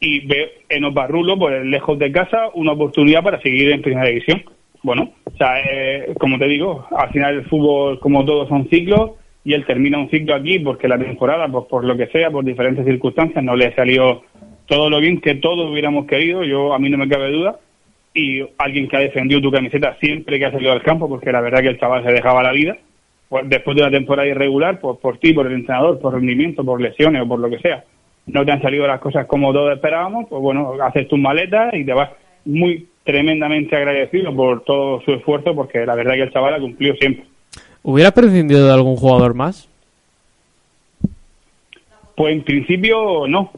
y 0.00 0.26
ve 0.26 0.62
en 0.68 0.84
Oparrulo, 0.84 1.38
pues 1.38 1.64
lejos 1.64 1.98
de 1.98 2.10
casa, 2.10 2.48
una 2.54 2.72
oportunidad 2.72 3.22
para 3.22 3.40
seguir 3.40 3.70
en 3.70 3.82
primera 3.82 4.08
división. 4.08 4.42
Bueno, 4.82 5.12
o 5.24 5.30
sea, 5.36 5.60
eh, 5.60 6.14
como 6.18 6.38
te 6.38 6.46
digo, 6.46 6.86
al 6.96 7.10
final 7.10 7.34
el 7.34 7.44
fútbol, 7.46 8.00
como 8.00 8.24
todos, 8.24 8.48
son 8.48 8.68
ciclos 8.68 9.12
y 9.44 9.52
él 9.52 9.66
termina 9.66 9.98
un 9.98 10.10
ciclo 10.10 10.34
aquí 10.34 10.58
porque 10.60 10.88
la 10.88 10.98
temporada, 10.98 11.48
pues 11.48 11.66
por 11.66 11.84
lo 11.84 11.96
que 11.96 12.06
sea, 12.08 12.30
por 12.30 12.44
diferentes 12.44 12.84
circunstancias, 12.84 13.44
no 13.44 13.54
le 13.54 13.74
salió 13.74 14.22
todo 14.66 14.88
lo 14.88 15.00
bien 15.00 15.20
que 15.20 15.34
todos 15.34 15.70
hubiéramos 15.70 16.06
querido. 16.06 16.44
Yo, 16.44 16.72
a 16.72 16.78
mí 16.78 16.88
no 16.90 16.98
me 16.98 17.08
cabe 17.08 17.30
duda 17.32 17.58
y 18.14 18.40
alguien 18.58 18.88
que 18.88 18.96
ha 18.96 19.00
defendido 19.00 19.40
tu 19.40 19.50
camiseta 19.50 19.96
siempre 20.00 20.38
que 20.38 20.46
ha 20.46 20.52
salido 20.52 20.72
al 20.72 20.82
campo, 20.82 21.08
porque 21.08 21.32
la 21.32 21.40
verdad 21.40 21.60
que 21.60 21.68
el 21.68 21.78
chaval 21.78 22.04
se 22.04 22.12
dejaba 22.12 22.42
la 22.42 22.52
vida, 22.52 22.76
después 23.44 23.76
de 23.76 23.82
una 23.82 23.90
temporada 23.90 24.28
irregular, 24.28 24.80
pues 24.80 24.98
por 24.98 25.18
ti, 25.18 25.32
por 25.32 25.46
el 25.46 25.54
entrenador, 25.54 25.98
por 26.00 26.14
rendimiento, 26.14 26.64
por 26.64 26.80
lesiones 26.80 27.22
o 27.22 27.28
por 27.28 27.38
lo 27.40 27.50
que 27.50 27.58
sea, 27.58 27.84
no 28.26 28.44
te 28.44 28.52
han 28.52 28.62
salido 28.62 28.86
las 28.86 29.00
cosas 29.00 29.26
como 29.26 29.52
todos 29.52 29.74
esperábamos, 29.74 30.26
pues 30.28 30.40
bueno, 30.40 30.74
haces 30.82 31.08
tus 31.08 31.18
maletas 31.18 31.74
y 31.74 31.84
te 31.84 31.92
vas 31.92 32.10
muy 32.44 32.86
tremendamente 33.04 33.74
agradecido 33.74 34.34
por 34.34 34.64
todo 34.64 35.00
su 35.02 35.12
esfuerzo, 35.12 35.54
porque 35.54 35.84
la 35.86 35.94
verdad 35.94 36.14
que 36.14 36.22
el 36.22 36.32
chaval 36.32 36.54
ha 36.54 36.60
cumplido 36.60 36.94
siempre. 36.96 37.24
¿Hubieras 37.82 38.12
prescindido 38.12 38.66
de 38.66 38.72
algún 38.72 38.96
jugador 38.96 39.34
más? 39.34 39.68
Pues 42.14 42.34
en 42.34 42.42
principio 42.42 43.26
no, 43.28 43.52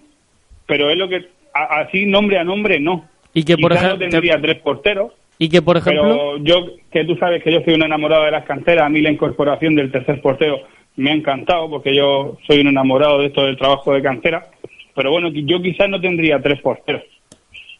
pero 0.66 0.90
es 0.90 0.96
lo 0.96 1.08
que, 1.08 1.28
así 1.52 2.06
nombre 2.06 2.38
a 2.38 2.44
nombre 2.44 2.78
no 2.78 3.08
y 3.32 3.44
que, 3.44 3.56
por 3.56 3.72
ejemplo, 3.72 3.98
tendría 3.98 4.40
tres 4.40 4.58
porteros. 4.60 5.12
Y 5.42 5.48
que, 5.48 5.62
por 5.62 5.78
ejemplo... 5.78 6.02
Pero 6.02 6.36
yo, 6.44 6.66
que 6.92 7.02
tú 7.06 7.16
sabes 7.16 7.42
que 7.42 7.50
yo 7.50 7.62
soy 7.64 7.72
un 7.72 7.82
enamorado 7.82 8.26
de 8.26 8.30
las 8.30 8.44
canteras, 8.44 8.84
a 8.84 8.90
mí 8.90 9.00
la 9.00 9.10
incorporación 9.10 9.74
del 9.74 9.90
tercer 9.90 10.20
portero 10.20 10.60
me 10.96 11.10
ha 11.10 11.14
encantado, 11.14 11.70
porque 11.70 11.96
yo 11.96 12.36
soy 12.46 12.60
un 12.60 12.66
enamorado 12.66 13.18
de 13.18 13.28
esto 13.28 13.46
del 13.46 13.56
trabajo 13.56 13.94
de 13.94 14.02
cantera. 14.02 14.50
Pero 14.94 15.10
bueno, 15.10 15.30
yo 15.30 15.62
quizás 15.62 15.88
no 15.88 15.98
tendría 15.98 16.42
tres 16.42 16.60
porteros. 16.60 17.02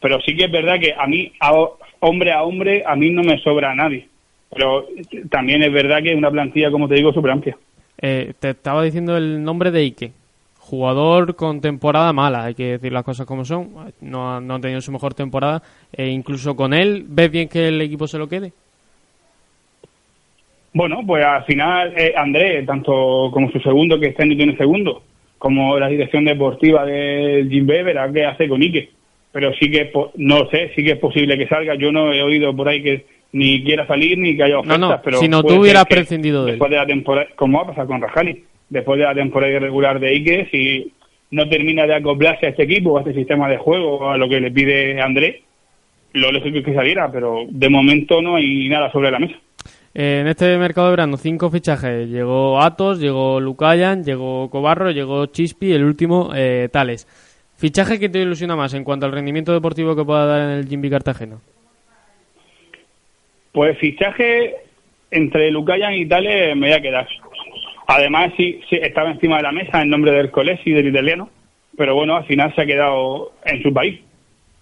Pero 0.01 0.19
sí 0.21 0.35
que 0.35 0.45
es 0.45 0.51
verdad 0.51 0.79
que 0.79 0.95
a 0.97 1.05
mí, 1.05 1.31
hombre 1.99 2.31
a 2.31 2.41
hombre, 2.41 2.81
a 2.83 2.95
mí 2.95 3.11
no 3.11 3.21
me 3.21 3.37
sobra 3.43 3.71
a 3.71 3.75
nadie. 3.75 4.07
Pero 4.49 4.87
también 5.29 5.61
es 5.61 5.71
verdad 5.71 6.01
que 6.01 6.13
es 6.13 6.17
una 6.17 6.31
plantilla, 6.31 6.71
como 6.71 6.87
te 6.87 6.95
digo, 6.95 7.13
súper 7.13 7.29
amplia. 7.29 7.55
Eh, 8.01 8.33
te 8.39 8.49
estaba 8.49 8.81
diciendo 8.81 9.15
el 9.15 9.43
nombre 9.43 9.69
de 9.69 9.81
Ike 9.81 10.11
jugador 10.61 11.35
con 11.35 11.59
temporada 11.59 12.13
mala, 12.13 12.45
hay 12.45 12.53
que 12.53 12.77
decir 12.77 12.93
las 12.93 13.03
cosas 13.03 13.25
como 13.25 13.43
son. 13.43 13.71
No 13.99 14.31
ha, 14.31 14.39
no 14.39 14.61
tenido 14.61 14.79
su 14.79 14.91
mejor 14.91 15.13
temporada. 15.13 15.61
E 15.91 16.07
incluso 16.07 16.55
con 16.55 16.73
él, 16.73 17.03
¿ves 17.07 17.31
bien 17.31 17.49
que 17.49 17.67
el 17.67 17.81
equipo 17.81 18.07
se 18.07 18.17
lo 18.17 18.29
quede? 18.29 18.53
Bueno, 20.73 21.01
pues 21.05 21.25
al 21.25 21.43
final 21.43 21.93
eh, 21.97 22.13
Andrés, 22.15 22.65
tanto 22.65 23.29
como 23.33 23.51
su 23.51 23.59
segundo, 23.59 23.99
que 23.99 24.07
está 24.07 24.23
en 24.23 24.39
el 24.39 24.57
segundo, 24.57 25.03
como 25.37 25.77
la 25.77 25.89
dirección 25.89 26.23
deportiva 26.23 26.85
de 26.85 27.45
Jim 27.49 27.65
verá 27.65 28.09
qué 28.11 28.25
hace 28.25 28.47
con 28.47 28.61
Ike. 28.61 28.89
Pero 29.33 29.53
sí 29.55 29.69
que, 29.71 29.91
no 30.15 30.47
sé, 30.49 30.71
sí 30.75 30.83
que 30.83 30.91
es 30.91 30.99
posible 30.99 31.37
que 31.37 31.47
salga. 31.47 31.75
Yo 31.75 31.91
no 31.91 32.13
he 32.13 32.21
oído 32.21 32.55
por 32.55 32.69
ahí 32.69 32.83
que 32.83 33.05
ni 33.33 33.63
quiera 33.63 33.87
salir 33.87 34.17
ni 34.17 34.37
que 34.37 34.43
haya 34.43 34.59
ofertas. 34.59 34.79
No, 34.79 34.89
no, 34.89 35.01
pero 35.01 35.17
si 35.17 35.27
no 35.27 35.43
tú 35.43 35.55
hubieras 35.55 35.85
prescindido 35.85 36.45
de 36.45 36.51
él. 36.51 36.55
Después 36.55 36.69
de 36.69 36.77
la 36.77 36.85
temporada, 36.85 37.27
como 37.35 37.59
ha 37.59 37.65
pasado 37.65 37.87
con 37.87 38.01
Rajali 38.01 38.43
después 38.71 38.97
de 38.97 39.05
la 39.05 39.13
temporada 39.13 39.53
irregular 39.53 39.99
de 39.99 40.09
Ike, 40.09 40.47
si 40.49 40.91
no 41.29 41.47
termina 41.47 41.85
de 41.85 41.95
acoplarse 41.95 42.47
a 42.47 42.49
este 42.49 42.63
equipo, 42.63 42.97
a 42.97 43.01
este 43.01 43.13
sistema 43.13 43.47
de 43.49 43.57
juego, 43.57 44.09
a 44.09 44.17
lo 44.17 44.27
que 44.27 44.39
le 44.39 44.49
pide 44.49 44.99
Andrés, 44.99 45.41
lo 46.13 46.31
lógico 46.31 46.57
es 46.57 46.65
que 46.65 46.73
saliera, 46.73 47.11
pero 47.11 47.45
de 47.49 47.69
momento 47.69 48.21
no 48.21 48.37
hay 48.37 48.67
nada 48.69 48.91
sobre 48.91 49.11
la 49.11 49.19
mesa. 49.19 49.35
Eh, 49.93 50.19
en 50.21 50.27
este 50.27 50.57
mercado 50.57 50.87
de 50.87 50.91
verano, 50.91 51.17
cinco 51.17 51.49
fichajes. 51.49 52.09
Llegó 52.09 52.61
Atos, 52.61 52.99
llegó 52.99 53.39
Lucayan, 53.41 54.03
llegó 54.03 54.49
Cobarro, 54.49 54.91
llegó 54.91 55.25
Chispi 55.25 55.73
el 55.73 55.83
último, 55.83 56.31
eh, 56.33 56.69
Tales. 56.71 57.07
¿Fichaje 57.57 57.99
que 57.99 58.09
te 58.09 58.19
ilusiona 58.19 58.55
más 58.55 58.73
en 58.73 58.83
cuanto 58.83 59.05
al 59.05 59.11
rendimiento 59.11 59.53
deportivo 59.53 59.95
que 59.95 60.05
pueda 60.05 60.25
dar 60.25 60.41
en 60.49 60.57
el 60.57 60.67
Jimmy 60.67 60.89
Cartagena? 60.89 61.37
Pues 63.51 63.77
fichaje 63.77 64.55
entre 65.11 65.51
Lucayan 65.51 65.93
y 65.93 66.07
Tales 66.07 66.55
me 66.55 66.67
voy 66.67 66.77
a 66.77 66.81
quedar. 66.81 67.07
Además, 67.93 68.31
sí, 68.37 68.61
estaba 68.69 69.11
encima 69.11 69.35
de 69.35 69.43
la 69.43 69.51
mesa 69.51 69.81
en 69.81 69.89
nombre 69.89 70.13
del 70.13 70.31
colegio 70.31 70.71
y 70.71 70.75
del 70.75 70.87
italiano, 70.87 71.29
pero 71.75 71.93
bueno, 71.93 72.15
al 72.15 72.23
final 72.23 72.55
se 72.55 72.61
ha 72.61 72.65
quedado 72.65 73.33
en 73.45 73.61
su 73.61 73.73
país. 73.73 73.99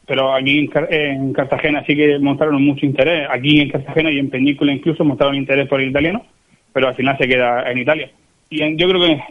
Pero 0.08 0.34
aquí 0.34 0.68
en, 0.90 1.34
Cartagena 1.34 1.84
sí 1.86 1.96
que 1.96 2.18
mostraron 2.18 2.64
mucho 2.64 2.88
interés. 2.88 3.28
Aquí 3.30 3.62
en 3.62 3.70
Cartagena 3.70 4.12
y 4.12 4.18
en 4.18 4.32
Peñícula 4.32 4.74
incluso 4.74 5.06
mostraron 5.06 5.36
interés 5.36 5.68
por 5.68 5.80
el 5.80 5.92
italiano, 5.92 6.26
pero 6.74 6.88
al 6.88 6.96
final 6.96 7.20
se 7.20 7.28
queda 7.28 7.70
en 7.70 7.78
Italia. 7.78 8.10
Y 8.50 8.76
yo 8.76 8.90
creo 8.90 9.00
que 9.00 9.22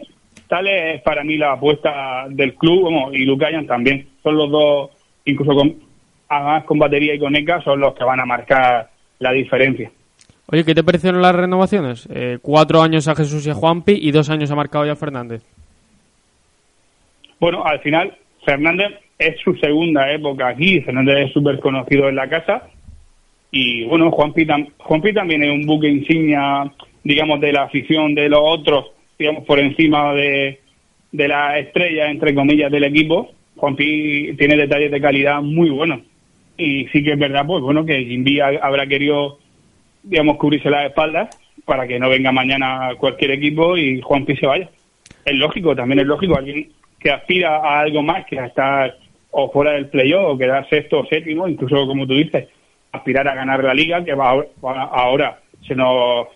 tal 0.47 0.67
es 0.67 1.01
para 1.01 1.25
mí 1.25 1.35
la 1.35 1.51
apuesta 1.51 2.25
del 2.29 2.55
club 2.55 3.13
y 3.13 3.25
Lucayan 3.25 3.67
también. 3.67 4.07
Son 4.23 4.37
los 4.37 4.49
dos, 4.49 4.91
incluso 5.25 5.53
con, 5.53 5.75
además 6.29 6.63
con 6.63 6.79
batería 6.79 7.15
y 7.15 7.19
con 7.19 7.35
ECA, 7.35 7.61
son 7.63 7.81
los 7.81 7.93
que 7.95 8.05
van 8.05 8.21
a 8.21 8.25
marcar 8.25 8.91
la 9.19 9.33
diferencia. 9.33 9.91
Oye, 10.51 10.63
¿qué 10.65 10.73
te 10.73 10.83
parecieron 10.83 11.21
las 11.21 11.35
renovaciones? 11.35 12.07
Eh, 12.11 12.39
cuatro 12.41 12.81
años 12.81 13.07
a 13.07 13.15
Jesús 13.15 13.45
y 13.45 13.51
a 13.51 13.53
Juanpi 13.53 13.93
y 14.01 14.11
dos 14.11 14.31
años 14.31 14.49
ha 14.49 14.55
marcado 14.55 14.85
ya 14.85 14.95
Fernández. 14.95 15.43
Bueno, 17.39 17.63
al 17.63 17.79
final 17.81 18.17
Fernández 18.43 18.93
es 19.19 19.39
su 19.41 19.55
segunda 19.57 20.11
época 20.11 20.47
aquí. 20.47 20.81
Fernández 20.81 21.27
es 21.27 21.33
súper 21.33 21.59
conocido 21.59 22.09
en 22.09 22.15
la 22.15 22.27
casa. 22.27 22.63
Y 23.51 23.83
bueno, 23.85 24.09
Juanpi, 24.09 24.47
Juanpi 24.79 25.13
también 25.13 25.43
es 25.43 25.51
un 25.51 25.67
buque 25.67 25.87
insignia, 25.87 26.71
digamos, 27.03 27.39
de 27.41 27.53
la 27.53 27.63
afición 27.63 28.15
de 28.15 28.29
los 28.29 28.41
otros, 28.43 28.91
digamos, 29.19 29.45
por 29.45 29.59
encima 29.59 30.13
de, 30.13 30.59
de 31.11 31.27
la 31.27 31.59
estrella, 31.59 32.09
entre 32.09 32.33
comillas, 32.33 32.71
del 32.71 32.85
equipo. 32.85 33.31
Juanpi 33.55 34.33
tiene 34.37 34.55
detalles 34.55 34.89
de 34.89 35.01
calidad 35.01 35.41
muy 35.41 35.69
buenos. 35.69 36.01
Y 36.57 36.87
sí 36.87 37.03
que 37.03 37.13
es 37.13 37.19
verdad, 37.19 37.45
pues 37.45 37.61
bueno, 37.61 37.85
que 37.85 38.03
Jimby 38.03 38.39
habrá 38.39 38.87
querido 38.87 39.38
digamos, 40.03 40.37
cubrirse 40.37 40.69
las 40.69 40.87
espaldas 40.87 41.37
para 41.65 41.87
que 41.87 41.99
no 41.99 42.09
venga 42.09 42.31
mañana 42.31 42.89
cualquier 42.97 43.31
equipo 43.31 43.77
y 43.77 44.01
Juan 44.01 44.25
Pi 44.25 44.35
se 44.35 44.47
vaya. 44.47 44.69
Es 45.25 45.35
lógico, 45.35 45.75
también 45.75 45.99
es 45.99 46.07
lógico, 46.07 46.37
alguien 46.37 46.69
que 46.99 47.11
aspira 47.11 47.57
a 47.57 47.81
algo 47.81 48.01
más 48.01 48.25
que 48.25 48.39
a 48.39 48.47
estar 48.47 48.97
o 49.31 49.51
fuera 49.51 49.71
del 49.73 49.87
playoff 49.87 50.33
o 50.33 50.37
quedar 50.37 50.67
sexto 50.69 50.99
o 50.99 51.05
séptimo, 51.05 51.47
incluso 51.47 51.85
como 51.85 52.07
tú 52.07 52.13
dices, 52.13 52.47
aspirar 52.91 53.27
a 53.27 53.35
ganar 53.35 53.63
la 53.63 53.73
liga, 53.73 54.03
que 54.03 54.13
va, 54.13 54.43
ahora 54.61 55.39
se 55.67 55.75
nos 55.75 56.27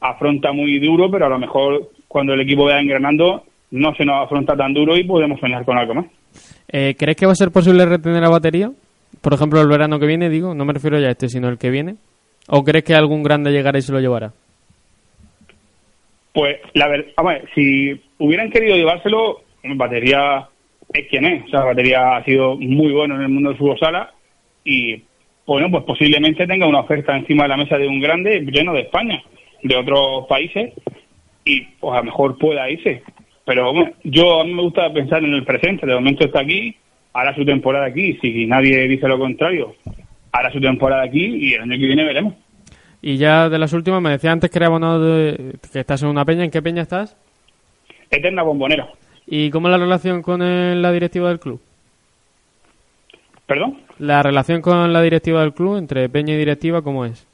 afronta 0.00 0.52
muy 0.52 0.78
duro, 0.78 1.10
pero 1.10 1.26
a 1.26 1.28
lo 1.28 1.38
mejor 1.38 1.90
cuando 2.08 2.34
el 2.34 2.40
equipo 2.40 2.64
vaya 2.64 2.80
engranando 2.80 3.44
no 3.70 3.94
se 3.94 4.04
nos 4.04 4.24
afronta 4.24 4.56
tan 4.56 4.72
duro 4.72 4.96
y 4.96 5.04
podemos 5.04 5.40
soñar 5.40 5.64
con 5.64 5.76
algo 5.76 5.94
más. 5.94 6.06
Eh, 6.68 6.94
¿Crees 6.98 7.16
que 7.16 7.26
va 7.26 7.32
a 7.32 7.36
ser 7.36 7.50
posible 7.50 7.84
retener 7.86 8.22
la 8.22 8.28
batería? 8.28 8.70
Por 9.20 9.34
ejemplo, 9.34 9.60
el 9.60 9.68
verano 9.68 9.98
que 9.98 10.06
viene, 10.06 10.28
digo, 10.28 10.54
no 10.54 10.64
me 10.64 10.72
refiero 10.72 10.98
ya 10.98 11.08
a 11.08 11.10
este, 11.10 11.28
sino 11.28 11.48
el 11.48 11.58
que 11.58 11.70
viene. 11.70 11.96
¿O 12.48 12.62
crees 12.62 12.84
que 12.84 12.94
algún 12.94 13.22
grande 13.22 13.52
llegará 13.52 13.78
y 13.78 13.82
se 13.82 13.92
lo 13.92 14.00
llevará? 14.00 14.32
Pues 16.32 16.58
la 16.74 16.88
verdad, 16.88 17.12
si 17.54 18.00
hubieran 18.18 18.50
querido 18.50 18.76
llevárselo, 18.76 19.42
Batería 19.62 20.48
es 20.92 21.06
quien 21.08 21.24
es. 21.24 21.44
O 21.44 21.48
sea, 21.48 21.60
Batería 21.64 22.16
ha 22.16 22.24
sido 22.24 22.56
muy 22.56 22.92
bueno 22.92 23.14
en 23.16 23.22
el 23.22 23.28
mundo 23.28 23.50
del 23.50 23.58
fútbol 23.58 23.78
sala 23.78 24.12
y, 24.64 25.02
bueno, 25.46 25.70
pues 25.70 25.84
posiblemente 25.84 26.46
tenga 26.46 26.66
una 26.66 26.80
oferta 26.80 27.16
encima 27.16 27.44
de 27.44 27.50
la 27.50 27.56
mesa 27.56 27.78
de 27.78 27.88
un 27.88 28.00
grande 28.00 28.40
lleno 28.40 28.72
de 28.72 28.80
España, 28.80 29.22
de 29.62 29.76
otros 29.76 30.26
países 30.26 30.72
y 31.44 31.60
pues 31.62 31.94
a 31.94 31.98
lo 31.98 32.04
mejor 32.04 32.36
pueda 32.36 32.68
irse. 32.68 33.02
Pero 33.44 33.72
bueno, 33.72 33.92
yo 34.02 34.40
a 34.40 34.44
mí 34.44 34.54
me 34.54 34.62
gusta 34.62 34.92
pensar 34.92 35.22
en 35.22 35.34
el 35.34 35.44
presente. 35.44 35.86
De 35.86 35.94
momento 35.94 36.24
está 36.24 36.40
aquí, 36.40 36.74
hará 37.12 37.34
su 37.34 37.44
temporada 37.44 37.86
aquí. 37.86 38.18
Si 38.20 38.46
nadie 38.46 38.88
dice 38.88 39.06
lo 39.06 39.18
contrario, 39.18 39.74
hará 40.34 40.50
su 40.50 40.60
temporada 40.60 41.04
aquí 41.04 41.24
y 41.24 41.54
el 41.54 41.62
año 41.62 41.78
que 41.78 41.86
viene 41.86 42.04
veremos. 42.04 42.34
Y 43.00 43.18
ya 43.18 43.48
de 43.48 43.58
las 43.58 43.72
últimas, 43.72 44.02
me 44.02 44.10
decía 44.10 44.32
antes 44.32 44.50
que 44.50 44.58
era 44.58 44.68
de, 44.68 45.54
que 45.72 45.78
estás 45.78 46.02
en 46.02 46.08
una 46.08 46.24
peña. 46.24 46.42
¿En 46.42 46.50
qué 46.50 46.60
peña 46.60 46.82
estás? 46.82 47.16
Eterna 48.10 48.42
Bombonera. 48.42 48.88
¿Y 49.26 49.50
cómo 49.50 49.68
es 49.68 49.72
la 49.72 49.78
relación 49.78 50.22
con 50.22 50.40
la 50.40 50.92
directiva 50.92 51.28
del 51.28 51.38
club? 51.38 51.60
¿Perdón? 53.46 53.78
La 53.98 54.22
relación 54.22 54.60
con 54.60 54.92
la 54.92 55.02
directiva 55.02 55.42
del 55.42 55.54
club, 55.54 55.76
entre 55.76 56.08
peña 56.08 56.34
y 56.34 56.38
directiva, 56.38 56.82
¿cómo 56.82 57.04
es? 57.04 57.26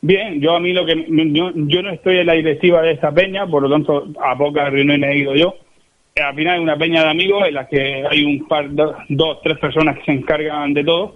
Bien, 0.00 0.40
yo 0.40 0.56
a 0.56 0.60
mí 0.60 0.72
lo 0.72 0.84
que... 0.86 1.06
Yo, 1.08 1.52
yo 1.54 1.82
no 1.82 1.90
estoy 1.90 2.18
en 2.18 2.26
la 2.26 2.32
directiva 2.32 2.82
de 2.82 2.92
esta 2.92 3.12
peña, 3.12 3.46
por 3.46 3.62
lo 3.62 3.70
tanto, 3.70 4.08
a 4.20 4.36
pocas 4.36 4.72
reuniones 4.72 5.10
he 5.10 5.18
ido 5.18 5.34
yo. 5.36 5.54
Al 6.16 6.34
final 6.34 6.56
es 6.56 6.62
una 6.62 6.76
peña 6.76 7.04
de 7.04 7.10
amigos 7.10 7.46
en 7.46 7.54
la 7.54 7.68
que 7.68 8.04
hay 8.10 8.24
un 8.24 8.48
par, 8.48 8.66
dos, 8.70 9.38
tres 9.42 9.58
personas 9.58 9.98
que 9.98 10.04
se 10.06 10.12
encargan 10.12 10.74
de 10.74 10.82
todo 10.82 11.14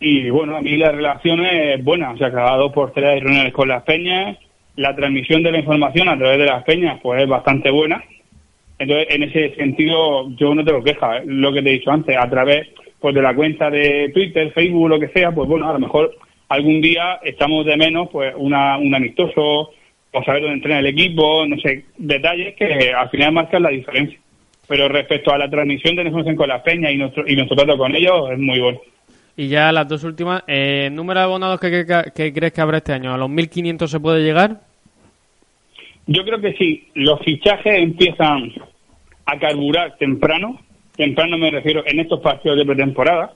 y 0.00 0.28
bueno, 0.30 0.56
a 0.56 0.60
mí 0.60 0.76
la 0.76 0.92
relación 0.92 1.44
es 1.44 1.82
buena, 1.82 2.10
o 2.12 2.18
sea, 2.18 2.30
cada 2.30 2.56
dos 2.56 2.72
por 2.72 2.92
tres 2.92 3.06
hay 3.06 3.20
reuniones 3.20 3.52
con 3.52 3.68
las 3.68 3.82
peñas, 3.82 4.36
la 4.76 4.94
transmisión 4.94 5.42
de 5.42 5.52
la 5.52 5.58
información 5.58 6.08
a 6.08 6.18
través 6.18 6.38
de 6.38 6.46
las 6.46 6.64
peñas 6.64 7.00
pues 7.02 7.22
es 7.22 7.28
bastante 7.28 7.70
buena. 7.70 8.02
Entonces, 8.78 9.06
en 9.08 9.22
ese 9.22 9.54
sentido, 9.54 10.28
yo 10.36 10.54
no 10.54 10.62
tengo 10.62 10.84
queja, 10.84 11.18
¿eh? 11.18 11.22
lo 11.24 11.50
que 11.52 11.62
te 11.62 11.70
he 11.70 11.78
dicho 11.78 11.90
antes, 11.90 12.14
a 12.16 12.28
través 12.28 12.68
pues 13.00 13.14
de 13.14 13.22
la 13.22 13.34
cuenta 13.34 13.70
de 13.70 14.10
Twitter, 14.12 14.52
Facebook, 14.52 14.88
lo 14.88 15.00
que 15.00 15.08
sea, 15.08 15.32
pues 15.32 15.48
bueno, 15.48 15.68
a 15.68 15.72
lo 15.72 15.78
mejor 15.78 16.14
algún 16.48 16.80
día 16.80 17.18
estamos 17.22 17.64
de 17.64 17.76
menos 17.76 18.08
pues 18.10 18.34
una, 18.36 18.76
un 18.78 18.94
amistoso, 18.94 19.70
o 20.12 20.24
saber 20.24 20.42
dónde 20.42 20.56
entrena 20.56 20.80
el 20.80 20.86
equipo, 20.86 21.46
no 21.46 21.58
sé, 21.58 21.84
detalles 21.98 22.54
que 22.54 22.92
al 22.92 23.10
final 23.10 23.32
marcan 23.32 23.62
la 23.62 23.70
diferencia. 23.70 24.18
Pero 24.68 24.88
respecto 24.88 25.32
a 25.32 25.38
la 25.38 25.48
transmisión 25.48 25.94
de 25.94 26.02
información 26.02 26.36
con 26.36 26.48
la 26.48 26.62
peña 26.62 26.90
y 26.90 26.96
nuestro, 26.96 27.24
y 27.26 27.36
nuestro 27.36 27.56
trato 27.56 27.78
con 27.78 27.94
ellos, 27.94 28.30
es 28.30 28.38
muy 28.38 28.58
bueno. 28.58 28.80
Y 29.36 29.48
ya 29.48 29.70
las 29.70 29.86
dos 29.86 30.02
últimas, 30.04 30.42
eh, 30.46 30.88
¿número 30.90 31.20
de 31.20 31.24
abonados 31.24 31.60
que, 31.60 31.84
crees 32.32 32.52
que 32.52 32.60
habrá 32.60 32.78
este 32.78 32.94
año? 32.94 33.12
¿A 33.12 33.18
los 33.18 33.28
1.500 33.28 33.86
se 33.86 34.00
puede 34.00 34.22
llegar? 34.22 34.62
Yo 36.06 36.24
creo 36.24 36.40
que 36.40 36.54
sí, 36.54 36.88
los 36.94 37.20
fichajes 37.20 37.78
empiezan 37.78 38.52
a 39.26 39.38
carburar 39.38 39.96
temprano, 39.98 40.60
temprano 40.96 41.36
me 41.36 41.50
refiero 41.50 41.82
en 41.84 42.00
estos 42.00 42.20
partidos 42.20 42.56
de 42.56 42.64
pretemporada, 42.64 43.34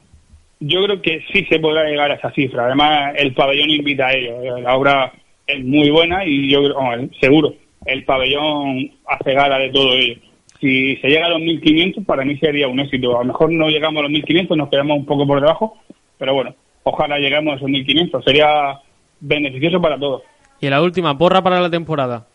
yo 0.61 0.85
creo 0.85 1.03
que 1.03 1.23
sí 1.33 1.45
se 1.51 1.59
podrá 1.59 1.85
llegar 1.85 2.11
a 2.11 2.15
esa 2.15 2.31
cifra. 2.33 2.67
Además, 2.67 3.15
el 3.17 3.35
pabellón 3.35 3.71
invita 3.71 4.07
a 4.07 4.13
ello. 4.13 4.59
La 4.61 4.77
obra 4.77 5.13
es 5.47 5.65
muy 5.65 5.91
buena 5.91 6.25
y 6.25 6.51
yo 6.51 6.63
creo, 6.63 7.09
seguro, 7.19 7.55
el 7.87 8.05
pabellón 8.05 8.91
hace 9.07 9.33
gala 9.35 9.59
de 9.59 9.71
todo 9.71 9.95
ello. 9.95 10.21
Si 10.61 10.97
se 10.97 11.09
llega 11.09 11.27
a 11.27 11.31
los 11.31 11.41
1.500, 11.41 12.05
para 12.05 12.25
mí 12.25 12.37
sería 12.37 12.69
un 12.69 12.81
éxito. 12.81 13.17
A 13.17 13.21
lo 13.21 13.33
mejor 13.33 13.51
no 13.51 13.69
llegamos 13.69 14.01
a 14.01 14.09
los 14.09 14.13
1.500, 14.13 14.57
nos 14.57 14.69
quedamos 14.69 14.99
un 14.99 15.07
poco 15.07 15.27
por 15.27 15.41
debajo, 15.41 15.79
pero 16.19 16.35
bueno, 16.35 16.55
ojalá 16.83 17.19
lleguemos 17.19 17.55
a 17.55 17.57
esos 17.57 17.69
1.500. 17.69 18.25
Sería 18.25 18.79
beneficioso 19.21 19.81
para 19.81 19.99
todos. 19.99 20.23
Y 20.61 20.69
la 20.69 20.83
última, 20.83 21.17
porra 21.17 21.43
para 21.43 21.61
la 21.61 21.71
temporada. 21.71 22.27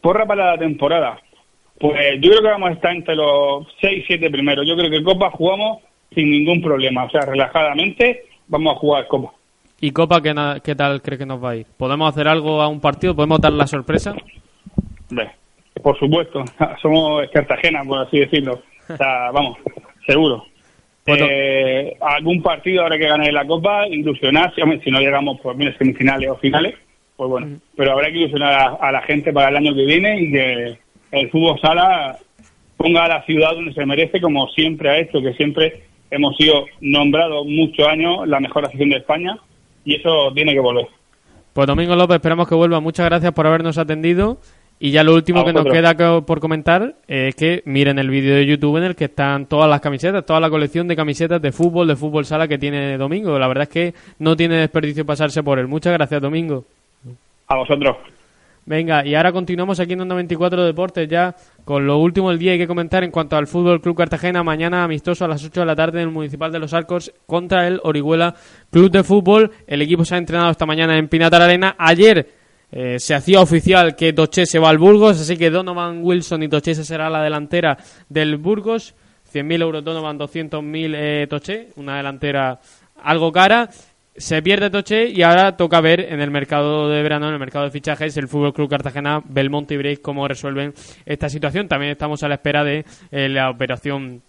Porra 0.00 0.26
para 0.26 0.52
la 0.52 0.58
temporada. 0.58 1.20
Pues 1.80 2.20
yo 2.20 2.30
creo 2.30 2.42
que 2.42 2.48
vamos 2.48 2.70
a 2.70 2.72
estar 2.74 2.94
entre 2.94 3.16
los 3.16 3.66
6 3.80 4.04
7 4.06 4.30
primeros. 4.30 4.66
Yo 4.66 4.76
creo 4.76 4.90
que 4.90 5.02
Copa 5.02 5.30
jugamos 5.30 5.78
sin 6.14 6.30
ningún 6.30 6.62
problema. 6.62 7.04
O 7.04 7.10
sea, 7.10 7.22
relajadamente 7.22 8.26
vamos 8.46 8.76
a 8.76 8.78
jugar 8.78 9.08
Copa. 9.08 9.32
¿Y 9.80 9.90
Copa 9.90 10.22
qué, 10.22 10.32
qué 10.62 10.76
tal 10.76 11.02
crees 11.02 11.18
que 11.18 11.26
nos 11.26 11.42
va 11.42 11.50
a 11.50 11.56
ir? 11.56 11.66
¿Podemos 11.76 12.08
hacer 12.08 12.28
algo 12.28 12.62
a 12.62 12.68
un 12.68 12.80
partido? 12.80 13.16
¿Podemos 13.16 13.40
dar 13.40 13.52
la 13.52 13.66
sorpresa? 13.66 14.14
Hombre, 15.10 15.32
Por 15.80 15.98
supuesto, 15.98 16.44
somos 16.82 17.28
Cartagena, 17.30 17.84
por 17.84 18.06
así 18.06 18.18
decirlo. 18.18 18.60
O 18.88 18.96
sea, 18.96 19.30
vamos, 19.32 19.58
seguro. 20.06 20.46
Bueno. 21.06 21.26
Eh, 21.28 21.96
algún 22.00 22.42
partido 22.42 22.82
habrá 22.82 22.96
que 22.96 23.08
ganar 23.08 23.32
la 23.32 23.46
Copa, 23.46 23.88
ilusionar, 23.88 24.54
si, 24.54 24.90
no 24.90 25.00
llegamos 25.00 25.40
por 25.40 25.56
mira, 25.56 25.76
semifinales 25.76 26.30
o 26.30 26.36
finales, 26.36 26.76
pues 27.16 27.28
bueno, 27.28 27.58
pero 27.76 27.92
habrá 27.92 28.08
que 28.08 28.18
ilusionar 28.18 28.54
a, 28.54 28.74
a 28.74 28.92
la 28.92 29.02
gente 29.02 29.32
para 29.32 29.48
el 29.48 29.56
año 29.56 29.74
que 29.74 29.84
viene 29.84 30.20
y 30.20 30.30
que 30.30 30.78
el 31.10 31.30
fútbol 31.30 31.60
sala 31.60 32.16
ponga 32.76 33.04
a 33.04 33.08
la 33.08 33.22
ciudad 33.24 33.54
donde 33.54 33.72
se 33.72 33.84
merece, 33.84 34.20
como 34.20 34.46
siempre 34.48 34.90
ha 34.90 34.98
hecho, 34.98 35.20
que 35.20 35.32
siempre 35.34 35.82
hemos 36.10 36.36
sido 36.36 36.66
nombrados 36.80 37.46
muchos 37.46 37.86
años 37.88 38.26
la 38.28 38.38
mejor 38.38 38.64
afición 38.66 38.90
de 38.90 38.98
España 38.98 39.36
y 39.84 39.96
eso 39.96 40.32
tiene 40.34 40.52
que 40.52 40.60
volver. 40.60 40.86
Pues 41.52 41.66
Domingo 41.66 41.94
López, 41.96 42.16
esperamos 42.16 42.48
que 42.48 42.54
vuelva. 42.54 42.80
Muchas 42.80 43.06
gracias 43.06 43.32
por 43.32 43.46
habernos 43.46 43.76
atendido. 43.76 44.38
Y 44.84 44.90
ya 44.90 45.04
lo 45.04 45.14
último 45.14 45.44
que 45.44 45.52
nos 45.52 45.64
queda 45.64 45.94
por 46.22 46.40
comentar 46.40 46.96
es 47.06 47.36
que 47.36 47.62
miren 47.66 48.00
el 48.00 48.10
vídeo 48.10 48.34
de 48.34 48.44
YouTube 48.44 48.78
en 48.78 48.82
el 48.82 48.96
que 48.96 49.04
están 49.04 49.46
todas 49.46 49.70
las 49.70 49.80
camisetas, 49.80 50.26
toda 50.26 50.40
la 50.40 50.50
colección 50.50 50.88
de 50.88 50.96
camisetas 50.96 51.40
de 51.40 51.52
fútbol, 51.52 51.86
de 51.86 51.94
fútbol 51.94 52.24
sala 52.24 52.48
que 52.48 52.58
tiene 52.58 52.98
Domingo. 52.98 53.38
La 53.38 53.46
verdad 53.46 53.62
es 53.62 53.68
que 53.68 53.94
no 54.18 54.34
tiene 54.34 54.56
desperdicio 54.56 55.06
pasarse 55.06 55.40
por 55.44 55.60
él. 55.60 55.68
Muchas 55.68 55.92
gracias, 55.92 56.20
Domingo. 56.20 56.64
A 57.46 57.58
vosotros. 57.58 57.96
Venga, 58.66 59.06
y 59.06 59.14
ahora 59.14 59.30
continuamos 59.30 59.78
aquí 59.78 59.92
en 59.92 60.00
Onda 60.00 60.16
24 60.16 60.64
Deportes 60.64 61.08
ya 61.08 61.32
con 61.64 61.86
lo 61.86 61.98
último 61.98 62.30
del 62.30 62.40
día 62.40 62.50
hay 62.50 62.58
que 62.58 62.66
comentar 62.66 63.04
en 63.04 63.12
cuanto 63.12 63.36
al 63.36 63.46
Fútbol 63.46 63.80
Club 63.80 63.96
Cartagena. 63.96 64.42
Mañana 64.42 64.82
amistoso 64.82 65.24
a 65.24 65.28
las 65.28 65.44
8 65.44 65.60
de 65.60 65.66
la 65.66 65.76
tarde 65.76 66.02
en 66.02 66.08
el 66.08 66.12
Municipal 66.12 66.50
de 66.50 66.58
los 66.58 66.74
Arcos 66.74 67.12
contra 67.26 67.68
el 67.68 67.80
Orihuela 67.84 68.34
Club 68.72 68.90
de 68.90 69.04
Fútbol. 69.04 69.52
El 69.64 69.80
equipo 69.80 70.04
se 70.04 70.16
ha 70.16 70.18
entrenado 70.18 70.50
esta 70.50 70.66
mañana 70.66 70.98
en 70.98 71.06
Pinatar 71.06 71.40
Arena. 71.40 71.76
Ayer 71.78 72.41
eh, 72.74 72.98
se 72.98 73.14
hacía 73.14 73.40
oficial 73.40 73.94
que 73.94 74.14
Toché 74.14 74.46
se 74.46 74.58
va 74.58 74.70
al 74.70 74.78
Burgos, 74.78 75.20
así 75.20 75.36
que 75.36 75.50
Donovan 75.50 76.00
Wilson 76.02 76.42
y 76.42 76.48
Toché 76.48 76.74
será 76.74 77.10
la 77.10 77.22
delantera 77.22 77.76
del 78.08 78.38
Burgos. 78.38 78.94
100.000 79.32 79.62
euros 79.62 79.84
Donovan, 79.84 80.18
200.000 80.18 80.94
eh, 80.96 81.26
Toché, 81.28 81.68
una 81.76 81.98
delantera 81.98 82.58
algo 83.02 83.30
cara. 83.30 83.68
Se 84.16 84.42
pierde 84.42 84.70
Toché 84.70 85.08
y 85.08 85.22
ahora 85.22 85.56
toca 85.56 85.80
ver 85.80 86.00
en 86.00 86.20
el 86.20 86.30
mercado 86.30 86.88
de 86.88 87.02
verano, 87.02 87.28
en 87.28 87.34
el 87.34 87.38
mercado 87.38 87.66
de 87.66 87.70
fichajes, 87.70 88.16
el 88.16 88.28
Fútbol 88.28 88.54
Club 88.54 88.70
Cartagena, 88.70 89.22
Belmonte 89.24 89.74
y 89.74 89.76
Break 89.78 90.00
cómo 90.00 90.26
resuelven 90.26 90.72
esta 91.04 91.28
situación. 91.28 91.68
También 91.68 91.92
estamos 91.92 92.22
a 92.22 92.28
la 92.28 92.34
espera 92.34 92.64
de 92.64 92.84
eh, 93.10 93.28
la 93.28 93.50
operación 93.50 94.22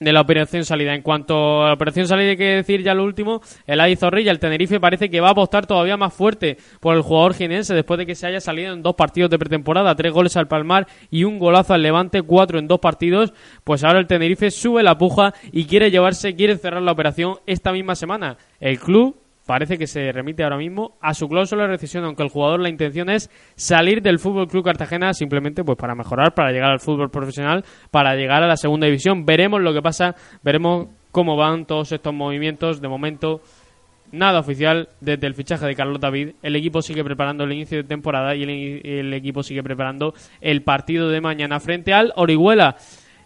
de 0.00 0.14
la 0.14 0.22
operación 0.22 0.64
salida. 0.64 0.94
En 0.94 1.02
cuanto 1.02 1.62
a 1.62 1.68
la 1.68 1.74
operación 1.74 2.08
salida, 2.08 2.30
hay 2.30 2.36
que 2.38 2.56
decir 2.56 2.82
ya 2.82 2.94
lo 2.94 3.04
último, 3.04 3.42
el 3.66 3.80
Adi 3.80 3.96
Zorrilla, 3.96 4.32
el 4.32 4.38
Tenerife 4.38 4.80
parece 4.80 5.10
que 5.10 5.20
va 5.20 5.28
a 5.28 5.32
apostar 5.32 5.66
todavía 5.66 5.98
más 5.98 6.14
fuerte 6.14 6.56
por 6.80 6.96
el 6.96 7.02
jugador 7.02 7.34
jienense 7.34 7.74
después 7.74 7.98
de 7.98 8.06
que 8.06 8.14
se 8.14 8.26
haya 8.26 8.40
salido 8.40 8.72
en 8.72 8.82
dos 8.82 8.94
partidos 8.94 9.28
de 9.30 9.38
pretemporada, 9.38 9.94
tres 9.94 10.12
goles 10.12 10.38
al 10.38 10.48
Palmar 10.48 10.86
y 11.10 11.24
un 11.24 11.38
golazo 11.38 11.74
al 11.74 11.82
Levante, 11.82 12.22
cuatro 12.22 12.58
en 12.58 12.66
dos 12.66 12.80
partidos. 12.80 13.34
Pues 13.62 13.84
ahora 13.84 13.98
el 13.98 14.06
Tenerife 14.06 14.50
sube 14.50 14.82
la 14.82 14.96
puja 14.96 15.34
y 15.52 15.66
quiere 15.66 15.90
llevarse, 15.90 16.34
quiere 16.34 16.56
cerrar 16.56 16.80
la 16.80 16.92
operación 16.92 17.34
esta 17.46 17.70
misma 17.70 17.94
semana. 17.94 18.38
El 18.58 18.78
club 18.78 19.19
parece 19.50 19.78
que 19.78 19.88
se 19.88 20.12
remite 20.12 20.44
ahora 20.44 20.56
mismo 20.56 20.96
a 21.00 21.12
su 21.12 21.28
cláusula 21.28 21.62
de 21.62 21.70
recesión, 21.70 22.04
aunque 22.04 22.22
el 22.22 22.28
jugador 22.28 22.60
la 22.60 22.68
intención 22.68 23.10
es 23.10 23.28
salir 23.56 24.00
del 24.00 24.20
Fútbol 24.20 24.46
Club 24.46 24.64
Cartagena 24.64 25.12
simplemente 25.12 25.64
pues 25.64 25.76
para 25.76 25.96
mejorar, 25.96 26.34
para 26.34 26.52
llegar 26.52 26.70
al 26.70 26.78
fútbol 26.78 27.10
profesional, 27.10 27.64
para 27.90 28.14
llegar 28.14 28.44
a 28.44 28.46
la 28.46 28.56
segunda 28.56 28.86
división. 28.86 29.26
Veremos 29.26 29.60
lo 29.60 29.74
que 29.74 29.82
pasa, 29.82 30.14
veremos 30.44 30.86
cómo 31.10 31.36
van 31.36 31.66
todos 31.66 31.90
estos 31.90 32.14
movimientos. 32.14 32.80
De 32.80 32.86
momento, 32.86 33.40
nada 34.12 34.38
oficial 34.38 34.90
desde 35.00 35.26
el 35.26 35.34
fichaje 35.34 35.66
de 35.66 35.74
Carlos 35.74 35.98
David. 35.98 36.34
El 36.44 36.54
equipo 36.54 36.80
sigue 36.80 37.02
preparando 37.02 37.42
el 37.42 37.50
inicio 37.50 37.78
de 37.78 37.88
temporada 37.88 38.36
y 38.36 38.44
el 38.44 39.12
equipo 39.12 39.42
sigue 39.42 39.64
preparando 39.64 40.14
el 40.40 40.62
partido 40.62 41.08
de 41.08 41.20
mañana 41.20 41.58
frente 41.58 41.92
al 41.92 42.12
Orihuela. 42.14 42.76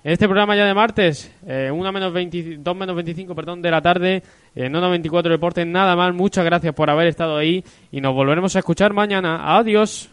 En 0.05 0.13
este 0.13 0.27
programa 0.27 0.55
ya 0.55 0.67
de 0.67 0.75
martes, 0.75 1.33
eh, 1.47 1.73
menos 1.73 2.13
20 2.13 2.59
2 2.59 2.77
menos 2.77 2.95
25 2.95 3.35
perdón, 3.35 3.63
de 3.63 3.71
la 3.71 3.81
tarde, 3.81 4.23
en 4.55 4.77
Onda 4.77 4.91
24 4.91 5.33
Deportes, 5.33 5.67
nada 5.67 5.97
más. 5.97 6.15
Muchas 6.15 6.45
gracias 6.45 6.75
por 6.75 6.91
haber 6.91 7.07
estado 7.07 7.39
ahí 7.39 7.65
y 7.91 8.03
nos 8.03 8.15
volveremos 8.15 8.55
a 8.55 8.59
escuchar 8.59 8.93
mañana. 8.93 9.57
Adiós. 9.57 10.11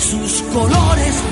Sus 0.00 0.42
colores 0.52 1.22